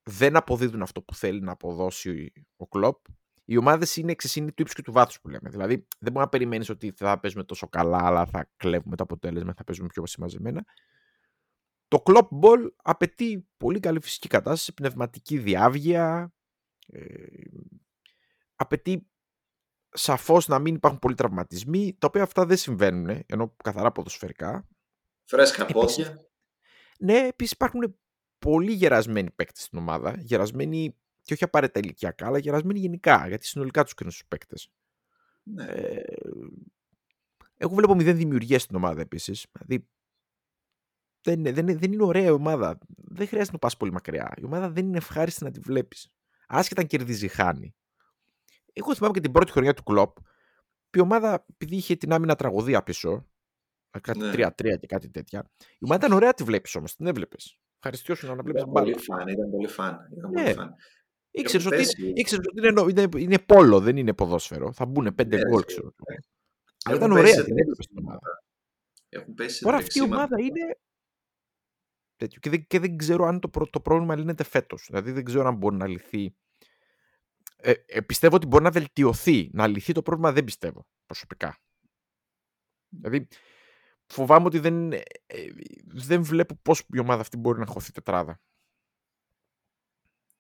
[0.03, 3.07] δεν αποδίδουν αυτό που θέλει να αποδώσει ο Κλόπ,
[3.45, 5.51] οι ομάδες είναι εξαισύνη του ύψους και του βάθους που λέμε.
[5.51, 9.55] Δηλαδή, δεν μπορεί να περιμένεις ότι θα παίζουμε τόσο καλά, αλλά θα κλέβουμε το αποτέλεσμα,
[9.55, 10.65] θα παίζουμε πιο συμμαζεμένα.
[11.89, 16.35] Το κλοπ ball απαιτεί πολύ καλή φυσική κατάσταση, πνευματική διάβγεια.
[16.87, 17.27] Ε,
[18.55, 19.09] απαιτεί
[19.89, 24.69] σαφώς να μην υπάρχουν πολλοί τραυματισμοί, τα οποία αυτά δεν συμβαίνουν, ενώ καθαρά ποδοσφαιρικά.
[25.29, 26.27] Φρέσκα πόδια.
[26.99, 27.99] Ναι, επίσης υπάρχουν
[28.39, 30.17] πολύ γερασμένοι παίκτες στην ομάδα.
[30.19, 34.71] Γερασμένοι και όχι απαραίτητα ηλικιακά, αλλά γερασμένοι γενικά, γιατί συνολικά τους κρίνουν στους παίκτες.
[35.43, 35.65] Ναι.
[35.65, 36.03] Ε,
[37.57, 39.47] εγώ βλέπω μηδέν δημιουργία στην ομάδα επίσης.
[39.53, 39.89] Δηλαδή,
[41.23, 42.79] δεν, δεν, δεν είναι ωραία η ομάδα.
[42.97, 44.35] Δεν χρειάζεται να πας πολύ μακριά.
[44.37, 46.13] Η ομάδα δεν είναι ευχάριστη να τη βλέπεις.
[46.47, 47.75] Άσχετα αν κερδίζει, χάνει.
[48.73, 50.17] Εγώ θυμάμαι και την πρώτη χρονιά του κλοπ,
[50.93, 53.27] η ομάδα, επειδή είχε την άμυνα τραγωδία πίσω,
[54.01, 54.33] κάτι ναι.
[54.35, 57.59] 3-3 και κάτι τέτοια, η ομάδα ήταν ωραία τη βλέπεις όμως, την έβλεπες.
[57.81, 58.87] Ευχαριστώ να βλέπεις μπάλα.
[58.87, 59.99] Πολύ φαν, ήταν πολύ φαν.
[60.17, 60.43] Ήταν ναι.
[60.43, 60.75] πολύ φαν.
[61.31, 61.77] Ήξερες ότι,
[62.49, 64.73] ότι είναι, είναι, είναι, πόλο, δεν είναι ποδόσφαιρο.
[64.73, 65.95] Θα μπουν πέντε ναι, γκολ, ξέρω.
[66.85, 68.43] Αλλά ήταν ωραία την έβλεπες στην ομάδα.
[69.09, 70.79] Έχουν πέσει Τώρα αυτή η ομάδα είναι.
[72.17, 72.41] Τέτοιο.
[72.41, 74.85] Και, δεν, και δεν ξέρω αν το, το πρόβλημα λύνεται φέτος.
[74.87, 76.35] Δηλαδή δεν ξέρω αν μπορεί να λυθεί.
[77.57, 79.51] Ε, ε, πιστεύω ότι μπορεί να βελτιωθεί.
[79.53, 81.59] Να λυθεί το πρόβλημα δεν πιστεύω προσωπικά.
[82.89, 83.29] Δηλαδή
[84.09, 85.03] φοβάμαι ότι δεν, ε,
[85.85, 88.41] δεν βλέπω πώς η ομάδα αυτή μπορεί να χωθεί τετράδα.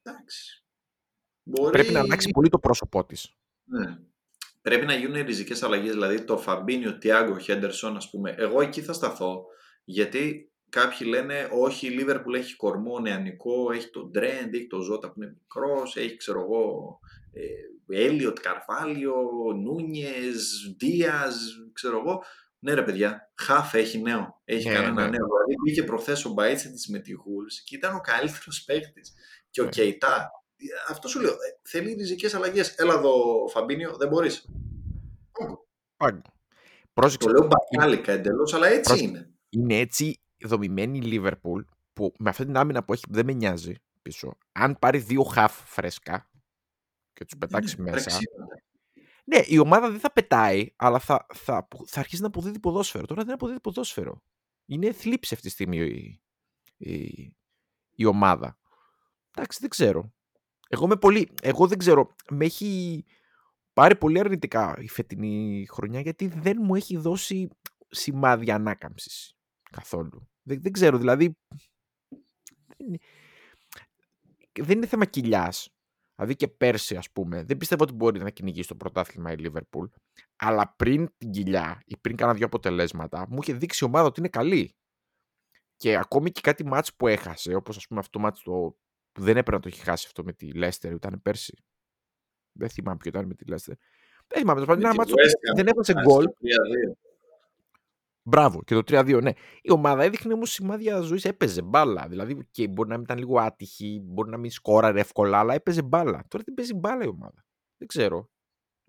[0.02, 0.62] Εντάξει.
[1.42, 1.70] Μπορεί...
[1.70, 3.32] Πρέπει να αλλάξει πολύ το πρόσωπό της.
[3.64, 3.98] Ναι.
[4.62, 5.92] Πρέπει να γίνουν ριζικές αλλαγές.
[5.92, 8.34] Δηλαδή το Φαμπίνιο, Τιάγκο, Χέντερσον, ας πούμε.
[8.38, 9.44] Εγώ εκεί θα σταθώ.
[9.84, 15.12] Γιατί κάποιοι λένε, Όχι, η Λίβερπουλ έχει κορμό νεανικό, έχει τον Τρέντ, έχει τον Ζώτα
[15.12, 16.98] που είναι μικρός, έχει ξέρω εγώ.
[17.32, 19.14] Ε, Έλιοτ, Καρφάλιο,
[19.62, 21.30] Νούνιες, Δία,
[21.72, 22.22] ξέρω εγώ.
[22.59, 24.40] Ναι, ρε παιδιά, Χαφ έχει νέο.
[24.44, 25.00] Έχει yeah, κανένα ναι.
[25.00, 25.26] νέο.
[25.26, 29.14] Δηλαδή πήγε προχθές ο Μπαίτσε της με τη Γούλ και ήταν ο καλύτερος παίκτης.
[29.50, 29.70] Και ο yeah.
[29.70, 30.30] Κεϊτά
[30.88, 31.32] αυτό σου λέω.
[31.32, 32.74] Ε, θέλει ριζικές αλλαγές.
[32.74, 33.12] Έλα εδώ,
[33.48, 34.48] Φαμπίνιο, δεν μπορείς.
[35.96, 36.22] Πάγκο.
[37.18, 39.30] Το λέω μπακάλικα εντελώς, αλλά έτσι είναι.
[39.48, 43.74] Είναι έτσι δομημένη η Λίβερπουλ που με αυτή την άμυνα που έχει δεν με νοιάζει
[44.02, 44.36] πίσω.
[44.52, 46.30] Αν πάρει δύο χαφ φρέσκα
[47.12, 48.18] και τους πετάξει μέσα.
[49.29, 53.07] Ναι, η ομάδα δεν θα πετάει, αλλά θα, θα, θα αρχίσει να αποδίδει ποδόσφαιρο.
[53.07, 54.22] Τώρα δεν αποδίδει ποδόσφαιρο.
[54.66, 56.22] Είναι θλίψη αυτή τη στιγμή η,
[56.76, 57.37] η,
[57.91, 58.59] η ομάδα.
[59.31, 60.12] Εντάξει, δεν ξέρω.
[60.68, 63.05] Εγώ, με πολύ, εγώ δεν ξέρω, με έχει
[63.72, 67.49] πάρει πολύ αρνητικά η φετινή χρονιά γιατί δεν μου έχει δώσει
[67.89, 69.37] σημάδια ανάκαμψης
[69.70, 70.29] καθόλου.
[70.43, 71.37] Δεν, δεν ξέρω, δηλαδή
[74.61, 75.78] δεν είναι θέμα κοιλιάς.
[76.18, 79.86] Δηλαδή και πέρσι, ας πούμε, δεν πιστεύω ότι μπορεί να κυνηγήσει το πρωτάθλημα η Λίβερπουλ.
[80.36, 84.20] Αλλά πριν την κοιλιά ή πριν κάνα δύο αποτελέσματα, μου είχε δείξει η ομάδα ότι
[84.20, 84.76] είναι καλή.
[85.76, 88.76] Και ακόμη και κάτι μάτς που έχασε, όπως ας πούμε αυτό το μάτς το
[89.12, 91.64] που δεν έπρεπε να το έχει χάσει αυτό με τη Λέστερ, ήταν πέρσι.
[92.52, 93.74] Δεν θυμάμαι ποιο ήταν με τη Λέστερ.
[94.26, 94.62] Δεν θυμάμαι.
[94.62, 95.14] Ήταν ένα μάτσο
[95.54, 96.26] δεν έβασε γκολ.
[98.29, 99.31] Μπράβο, και το 3-2, ναι.
[99.62, 102.07] Η ομάδα έδειχνε όμως σημάδια ζωής, έπαιζε μπάλα.
[102.09, 105.83] Δηλαδή, και μπορεί να μην ήταν λίγο άτυχη, μπορεί να μην σκόραρε εύκολα, αλλά έπαιζε
[105.83, 106.24] μπάλα.
[106.29, 107.45] Τώρα δεν παίζει μπάλα η ομάδα.
[107.79, 108.31] Δεν ξέρω.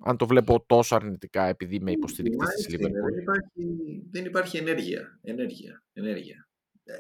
[0.04, 3.14] Αν το βλέπω τόσο αρνητικά επειδή είμαι υποστηρικτής της Λίβερπουλ.
[3.14, 5.20] Δεν υπάρχει, δεν υπάρχει ενέργεια.
[5.22, 6.48] ενέργεια, ενέργεια.
[6.84, 6.94] Ε,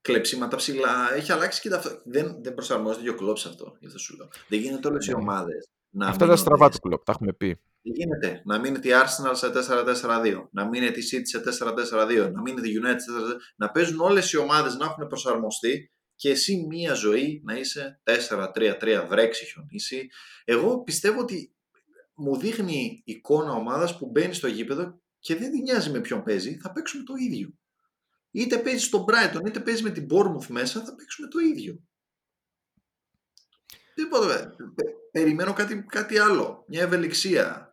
[0.00, 1.14] κλεψίματα ψηλά.
[1.14, 1.90] Έχει αλλάξει και αυτό.
[2.04, 3.76] Δεν, δεν προσαρμόζεται και ο κλοπ σε αυτό.
[3.80, 4.28] Γι' αυτό σου λέω.
[4.48, 5.16] Δεν γίνεται όλες οι ναι.
[5.20, 5.68] ομάδες.
[5.98, 7.60] Αυτά τα στραβά του κλοπ, τα έχουμε πει.
[7.86, 12.40] Δεν γίνεται; Να μείνει η Arsenal σε 4-4-2, να μείνει η City σε 4-4-2, να
[12.40, 15.90] μείνει η United σε 4 4 2 Να παίζουν όλες οι ομάδες να έχουν προσαρμοστεί
[16.14, 20.08] και εσύ μία ζωή να είσαι 4-3-3, βρέξει χιονίσει.
[20.44, 21.54] Εγώ πιστεύω ότι
[22.14, 26.58] μου δείχνει εικόνα ομάδας που μπαίνει στο γήπεδο και δεν την νοιάζει με ποιον παίζει,
[26.62, 27.54] θα παίξουμε το ίδιο
[28.36, 31.80] είτε παίζει στον Brighton, είτε παίζει με την Bournemouth μέσα, θα παίξουμε το ίδιο.
[33.94, 34.56] Τίποτα.
[35.12, 36.64] Περιμένω κάτι, κάτι άλλο.
[36.68, 37.65] Μια ευελιξία.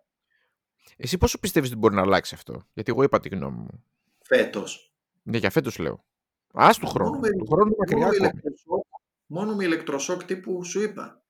[1.04, 3.84] Εσύ πόσο πιστεύεις ότι μπορεί να αλλάξει αυτό; Γιατί εγώ είπα τη γνώμη μου.
[4.22, 4.94] Φέτος.
[5.24, 6.06] Ναι, για φέτος λέω.
[6.54, 7.10] Α του χρόνου.
[7.10, 8.86] Μόνο του χρόνου μακριά μόνο, ηλεκτροσόκ,
[9.26, 11.24] μόνο με ηλεκτροσόκ τύπου σου είπα.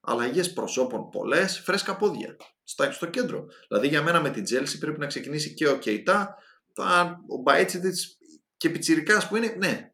[0.00, 2.36] Αλλαγές προσώπων πολλές, φρέσκα πόδια.
[2.64, 3.46] Στα, στο κέντρο.
[3.68, 6.36] Δηλαδή για μένα με την Τσέλσι πρέπει να ξεκινήσει και ο Κεϊτά.
[7.28, 8.18] Ο Μπαέτσιτιτς
[8.56, 9.92] και πιτσιρικάς που είναι, ναι,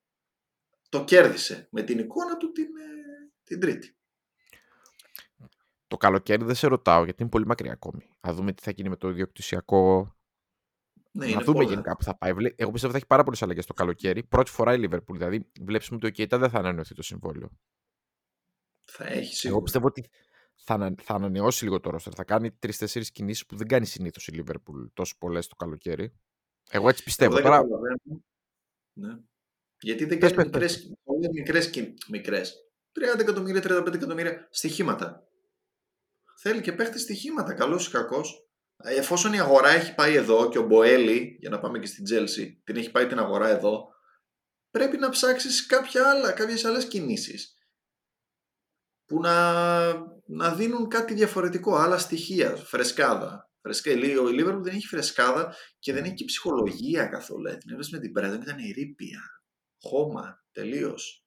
[0.89, 3.97] το κέρδισε με την εικόνα του την, ε, την τρίτη.
[5.87, 8.09] Το καλοκαίρι δεν σε ρωτάω γιατί είναι πολύ μακριά ακόμη.
[8.21, 10.15] Να δούμε τι θα γίνει με το ιδιοκτησιακό.
[11.11, 12.31] Ναι, να δούμε γενικά που θα πάει.
[12.31, 14.25] Εγώ πιστεύω ότι θα έχει πάρα πολλές αλλαγές το καλοκαίρι.
[14.25, 15.17] Πρώτη φορά η Λίβερπουλ.
[15.17, 17.51] Δηλαδή, βλέπεις ότι ο Κέιτα δεν θα ανανεωθεί το συμβόλαιο.
[18.85, 19.57] Θα έχει σίγουρα.
[19.57, 20.09] Εγώ πιστεύω ότι
[20.55, 22.13] θα, θα ανανεώσει λίγο το ρόστερ.
[22.17, 26.13] Θα κάνει τρει-τέσσερι κινήσεις που δεν κάνει συνήθως η Λίβερπουλ τόσο πολλές το καλοκαίρι.
[26.71, 27.41] Εγώ έτσι πιστεύω.
[27.41, 27.63] Τώρα,
[28.93, 29.19] Ναι.
[29.81, 31.71] Γιατί δεν κάνει μικρές, πολλές μικρές,
[32.09, 32.71] μικρές.
[32.93, 35.29] 30 εκατομμύρια, 35 εκατομμύρια στοιχήματα.
[36.39, 38.49] Θέλει και παίχτης στοιχήματα, καλός ή κακός.
[38.77, 42.63] Εφόσον η αγορά έχει πάει εδώ και ο Μποέλη, για να πάμε και στην Τζέλση,
[42.65, 43.89] την έχει πάει την αγορά εδώ,
[44.71, 47.57] πρέπει να ψάξεις κάποια άλλα, κάποιες άλλες κινήσεις
[49.07, 49.93] που να,
[50.27, 53.51] να δίνουν κάτι διαφορετικό, άλλα στοιχεία, φρεσκάδα.
[53.61, 57.59] Φρεσκα, ο Λίβερπουλ δεν έχει φρεσκάδα και δεν έχει και ψυχολογία καθόλου.
[57.59, 59.21] Την έβλεπε με την Πρέδον, ήταν ερήπια.
[59.81, 61.26] Χώμα, τελείως.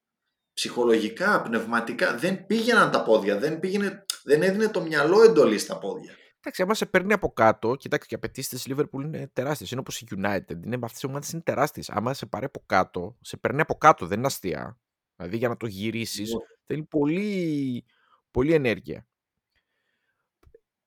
[0.60, 6.14] Ψυχολογικά, πνευματικά, δεν πήγαιναν τα πόδια, δεν, πήγαινε, δεν έδινε το μυαλό εντολή στα πόδια.
[6.38, 9.70] Εντάξει, άμα σε παίρνει από κάτω, κοιτάξτε και οι απαιτήσεις της Liverpool είναι τεράστιες.
[9.70, 10.64] Είναι όπως η United.
[10.64, 11.90] Είναι, αυτές οι ομάδες είναι τεράστιες.
[11.90, 14.78] Άμα σε πάρει από κάτω, σε παίρνει από κάτω, δεν είναι αστεία.
[15.16, 16.38] Δηλαδή για να το γυρίσεις, yeah.
[16.38, 16.44] Ναι.
[16.66, 17.84] θέλει πολύ,
[18.30, 19.06] πολύ ενέργεια.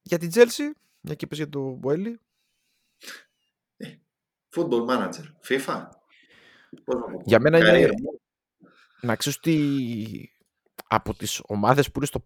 [0.02, 2.20] Για την Chelsea, μια και για το Μποέλι.
[3.78, 3.88] Ε,
[4.56, 5.88] football manager, FIFA.
[7.24, 7.90] Για μένα είναι
[9.04, 10.32] να ξέρεις ότι
[10.88, 12.26] από τις ομάδες που είναι στο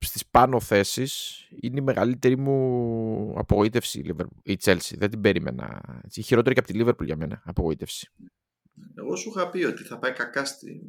[0.00, 4.96] στις πάνω θέσεις είναι η μεγαλύτερη μου απογοήτευση η Chelsea.
[4.96, 5.82] Δεν την περίμενα.
[6.14, 8.12] Η χειρότερη και από τη Liverpool για μένα απογοήτευση.
[8.94, 10.80] Εγώ σου είχα πει ότι θα πάει κακά στην,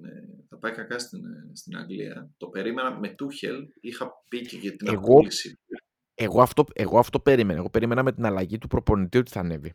[0.49, 1.21] θα πάει κακά στην,
[1.53, 2.29] στην Αγγλία.
[2.37, 3.67] Το περίμενα με Τούχελ.
[3.79, 5.59] Είχα πει και για την εγώ, απόλυση.
[6.15, 7.59] Εγώ αυτό, εγώ αυτό περίμενα.
[7.59, 9.73] Εγώ περίμενα με την αλλαγή του προπονητή ότι θα ανέβει.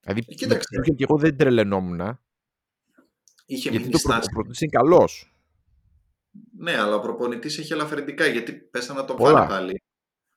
[0.00, 2.20] Δηλαδή, ε, με Τούχελ και εγώ δεν τρελαινόμουν.
[3.50, 5.34] Είχε γιατί το προπονητή είναι καλός.
[6.58, 9.82] Ναι, αλλά ο προπονητής έχει ελαφρυντικά γιατί πέσα να τον πάρει πάλι.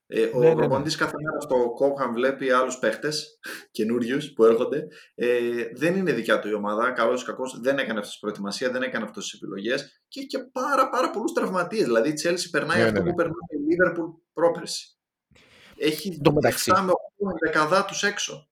[0.08, 1.06] Ε, ο ναι, ναι, προπονητής ναι.
[1.06, 3.40] κάθε μέρα στο Κόμπχαμ βλέπει άλλους παίχτες
[3.72, 4.88] καινούριους που έρχονται.
[5.16, 6.92] Ε, δεν είναι δικιά του η ομάδα.
[6.92, 10.28] Καλός ή κακός δεν έκανε αυτή τη προετοιμασία, δεν έκανε αυτές τις επιλογές και έχει
[10.28, 11.84] και πάρα, πάρα πολλούς τραυματίες.
[11.84, 14.98] Δηλαδή η Chelsea περνάει ναι, αυτό ναι, που περνάει η Liverpool πρόπερση.
[15.78, 16.72] Έχει το μεταξύ.
[16.72, 16.92] με 8
[17.46, 18.48] δεκαδά τους έξω.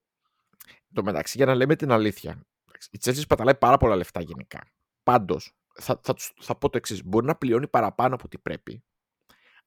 [0.94, 2.46] Το μεταξύ, για να λέμε την αλήθεια,
[2.90, 4.72] η Chelsea σπαταλάει πάρα πολλά λεφτά γενικά.
[5.02, 8.84] Πάντως, θα, θα, θα πω το εξής: Μπορεί να πληρώνει παραπάνω από ό,τι πρέπει,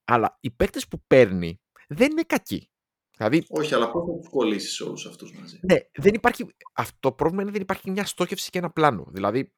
[0.06, 2.70] αλλά οι παίκτες που παίρνει δεν είναι κακοί.
[3.18, 7.12] Δηλαδή, Όχι, αλλά πώς θα τους κολλήσεις όλους αυτούς μαζί; Ναι, δεν υπάρχει, αυτό το
[7.12, 9.06] πρόβλημα είναι ότι δεν υπάρχει μια στόχευση και ένα πλάνο.
[9.08, 9.54] Δηλαδή,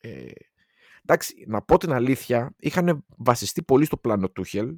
[0.00, 0.30] ε,
[1.02, 4.76] εντάξει, να πω την αλήθεια, είχαν βασιστεί πολύ στο πλάνο Τούχελ,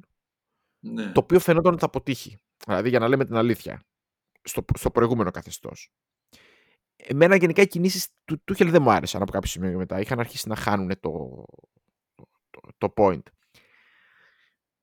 [0.79, 1.11] ναι.
[1.11, 2.37] το οποίο φαινόταν ότι θα αποτύχει.
[2.65, 3.85] Δηλαδή, για να λέμε την αλήθεια,
[4.43, 5.91] στο, στο προηγούμενο καθεστώς.
[6.97, 9.99] Εμένα γενικά οι κινήσεις του Τούχελ δεν μου άρεσαν από κάποιο σημείο και μετά.
[9.99, 11.45] Είχαν αρχίσει να χάνουν το,
[12.49, 13.21] το, το point.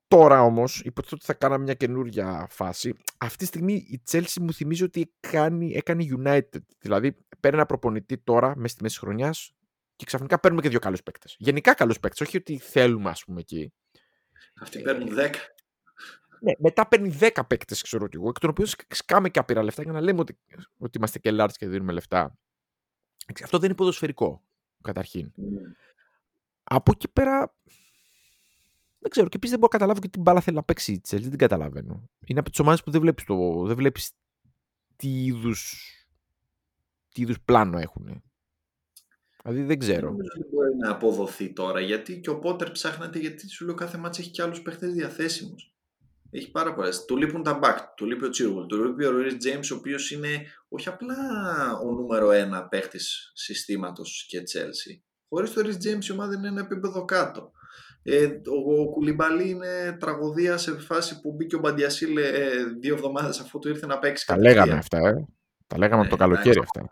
[0.07, 2.93] Τώρα όμως, υποτίθεται ότι θα κάναμε μια καινούργια φάση.
[3.17, 6.61] Αυτή τη στιγμή η Chelsea μου θυμίζει ότι κάνει, έκανε United.
[6.79, 9.51] Δηλαδή, παίρνει ένα προπονητή τώρα μέσα στη μέση χρονιάς
[9.95, 11.35] και ξαφνικά παίρνουμε και δύο καλούς παίκτες.
[11.39, 13.73] Γενικά καλούς παίκτες, όχι ότι θέλουμε, ας πούμε εκεί.
[14.61, 15.54] Αυτοί παίρνουν 10.
[16.39, 19.83] Ναι, μετά παίρνει 10 παίκτες, ξέρω ότι εγώ, εκ των οποίων σκάμε και άπειρα λεφτά
[19.83, 20.37] για να λέμε ότι,
[20.77, 22.37] ότι είμαστε και large και δίνουμε λεφτά.
[23.43, 24.43] Αυτό δεν είναι ποδοσφαιρικό,
[24.81, 25.31] καταρχήν.
[25.37, 25.41] Mm.
[26.63, 27.55] Από εκεί πέρα.
[28.99, 29.27] Δεν ξέρω.
[29.27, 31.21] Και επίσης δεν μπορώ να καταλάβω και την μπάλα θέλει να παίξει η Τσέλ.
[31.21, 32.09] Δεν την καταλαβαίνω.
[32.25, 33.65] Είναι από τις ομάδες που δεν βλέπεις το...
[33.65, 34.11] δεν βλέπεις
[34.95, 35.89] τι είδους
[37.15, 38.23] τι είδους πλάνο έχουν.
[39.43, 40.15] Δηλαδή δεν ξέρω.
[40.15, 44.21] Δεν μπορεί να αποδοθεί τώρα γιατί και ο Πότερ ψάχνεται γιατί σου λέω κάθε μάτσα
[44.21, 45.74] έχει και άλλους παίχτε διαθέσιμους.
[46.35, 47.05] Έχει πάρα πολλές.
[47.05, 50.11] Του λείπουν τα back, του λείπει ο Τσίρουελ, του λείπει ο Ρουί Τζέιμς, ο οποίος
[50.11, 50.27] είναι
[50.67, 51.15] όχι απλά
[51.83, 55.01] ο νούμερο ένα παίχτης συστήματος και Chelsea.
[55.29, 57.51] Χωρίς το Ρουί Τζέιμς η ομάδα είναι ένα επίπεδο κάτω.
[58.03, 63.39] Ε, ο, ο Κουλιμπαλί είναι τραγωδία σε φάση που μπήκε ο Μπαντιασίλ ε, δύο εβδομάδες
[63.39, 64.25] αφού του ήρθε να παίξει.
[64.25, 65.25] Τα λέγαμε αυτά, ε.
[65.67, 66.87] Τα λέγαμε από το ναι, καλοκαίρι αυτά.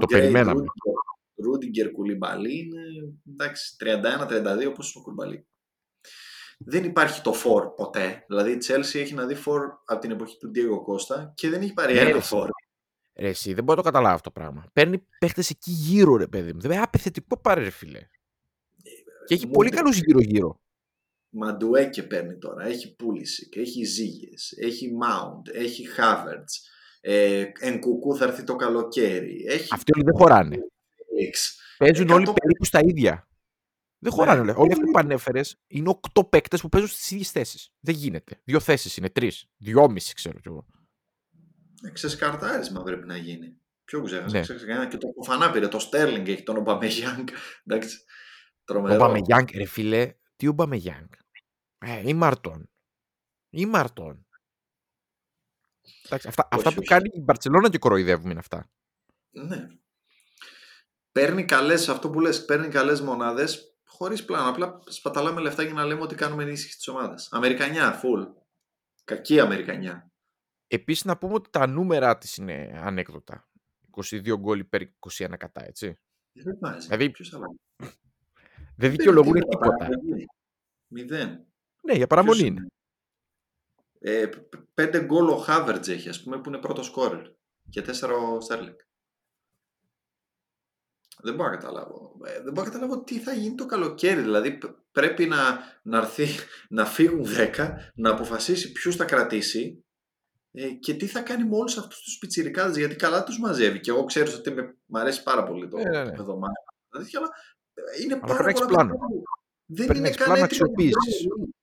[0.00, 0.64] Το περιμέναμε.
[1.34, 2.82] Ρούντιγκερ Κουλιμπαλί είναι
[3.32, 3.76] εντάξει,
[4.64, 5.46] 31-32 όπως ο Κουλιμπαλί
[6.58, 8.24] δεν υπάρχει το φορ ποτέ.
[8.26, 11.62] Δηλαδή η Chelsea έχει να δει φορ από την εποχή του Diego Costa και δεν
[11.62, 12.48] έχει πάρει ναι, ένα φορ.
[13.14, 14.66] Ρε, εσύ, δεν μπορώ να το καταλάβω αυτό το πράγμα.
[14.72, 16.60] Παίρνει παίχτες εκεί γύρω, ρε παιδί μου.
[16.60, 18.06] Δεν απαιτητικό πάρε, ρε φίλε.
[19.26, 20.60] Και έχει πολύ καλούς γύρω-γύρω.
[21.30, 22.66] Μαντουέκε παίρνει τώρα.
[22.66, 24.28] Έχει πούληση και έχει ζύγε.
[24.56, 26.52] Έχει Mount, έχει Havertz.
[27.00, 29.44] Ε, εν κουκού θα έρθει το καλοκαίρι.
[29.48, 29.68] Έχει...
[29.70, 30.56] Αυτοί όλοι δεν χωράνε.
[31.78, 33.27] Παίζουν όλοι περίπου στα ίδια.
[33.98, 34.42] Δεν χωράνε.
[34.42, 34.52] Ναι.
[34.56, 37.72] Όλοι αυτοί που ανέφερες είναι οκτώ παίκτες που παίζουν στις ίδιες θέσεις.
[37.80, 38.40] Δεν γίνεται.
[38.44, 39.46] Δύο θέσεις είναι, τρεις.
[39.56, 40.66] Δυόμιση ξέρω κι εγώ.
[41.82, 43.60] Ε, ξεσκαρτάρισμα πρέπει να γίνει.
[43.84, 44.38] Ποιο ξέχασα.
[44.38, 44.86] Ναι.
[44.88, 45.68] Και το Φανά πήρε.
[45.68, 47.28] Το Στέρλινγκ έχει τον Ομπαμεγιάνγκ.
[47.64, 47.98] Εντάξει.
[48.64, 48.94] Τρομερό.
[48.94, 50.14] Ομπαμεγιάνγκ, ρε φίλε.
[50.36, 51.08] Τι Ομπαμεγιάνγκ.
[51.78, 52.70] Ε, ή Μαρτών.
[53.50, 54.26] Ή Μαρτών.
[56.04, 58.70] Εντάξει, αυτά, αυτά που κάνει η Μπαρσελόνα και κοροϊδεύουμε είναι αυτά.
[59.30, 59.66] Ναι.
[61.12, 64.48] Παίρνει καλές, αυτό που λες, παίρνει καλές μονάδες χωρίς πλάνο.
[64.48, 67.28] Απλά σπαταλάμε λεφτά για να λέμε ότι κάνουμε ενίσχυση της ομάδας.
[67.32, 68.26] Αμερικανιά, full.
[69.04, 70.10] Κακή Αμερικανιά.
[70.66, 73.48] Επίσης να πούμε ότι τα νούμερα της είναι ανέκδοτα.
[73.96, 75.98] 22 γκολ υπέρ 21 κατά, έτσι.
[76.32, 76.86] Δεν βάζει.
[76.86, 77.58] Δηλαδή- Ποιος θα βάλει;
[78.76, 79.76] Δεν δικαιολογούν Παίρνει τίποτα.
[79.76, 80.24] παραμονή.
[80.86, 81.46] Μηδέν.
[81.82, 82.66] Ναι, για παραμονή Ποιος είναι.
[84.00, 87.26] Ε, π- πέντε γκολ ο Χάβερτζ έχει, ας πούμε, που είναι πρώτος σκόρερ.
[87.70, 88.76] Και τέσσερα ο Στέρλινγκ.
[91.22, 92.16] Δεν μπορώ να καταλάβω.
[92.24, 94.20] Ε, δεν μπορώ να καταλάβω τι θα γίνει το καλοκαίρι.
[94.20, 96.26] Δηλαδή π- πρέπει να, να, έρθει,
[96.78, 97.24] να φύγουν
[97.56, 99.84] 10, να αποφασίσει ποιους θα κρατήσει
[100.52, 103.80] ε, και τι θα κάνει με όλους αυτούς τους πιτσιρικάδες γιατί καλά τους μαζεύει.
[103.80, 106.16] Και εγώ ξέρω ότι με, μ' αρέσει πάρα πολύ το Ναι, ναι, ναι.
[106.16, 106.54] παιδομάκι.
[106.90, 107.28] Δηλαδή, αλλά
[107.74, 108.98] ε, είναι Αλλά πάρα πρέπει να έχεις πολλά πλάνο.
[108.98, 109.22] παιδιά.
[109.66, 111.26] Δεν Πρέπει να είναι έχεις καν πλάνο έτοιμα για την αξιοποίησης.
[111.26, 111.54] πρώτη ζωή.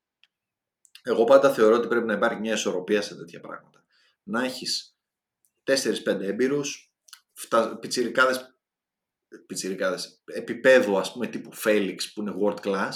[1.03, 3.84] Εγώ πάντα θεωρώ ότι πρέπει να υπάρχει μια ισορροπία σε τέτοια πράγματα.
[4.23, 4.98] Να έχεις
[5.64, 6.94] 4-5 έμπειρους,
[7.34, 7.80] φτα...
[9.48, 12.94] πιτσιρικάδες, πιτσιρικάδες επίπεδου ας πούμε τύπου Φέλιξ που είναι world class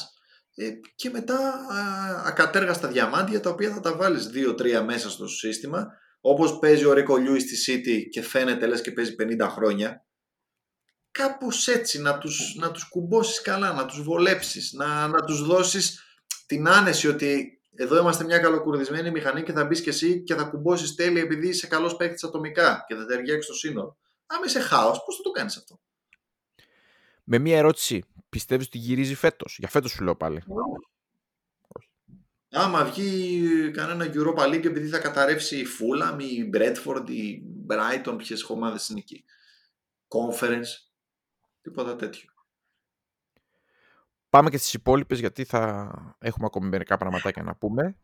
[0.56, 5.88] ε, και μετά α, ακατέργαστα διαμάντια τα οποία θα τα βάλεις 2-3 μέσα στο σύστημα
[6.22, 10.06] όπως παίζει ο Ρίκο Λιούις στη City και φαίνεται λες και παίζει 50 χρόνια
[11.12, 16.04] κάπως έτσι να τους, να τους κουμπώσεις καλά, να τους βολέψεις, να, να τους δώσεις
[16.46, 20.44] την άνεση ότι εδώ είμαστε μια καλοκουρδισμένη μηχανή και θα μπεις και εσύ και θα
[20.44, 23.98] κουμπώσεις τέλεια επειδή είσαι καλός παίκτης ατομικά και θα ταιριάξεις το σύνολο.
[24.26, 25.82] Άμα είσαι χάος, πώς θα το κάνεις αυτό;
[27.32, 28.04] Με μία ερώτηση.
[28.30, 30.44] Πιστεύεις ότι γυρίζει φέτος; Για φέτος σου λέω πάλι.
[32.52, 38.44] Άμα βγει κανένα Europa League επειδή θα καταρρεύσει η Fulham, η Bradford, η Brighton, ποιες
[38.50, 39.24] ομάδες είναι εκεί.
[40.08, 40.68] Conference,
[41.62, 42.30] τίποτα τέτοιο.
[44.30, 47.98] Πάμε και στις υπόλοιπες γιατί θα έχουμε ακόμη μερικά πραγματάκια να πούμε.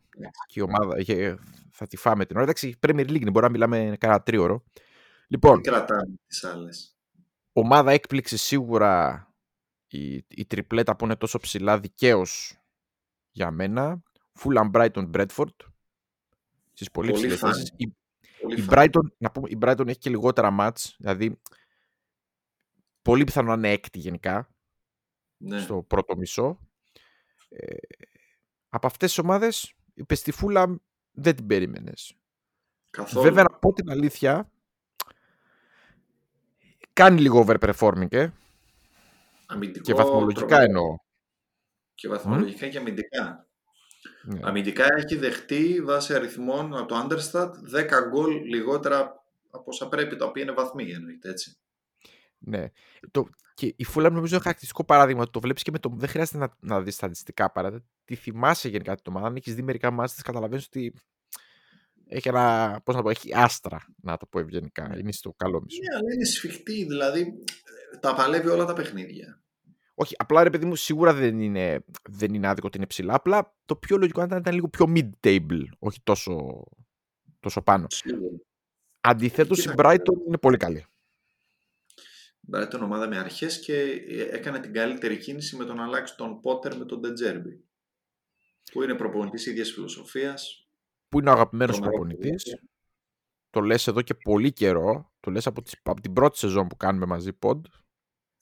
[0.46, 1.36] Και η ομάδα και
[1.70, 2.44] θα τη φάμε την ώρα.
[2.44, 4.64] Εντάξει, Premier League μπορεί να μιλάμε κάνα τρίωρο.
[5.28, 6.95] Λοιπόν, Δεν κρατάμε τις άλλες.
[7.58, 9.22] Ομάδα έκπληξης σίγουρα
[9.86, 12.58] η, η τριπλέτα που είναι τόσο ψηλά δικαίως
[13.30, 14.02] για μένα.
[14.40, 15.54] Fulham Brighton Bradford.
[16.72, 17.52] Στις πολύ, Πολύ ψηλές φαν.
[17.52, 17.72] θέσεις.
[17.76, 17.96] Η,
[18.42, 18.74] Πολύ η φαν.
[18.78, 21.40] Brighton, να πούμε, η Brighton έχει και λιγότερα μάτς, δηλαδή
[23.02, 24.48] πολύ πιθανό να είναι έκτη γενικά
[25.36, 25.60] Ναι.
[25.60, 26.58] στο πρώτο μισό.
[27.48, 27.76] Ε,
[28.68, 30.76] από αυτές τις ομάδες, είπες στη Fulham
[31.10, 32.16] δεν την περίμενες.
[32.90, 33.24] Καθόλου.
[33.24, 34.50] Βέβαια, να πω την αλήθεια,
[36.96, 38.28] κάνει λίγο overperforming ε,
[39.46, 40.62] Αμυντικό και βαθμολογικά τρομερό.
[40.62, 40.96] εννοώ.
[41.94, 43.46] Και βαθμολογικά και αμυντικά.
[44.22, 44.40] Ναι.
[44.42, 50.24] Αμυντικά έχει δεχτεί βάσει αριθμών από το Understat 10 γκολ λιγότερα από όσα πρέπει, τα
[50.24, 51.56] οποία είναι βαθμοί εννοείται έτσι.
[52.38, 52.70] Ναι.
[53.10, 55.30] Το, και η Fulham νομίζω είναι χαρακτηριστικό παράδειγμα.
[55.30, 55.92] Το βλέπεις και με το.
[55.94, 57.84] Δεν χρειάζεται να, να δεις στατιστικά παρά.
[58.04, 59.26] Τη θυμάσαι γενικά την ομάδα.
[59.26, 60.94] Αν έχεις δει μερικά μάτια, καταλαβαίνεις ότι
[62.08, 62.80] έχει ένα.
[62.84, 64.96] Πώς να το πω, έχει άστρα, να το πω ευγενικά.
[64.98, 65.78] Είναι στο καλό μισό.
[65.82, 69.40] Ναι, αλλά είναι σφιχτή, δηλαδή ε, τα παλεύει όλα τα παιχνίδια.
[69.94, 73.14] Όχι, απλά ρε παιδί μου, σίγουρα δεν είναι, δεν είναι άδικο ότι είναι ψηλά.
[73.14, 76.64] Απλά το πιο λογικό ήταν, ήταν λίγο πιο mid-table, όχι τόσο,
[77.40, 77.86] τόσο πάνω.
[77.90, 78.36] Σίγουρα.
[79.00, 80.84] Αντιθέτως, η Κοίτα, Brighton είναι πολύ καλή.
[82.52, 83.74] Brighton ομάδα με αρχές και
[84.08, 87.64] ε, έκανε την καλύτερη κίνηση με τον να αλλάξει τον Πότερ με τον Ντετζέρμπι.
[88.72, 90.65] Που είναι προπονητής ίδιας φιλοσοφίας.
[91.16, 92.42] Που είναι ο αγαπημένος τρομερό προπονητής.
[92.44, 92.68] παιδί.
[93.50, 95.12] Το λες εδώ και πολύ καιρό.
[95.20, 97.60] Το λες από, τις- από την πρώτη σεζόν που κάνουμε μαζί pod.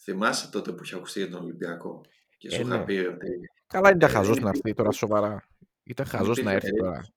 [0.03, 2.01] Θυμάσαι τότε που είχε ακουστεί για τον Ολυμπιακό.
[2.39, 2.85] Και σου Ε, είχα ναι.
[2.85, 3.27] πει ότι
[3.67, 5.49] Καλά, ήταν Ε, χαζός δεν να έρθει υπήρχε- τώρα σοβαρά.
[5.83, 6.91] Ήταν χαζός υπήρχε να έρθει τώρα.
[6.91, 7.13] περίπτωση.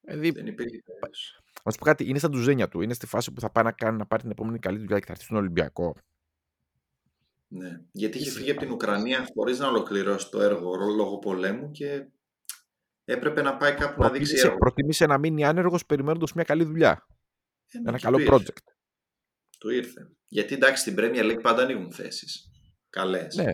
[0.00, 1.34] Δηλαδή, δεν υπήρχε περίπτωση.
[1.64, 2.80] να σου πω κάτι, είναι στα ντουζένια του.
[2.80, 5.06] Είναι στη φάση που θα πάει να, κάνει, να πάρει την επόμενη καλή δουλειά και
[5.06, 5.96] θα έρθει στον Ολυμπιακό.
[7.48, 7.80] Ναι.
[7.92, 8.82] Γιατί είχε Είσαι φύγει από την χαζός.
[8.88, 12.06] Ουκρανία χωρίς να ολοκληρώσει το έργο λόγω πολέμου και
[13.12, 14.58] έπρεπε να πάει κάπου να δείξει Προτίμησε, έργο.
[14.58, 17.06] προτίμησε να μείνει άνεργος περιμένοντας μια καλή δουλειά.
[17.72, 18.34] Ε, ναι, Ένα και καλό του ήρθε.
[18.36, 18.72] project.
[19.58, 20.10] Του ήρθε.
[20.28, 22.50] Γιατί εντάξει στην Premier League πάντα ανοίγουν θέσεις.
[22.90, 23.34] Καλές.
[23.36, 23.44] Ναι.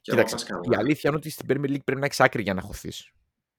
[0.00, 0.60] Και άμα Κοίταξε, πας καλά.
[0.70, 3.12] η αλήθεια είναι ότι στην Premier League πρέπει να έχεις άκρη για να χωθείς.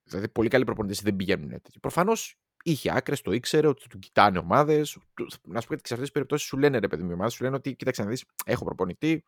[0.03, 1.79] Δηλαδή, πολύ καλοί προπονητές δεν πηγαίνουν έτσι.
[1.79, 4.97] Προφανώς είχε άκρες, το ήξερε, ότι του κοιτάνε ομάδες.
[5.43, 7.13] Να σου πω ότι και σε αυτέ τι περιπτώσεις σου λένε ρε παιδί μου, οι
[7.13, 9.23] ομάδες σου λένε ότι κοίταξε να δεις, έχω προπονητή,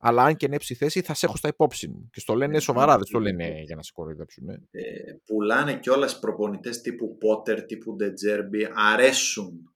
[0.00, 2.08] αλλά αν και ανέψει θέση θα σε έχω στα υπόψη μου.
[2.12, 3.30] Και στο λένε Ναι, σοβαρά, δεν ναι, στο ναι.
[3.30, 4.44] λένε για να σε κοροϊδέψουν.
[4.44, 4.54] ναι.
[4.70, 4.82] Ε,
[5.24, 9.74] πουλάνε κιόλας προπονητές τύπου Πότερ, τύπου Ντετζέρμπι, αρέσουν.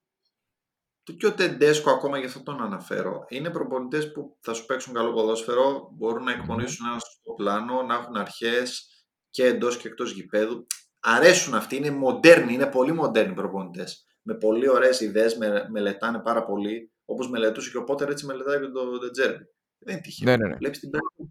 [1.03, 4.95] Το και ο Τεντέσκο, ακόμα γι' αυτό τον αναφέρω, είναι προπονητές που θα σου παίξουν
[4.95, 8.89] καλό ποδόσφαιρο, μπορούν να εκπονήσουν ένα σωστό πλάνο, να έχουν αρχές
[9.31, 10.67] και εντός και εκτός γηπέδου.
[11.01, 14.05] Αρέσουν αυτοί, είναι μοντέρνοι, είναι πολύ μοντέρνοι προπονητές.
[14.23, 16.93] Με πολύ ωραίες ιδέες, με, μελετάνε πάρα πολύ.
[17.05, 19.45] Όπως μελετούσε και ο Πότερ, έτσι μελετάει και τον Ντετζέρμπι.
[19.79, 20.31] Δεν είναι τυχαίο.
[20.31, 20.57] Ναι, ναι, ναι.
[20.57, 21.27] Βλέπεις την Brighton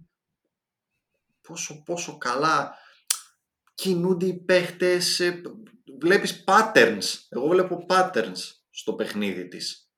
[1.47, 2.77] πόσο, πόσο καλά
[3.75, 5.41] κινούνται οι παίχτες, ε,
[5.99, 7.03] βλέπεις patterns.
[7.29, 8.39] Εγώ βλέπω patterns
[8.69, 9.91] στο παιχνίδι της.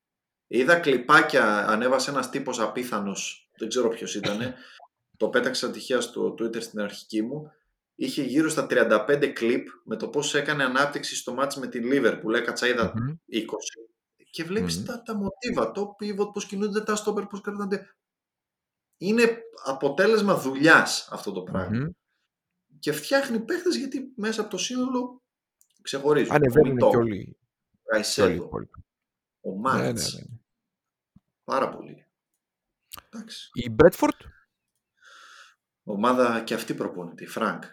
[0.48, 4.54] Είδα κλιπάκια, ανέβασε ένας τύπος απίθανος, δεν ξέρω ποιος ήταν,
[5.18, 7.52] το πέταξα τυχαία στο Twitter στην αρχική μου,
[7.96, 12.34] είχε γύρω στα 35 κλιπ με το πώς έκανε ανάπτυξη στο μάτς με την Liverpool,
[12.36, 13.16] έκατσα είδα Μμμ.
[13.32, 13.44] 20
[14.32, 14.86] και βλέπεις Μμμ.
[14.86, 17.96] τα, τα μοτίβα, το pivot, πώς κινούνται τα stopper, πώς κρατάνε.
[18.98, 21.78] Είναι αποτέλεσμα δουλειάς αυτό το πράγμα.
[21.78, 21.90] Μμμ.
[22.80, 25.22] Και φτιάχνει παίχτες γιατί μέσα από το σύνολο
[25.82, 26.32] ξεχωρίζουν.
[26.32, 28.84] Ο Ανεβαίνουν Μιτό, και ο όλοι, και όλοι οι Καϊσέδο, υπόλοιποι.
[29.42, 30.14] ο Ναι, ναι, Μάρτς.
[30.14, 30.22] ναι.
[31.44, 32.06] Πάρα πολύ.
[33.10, 33.50] Εντάξει.
[33.54, 34.14] Η Μπρέντφορντ;
[35.84, 37.64] Ομάδα και αυτή προπονητή, Φρανκ.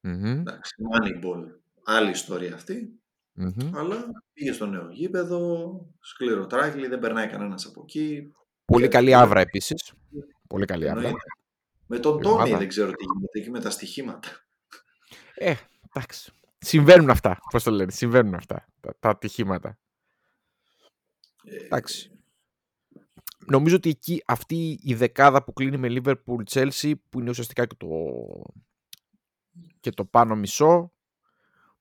[0.00, 0.24] Μμμ.
[0.24, 1.44] Εντάξει, Moneyball.
[1.84, 3.02] Άλλη ιστορία αυτή.
[3.32, 3.76] Μμμ.
[3.76, 5.70] Αλλά πήγε στο νέο γήπεδο,
[6.00, 8.32] σκληρό τράκλι, δεν περνάει κανένας από εκεί.
[8.64, 9.92] Πολύ Και- καλή άβρα επίσης.
[10.48, 11.00] Πολύ καλή άβρα.
[11.00, 11.26] Εννοείται.
[11.86, 12.58] Με τον Η Τόνι ομάδα.
[12.58, 14.28] δεν ξέρω τι γίνεται εκεί με τα στοιχήματα.
[15.34, 15.54] Ε,
[15.94, 16.32] εντάξει.
[16.58, 17.38] Συμβαίνουν αυτά.
[17.50, 17.90] Πώς το λένε.
[17.90, 18.66] Συμβαίνουν αυτά.
[18.80, 19.78] Τα, τα ατυχήματα.
[21.44, 22.08] Ε, Εντάξει.
[23.46, 27.74] Νομίζω ότι εκεί αυτή η δεκάδα που κλείνει με Liverpool Chelsea που είναι ουσιαστικά και
[27.78, 27.88] το,
[29.80, 30.92] και το πάνω μισό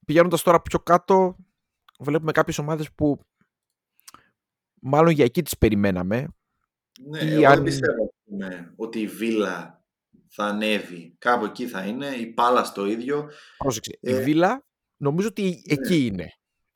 [0.06, 1.36] πηγαίνοντας τώρα πιο κάτω
[2.00, 3.20] βλέπουμε κάποιες ομάδες που
[4.80, 6.28] μάλλον για εκεί τις περιμέναμε
[7.10, 9.84] Ναι, ή εγώ αν- δεν πιστεύω ας πούμε, ότι η Βίλα
[10.30, 11.16] θα ανέβει.
[11.20, 12.08] Κάπου εκεί θα είναι.
[12.08, 13.30] Η Πάλας το ίδιο.
[13.58, 14.66] πρόσεξε, η Ε, Βίλα
[14.98, 15.74] νομίζω ότι ναι.
[15.74, 16.28] εκεί είναι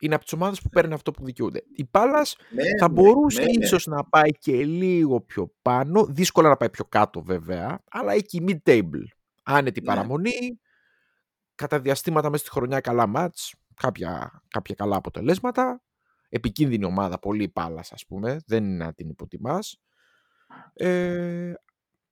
[0.01, 3.57] είναι από τις ομάδες που παίρνουν αυτό που δικαιούνται η Πάλας Μένει, θα μπορούσε μένει.
[3.59, 8.43] ίσως να πάει και λίγο πιο πάνω δύσκολα να πάει πιο κάτω βέβαια αλλά εκεί
[8.47, 9.03] mid-table
[9.43, 9.85] άνετη Ναι.
[9.85, 10.59] παραμονή
[11.55, 15.81] κατά διαστήματα μέσα στη χρονιά καλά μάτς κάποια, κάποια καλά αποτελέσματα
[16.29, 19.79] επικίνδυνη ομάδα πολύ η Πάλας ας πούμε δεν είναι να την υποτιμάς
[20.73, 21.53] ε,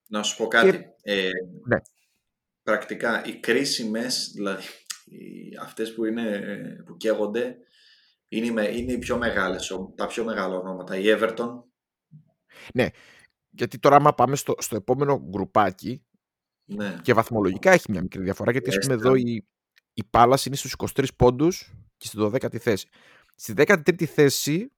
[0.08, 0.84] Να σου πω κάτι.
[1.02, 1.28] Ε,
[1.66, 1.76] Ναι.
[2.62, 4.62] Πρακτικά, οι κρίσιμες, δηλαδή
[5.04, 7.56] οι, αυτές που, είναι, ε, που καίγονται,
[8.28, 10.96] είναι, οι με- είναι οι πιο μεγάλες, ο- τα πιο μεγάλα ονόματα.
[10.96, 11.48] Η Everton,
[13.50, 16.04] γιατί τώρα άμα πάμε στο, στο επόμενο γκρουπάκι
[16.64, 16.98] ναι.
[17.02, 19.18] και βαθμολογικά έχει μια μικρή διαφορά γιατί ας πούμε West εδώ Ham.
[19.18, 19.46] η,
[19.92, 22.88] η Πάλας είναι στους 23 πόντους και στην 12η θέση.
[23.34, 24.72] Στη 13η θέση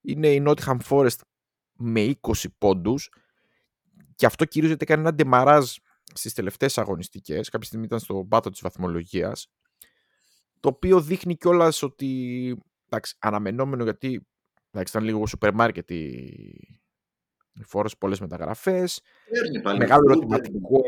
[0.00, 1.16] είναι η Nottingham Forest
[1.80, 3.12] με 20 πόντους
[4.14, 5.74] και αυτό κυρίως γιατί έκανε ένα ντεμαράζ
[6.14, 9.50] στις τελευταίες αγωνιστικές κάποια στιγμή ήταν στο πάτο της βαθμολογίας
[10.60, 14.26] το οποίο δείχνει κιόλας ότι εντάξει, αναμενόμενο γιατί
[14.70, 16.04] εντάξει, ήταν λίγο σούπερ μάρκετ η,
[17.52, 19.00] η Forest πολλές μεταγραφές
[19.30, 20.82] Παίρνει πάλι Μεγάλο Wood, ερωτηματικό.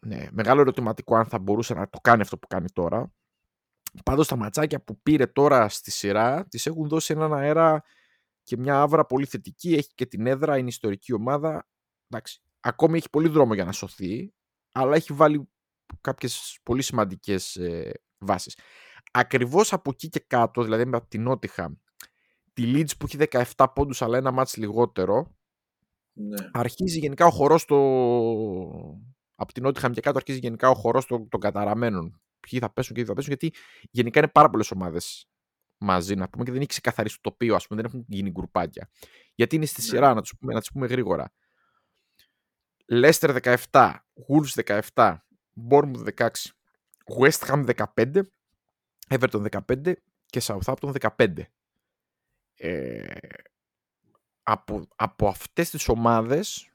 [0.00, 3.12] ναι, μεγάλο ερωτηματικό αν θα μπορούσε να το κάνει αυτό που κάνει τώρα.
[4.04, 7.82] Πάντως τα ματσάκια που πήρε τώρα στη σειρά τις έχουν δώσει έναν αέρα
[8.50, 9.74] και μια άβρα πολύ θετική.
[9.74, 11.68] Έχει και την έδρα, είναι ιστορική ομάδα.
[12.08, 14.34] Εντάξει, ακόμη έχει πολύ δρόμο για να σωθεί,
[14.72, 15.48] αλλά έχει βάλει
[16.00, 18.58] κάποιες πολύ σημαντικές ε, βάσεις.
[19.12, 21.80] Ακριβώς από εκεί και κάτω, δηλαδή με την Νότιχα,
[22.52, 25.36] τη Leeds που έχει 17 πόντους αλλά ένα μάτς λιγότερο,
[26.12, 26.48] Ναι.
[26.52, 27.76] αρχίζει γενικά ο χορός το...
[29.34, 32.20] από την Νότιχαμ και κάτω αρχίζει γενικά ο χορός των, των καταραμένων.
[32.40, 33.58] Ποιοι θα πέσουν και ποιοι θα πέσουν, γιατί
[33.90, 35.28] γενικά είναι πάρα πολλές ομάδες
[35.80, 38.90] μαζί, να πούμε, και δεν έχει ξεκαθαρίσει το τοπίο, ας πούμε, δεν έχουν γίνει γκρουπάκια.
[39.34, 39.86] Γιατί είναι στη Ναι.
[39.86, 41.32] σειρά, να, τους πούμε, να τις πούμε γρήγορα.
[42.92, 43.94] Leicester 17,
[44.28, 45.16] Wolves 17,
[45.70, 46.30] Bournemouth 16,
[47.20, 48.22] West Ham 15,
[49.08, 49.92] Everton 15
[50.26, 51.50] και Southampton 15.
[52.54, 53.14] Ε,
[54.42, 56.70] από, από αυτές τις ομάδες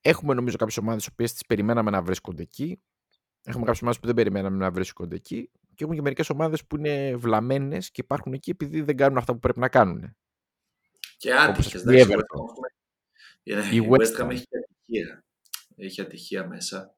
[0.00, 2.80] έχουμε νομίζω κάποιες ομάδες οι οποίες τις περιμέναμε να βρίσκονται εκεί.
[3.42, 5.50] Έχουμε κάποιες ομάδες που δεν περιμέναμε να βρίσκονται εκεί.
[5.78, 9.32] Και έχουμε και μερικές ομάδες που είναι βλαμμένες και υπάρχουν εκεί επειδή δεν κάνουν αυτά
[9.32, 10.16] που πρέπει να κάνουν.
[11.16, 11.74] Και Όπως άτυχες.
[11.74, 12.38] ας πούμε η εντάξει, Everton.
[12.40, 14.30] West Ham έχουμε- Η Η West West Ham Ham.
[14.30, 15.24] έχει ατυχία.
[15.76, 16.96] Έχει ατυχία μέσα.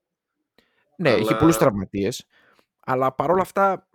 [0.97, 2.27] Ναι, Αλλά- έχει πολλούς τραυματίες.
[2.81, 3.89] Αλλά παρόλα αυτά,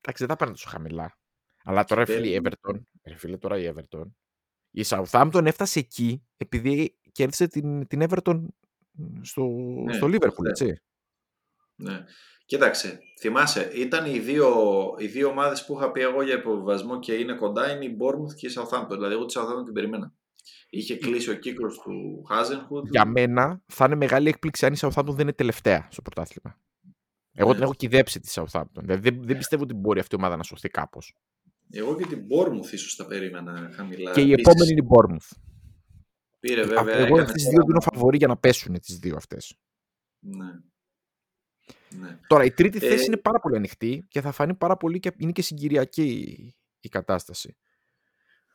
[0.00, 1.18] εντάξει, δεν θα πάνε τόσο χαμηλά.
[1.64, 2.56] Αλλά τώρα, ρε φίλε, η Παίρνει.
[2.60, 4.04] Everton, ρε φίλε, τώρα η Everton,
[4.70, 8.46] η Southampton έφτασε εκεί επειδή κέρδισε την, την Everton
[9.22, 9.44] στο,
[9.84, 10.60] Ναι, στο Liverpool, προχθές.
[10.60, 10.82] έτσι.
[11.74, 12.04] Ναι.
[12.46, 14.54] Κοίταξε, θυμάσαι, ήταν οι δύο,
[14.98, 18.34] οι δύο ομάδες που είχα πει εγώ για υποβιβασμό και είναι κοντά, είναι η Bournemouth
[18.36, 18.88] και η Southampton.
[18.90, 20.14] Δηλαδή, εγώ τη Southampton την περιμένα.
[20.70, 22.82] Είχε κλείσει ο κύκλος του Hazenhood.
[22.90, 26.58] Για μένα θα είναι μεγάλη έκπληξη αν η Southampton δεν είναι τελευταία στο πρωτάθλημα.
[27.32, 27.54] Εγώ Ναι.
[27.54, 28.80] την έχω κυδέψει τη Southampton.
[28.80, 31.14] Δηλαδή δεν, δεν πιστεύω ότι μπορεί αυτή η ομάδα να σωθεί κάπως.
[31.70, 34.12] Εγώ και την Bournemouth ίσως τα περίμενα χαμηλά.
[34.12, 35.36] Και η Επίσης, επόμενη είναι η Bournemouth.
[36.40, 36.94] Πήρε Α, βέβαια.
[36.94, 39.56] Εγώ έκανε αυτές τις δύο τώρα- δίνω φαβορή για να πέσουν τις δύο αυτές.
[40.18, 40.46] Ναι.
[42.00, 42.18] Ναι.
[42.26, 45.12] Τώρα η τρίτη Ε, θέση είναι πάρα πολύ ανοιχτή και θα φανεί πάρα πολύ και
[45.16, 47.56] είναι και συγκυριακή η, η κατάσταση.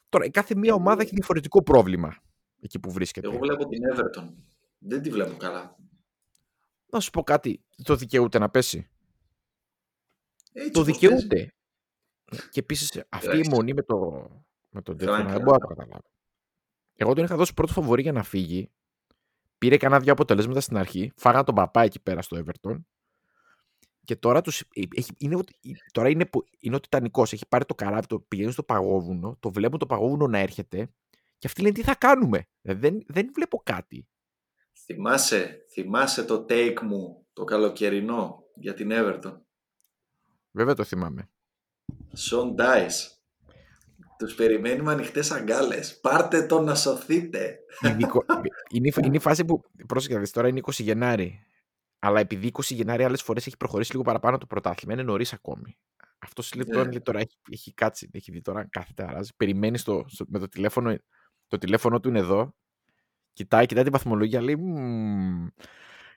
[0.09, 2.15] Τώρα η κάθε μία Εγώ- ομάδα έχει διαφορετικό πρόβλημα
[2.61, 3.27] εκεί που βρίσκεται.
[3.27, 4.34] Εγώ βλέπω την Everton.
[4.77, 5.76] Δεν τη βλέπω καλά.
[6.85, 8.89] Να σου πω κάτι, το δικαιούται να πέσει;
[10.53, 11.53] Έτσι το όπως δικαιούται.
[12.49, 13.49] Και επίσης αυτή η Εντάξει.
[13.51, 13.95] αιμονή με, το,
[14.69, 16.03] με τον τέτοιο Frank δεν μπορώ να το καταλάβω.
[16.95, 18.69] Εγώ τον είχα δώσει πρώτο φαβορή για να φύγει.
[19.57, 21.11] Πήρε κανένα δύο αποτελέσματα στην αρχή.
[21.15, 22.77] Φάγα τον παπά εκεί πέρα στο Everton.
[24.03, 24.64] Και τώρα τους,
[24.95, 25.40] έχει, είναι,
[25.91, 26.30] τώρα είναι,
[26.60, 30.28] είναι ο Τιτανικός, έχει πάρει το καράβι, το πηγαίνει στο παγόβουνο, το βλέπουν το παγόβουνο
[30.28, 30.90] να έρχεται
[31.38, 34.07] και αυτοί λένε τι θα κάνουμε; Δεν, δεν βλέπω κάτι.
[34.86, 39.41] Θυμάσαι, θυμάσαι το take μου το καλοκαιρινό για την Everton;
[40.52, 41.30] Βέβαια το θυμάμαι.
[42.14, 43.19] Σον Dice.
[44.18, 45.99] Τους περιμένει με ανοιχτές αγκάλες.
[45.99, 47.60] Πάρτε το να σωθείτε.
[48.72, 51.45] είναι, είναι η φάση που, πρόσεχε, τώρα είναι 20 Γενάρη.
[52.03, 55.78] Αλλά επειδή 20 Γενάρη άλλες φορές έχει προχωρήσει λίγο παραπάνω το πρωτάθλημα, είναι νωρίς ακόμη.
[56.19, 57.02] Αυτός λοιπόν yeah.
[57.03, 59.32] τώρα έχει, έχει κάτσει, έχει δει τώρα κάθεται αράζει.
[59.38, 60.98] Περιμένει στο, με το τηλέφωνο,
[61.48, 62.56] το τηλέφωνο του είναι εδώ.
[63.34, 64.57] Κοιτάει, κοιτάει την βαθμολογία, λέει.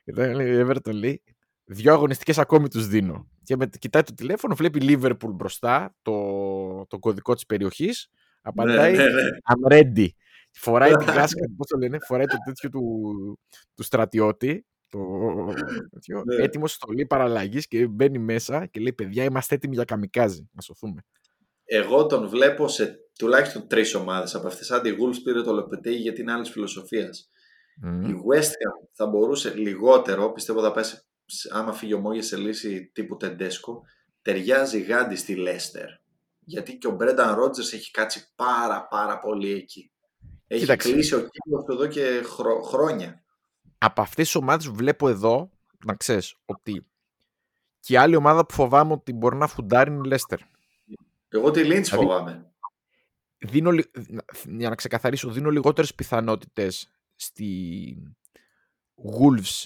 [0.03, 1.23] Κοιτάει, λέει, Everton λέει.
[1.63, 3.27] Δύο αγωνιστικές ακόμη τους δίνω.
[3.43, 8.09] Και με, κοιτάει το τηλέφωνο, βλέπει Liverpool μπροστά, το, το κωδικό της περιοχής.
[8.41, 9.37] Απαντάει, ναι, ναι, ναι.
[9.43, 10.07] I'm ready.
[10.51, 13.39] Φοράει την κάσκα, πώς το λένε, φοράει το τέτοιο του,
[13.75, 14.65] του στρατιώτη
[16.07, 16.43] το ναι.
[16.43, 20.49] έτοιμος στολή παραλλαγής και μπαίνει μέσα και λέει: Παιδιά, είμαστε έτοιμοι για καμικάζι.
[20.51, 21.05] Να σωθούμε.
[21.65, 24.71] Εγώ τον βλέπω σε τουλάχιστον τρεις ομάδες από αυτές.
[24.71, 27.29] Άντι Wolves πήρε το Λοπετέγι γιατί είναι άλλης φιλοσοφίας.
[27.83, 31.01] Η West Ham θα μπορούσε λιγότερο, πιστεύω θα πέσει,
[31.51, 33.81] άμα φύγει ο Μόγες σε λύση τύπου Τεντέσκο,
[34.21, 35.87] ταιριάζει γάντι στη Λέστερ.
[36.39, 39.91] Γιατί και ο Μπρένταν Ρότζερς έχει κάτσει πάρα πάρα πολύ εκεί.
[40.47, 40.91] Έχει Κοίταξε.
[40.91, 42.21] κλείσει ο κύκλος εδώ και
[42.63, 43.24] χρόνια
[43.85, 45.51] από αυτές τις ομάδες βλέπω εδώ,
[45.85, 46.85] να ξέρεις, ότι
[47.79, 50.39] και η άλλη ομάδα που φοβάμαι ότι μπορεί να φουντάρει είναι η Λέστερ.
[51.27, 52.53] Εγώ τη Λίντς δηλαδή, φοβάμαι.
[53.37, 53.71] Δίνω,
[54.43, 57.97] για να ξεκαθαρίσω, δίνω λιγότερες πιθανότητες στη
[58.95, 59.63] Wolves,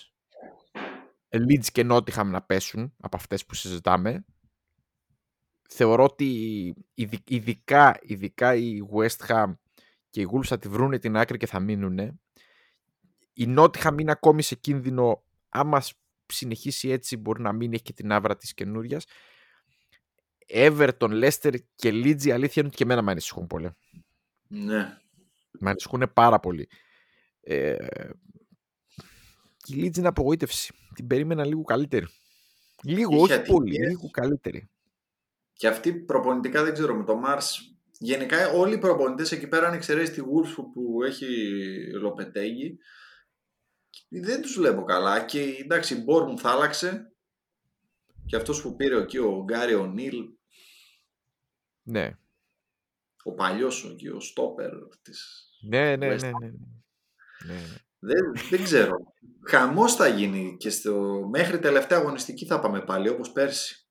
[1.30, 4.26] Leeds και Nottingham να πέσουν από αυτές που συζητάμε.
[5.70, 6.74] Θεωρώ ότι
[7.26, 9.54] ειδικά, ειδικά η West Ham
[10.10, 12.20] και οι Wolves θα τη βρούνε την άκρη και θα μείνουν
[13.40, 15.24] η Νότιχαμ είναι ακόμη σε κίνδυνο.
[15.50, 15.84] Άμα
[16.26, 19.02] συνεχίσει έτσι, μπορεί να μην έχει και την άβρα της καινούρια.
[20.48, 23.70] Everton, Leicester και Leeds, η αλήθεια είναι ότι και εμένα με ανησυχούν πολύ.
[24.48, 24.98] Ναι.
[25.52, 26.70] Με ανησυχούν πάρα πολύ.
[27.42, 27.76] Ε,
[29.66, 30.74] η Leeds είναι απογοήτευση.
[30.96, 32.08] Την περίμενα λίγο καλύτερη.
[32.84, 34.70] Λίγο, όχι πολύ, λίγο καλύτερη.
[35.54, 37.46] Και αυτή προπονητικά δεν ξέρω με το Mars.
[38.00, 41.26] Γενικά όλοι οι προπονητές εκεί πέρα, αν εξαιρέσεις τη Wolves που έχει
[41.94, 42.80] Λοπετέγι,
[44.10, 47.14] δεν τους βλέπω καλά και εντάξει η Μπόρμουν θα άλλαξε
[48.26, 50.24] και αυτός που πήρε εκεί ο Γκάρι ο Νίλ
[51.84, 52.18] ναι.
[53.24, 54.72] ο παλιός ο, ο Στόπερ
[55.02, 56.52] της ναι, ναι, ναι, ναι, ναι.
[57.46, 57.80] ναι.
[58.00, 58.96] Δεν, δεν ξέρω.
[59.48, 63.89] Χαμός θα γίνει και στο, μέχρι τελευταία αγωνιστική θα πάμε πάλι όπως πέρσι.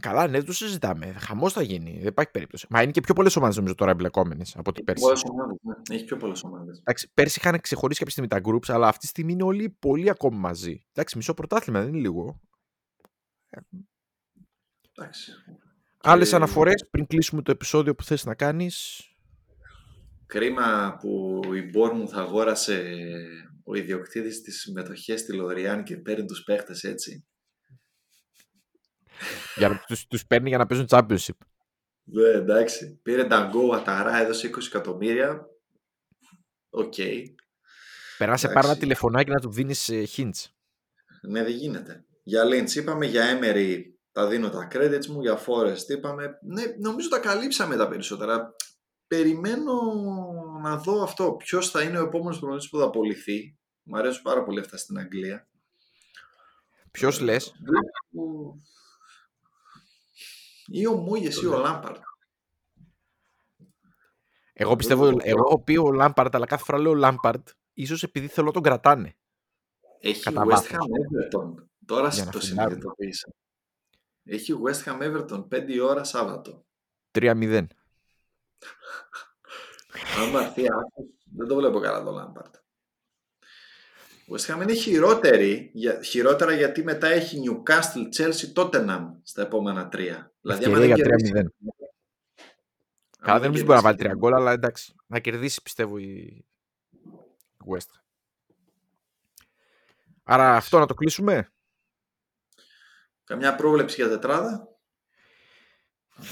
[0.00, 1.12] Καλά, ναι, το συζητάμε.
[1.12, 1.98] Χαμός θα γίνει.
[1.98, 2.66] Δεν υπάρχει περίπτωση.
[2.70, 5.02] Μα είναι και πιο πολλές ομάδες νομίζω τώρα εμπλεκόμενες από ότι πέρσι.
[5.02, 5.94] Πολλές ομάδες, ναι.
[5.94, 6.82] Έχει πιο πολλές ομάδες.
[7.14, 10.36] Πέρσι είχαν ξεχωρίσει κάποια στιγμή τα groups, αλλά αυτή τη στιγμή είναι όλοι πολύ ακόμη
[10.36, 10.86] μαζί.
[10.92, 12.40] Εντάξει, μισό πρωτάθλημα δεν είναι λίγο.
[14.92, 15.32] Εντάξει.
[16.02, 16.34] Άλλες και...
[16.34, 19.04] αναφορές πριν κλείσουμε το επεισόδιο που θες να κάνεις;
[20.26, 22.94] Κρίμα που η μου θα αγόρασε
[23.64, 27.24] ο ιδιοκτήτης της συμμετοχές στη Λοριάν και παίρνει τους παίχτες έτσι
[29.56, 31.36] για να τους, τους παίρνει για να παίζουν championship.
[32.04, 33.00] Ναι, εντάξει.
[33.02, 35.46] Πήρε Νταγκό Αταρά, έδωσε 20 εκατομμύρια.
[36.70, 36.94] Οκ.
[36.96, 37.24] Okay.
[38.18, 40.44] Περάσε πάρα ένα τηλεφωνάκι να του δίνεις ε, hints.
[41.22, 42.04] Ναι, δεν γίνεται.
[42.22, 43.82] Για Lynch είπαμε, για Emery
[44.12, 46.38] τα δίνω τα credits μου, για Forest είπαμε.
[46.42, 48.54] Ναι, νομίζω τα καλύψαμε τα περισσότερα.
[49.06, 49.72] Περιμένω
[50.62, 51.32] να δω αυτό.
[51.32, 53.56] Ποιος θα είναι ο επόμενος προπονητής που θα απολυθεί.
[53.82, 55.48] Μου αρέσουν πάρα πολύ αυτά στην Αγγλία.
[56.90, 57.36] Ποιος ε, λε.
[60.72, 62.02] Ή ο Μούγες ή ο Λάμπαρτ.
[64.52, 68.62] Εγώ πιστεύω, εγώ πει ο Λάμπαρτ, αλλά κάθε φορά λέω Λάμπαρτ, ίσως επειδή θέλω τον
[68.62, 69.16] κρατάνε.
[70.00, 71.54] Έχει Κατά West Ham Everton.
[71.86, 73.28] Τώρα το συνειδητοποίησα.
[74.24, 76.66] Έχει West Ham Everton 5 ώρα Σάββατο.
[77.10, 77.66] 3-0.
[80.18, 80.62] Αν έρθει
[81.36, 82.54] δεν το βλέπω καλά το Λάμπαρτ.
[84.30, 85.72] West Ham είναι χειρότερη,
[86.04, 90.32] χειρότερα γιατί μετά έχει Newcastle, Chelsea, Tottenham στα επόμενα τρία.
[90.40, 91.32] Δηλαδή, άμα δεν κερδίσει...
[91.34, 91.42] 3-0.
[93.18, 94.94] Καλά, δεν νομίζω μπορεί να βάλει τρία γκολ, αλλά εντάξει.
[95.06, 96.44] Να κερδίσει πιστεύω η
[97.70, 98.00] West.
[100.22, 101.52] Άρα αυτό να το κλείσουμε.
[103.24, 104.68] Καμιά πρόβλεψη για τετράδα.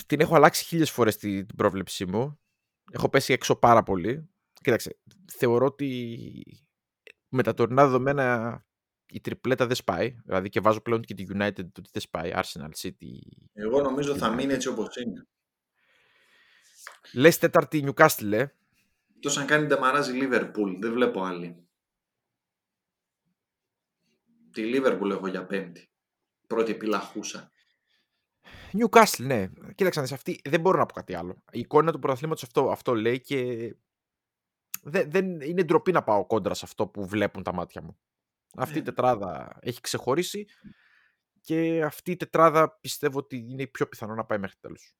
[0.06, 2.38] Την έχω αλλάξει χίλιες φορές την πρόβλεψή μου.
[2.92, 4.28] Έχω πέσει έξω πάρα πολύ.
[4.52, 6.67] Κοίταξε, θεωρώ ότι
[7.28, 8.66] με τα τωρινά δεδομένα
[9.10, 10.16] η τριπλέτα δεν σπάει.
[10.24, 12.32] Δηλαδή και βάζω πλέον και τη United ότι δεν σπάει.
[12.34, 13.12] Arsenal, City.
[13.52, 15.26] Εγώ νομίζω θα μείνει έτσι όπως είναι.
[17.14, 18.46] Λες τέταρτη Newcastle, ε.
[19.20, 20.76] Τόσο αν κάνει ντεμαράζει Liverpool.
[20.80, 21.68] Δεν βλέπω άλλη.
[24.52, 25.90] Τη Liverpool έχω για πέμπτη.
[26.46, 27.52] πρώτη επιλαχούσα.
[28.72, 29.48] Newcastle, ναι.
[29.74, 31.42] Κοίταξε σε αυτή δεν μπορώ να πω κάτι άλλο.
[31.52, 33.74] Η εικόνα του πρωταθλήματος αυτό, αυτό λέει και
[34.82, 37.98] δεν, δεν είναι ντροπή να πάω κόντρα σε αυτό που βλέπουν τα μάτια μου.
[38.56, 38.84] Αυτή η ναι.
[38.84, 40.46] τετράδα έχει ξεχωρίσει
[41.40, 44.96] και αυτή η τετράδα πιστεύω ότι είναι πιο πιθανό να πάει μέχρι τέλους.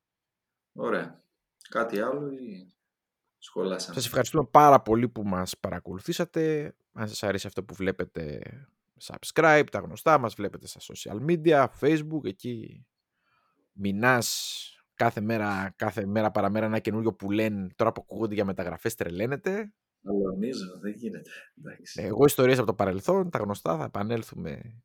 [0.72, 1.22] Ωραία.
[1.68, 2.74] Κάτι άλλο ή
[3.38, 6.74] σχολάσαμε; Σας ευχαριστούμε πάρα πολύ που μας παρακολουθήσατε.
[6.92, 8.40] Αν σας αρέσει αυτό που βλέπετε,
[9.02, 12.86] subscribe, τα γνωστά μας βλέπετε στα social media, facebook, εκεί
[13.72, 18.94] μηνάς κάθε μέρα, κάθε μέρα παραμέρα ένα καινούριο που λένε τώρα που ακούγονται για μεταγραφές
[18.94, 19.72] τρελαίνεται.
[20.04, 21.30] Αλωνίζω, δεν γίνεται.
[21.58, 22.02] Εντάξει.
[22.02, 24.82] Εγώ ιστορίες από το παρελθόν, τα γνωστά, θα επανέλθουμε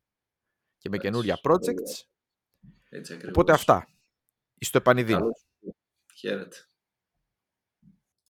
[0.78, 2.06] και με καινούρια projects.
[2.88, 3.30] Έτσι ακριβώς.
[3.30, 3.88] Οπότε αυτά.
[4.58, 5.16] Στο επανειδή.
[6.14, 6.56] Χαίρετε.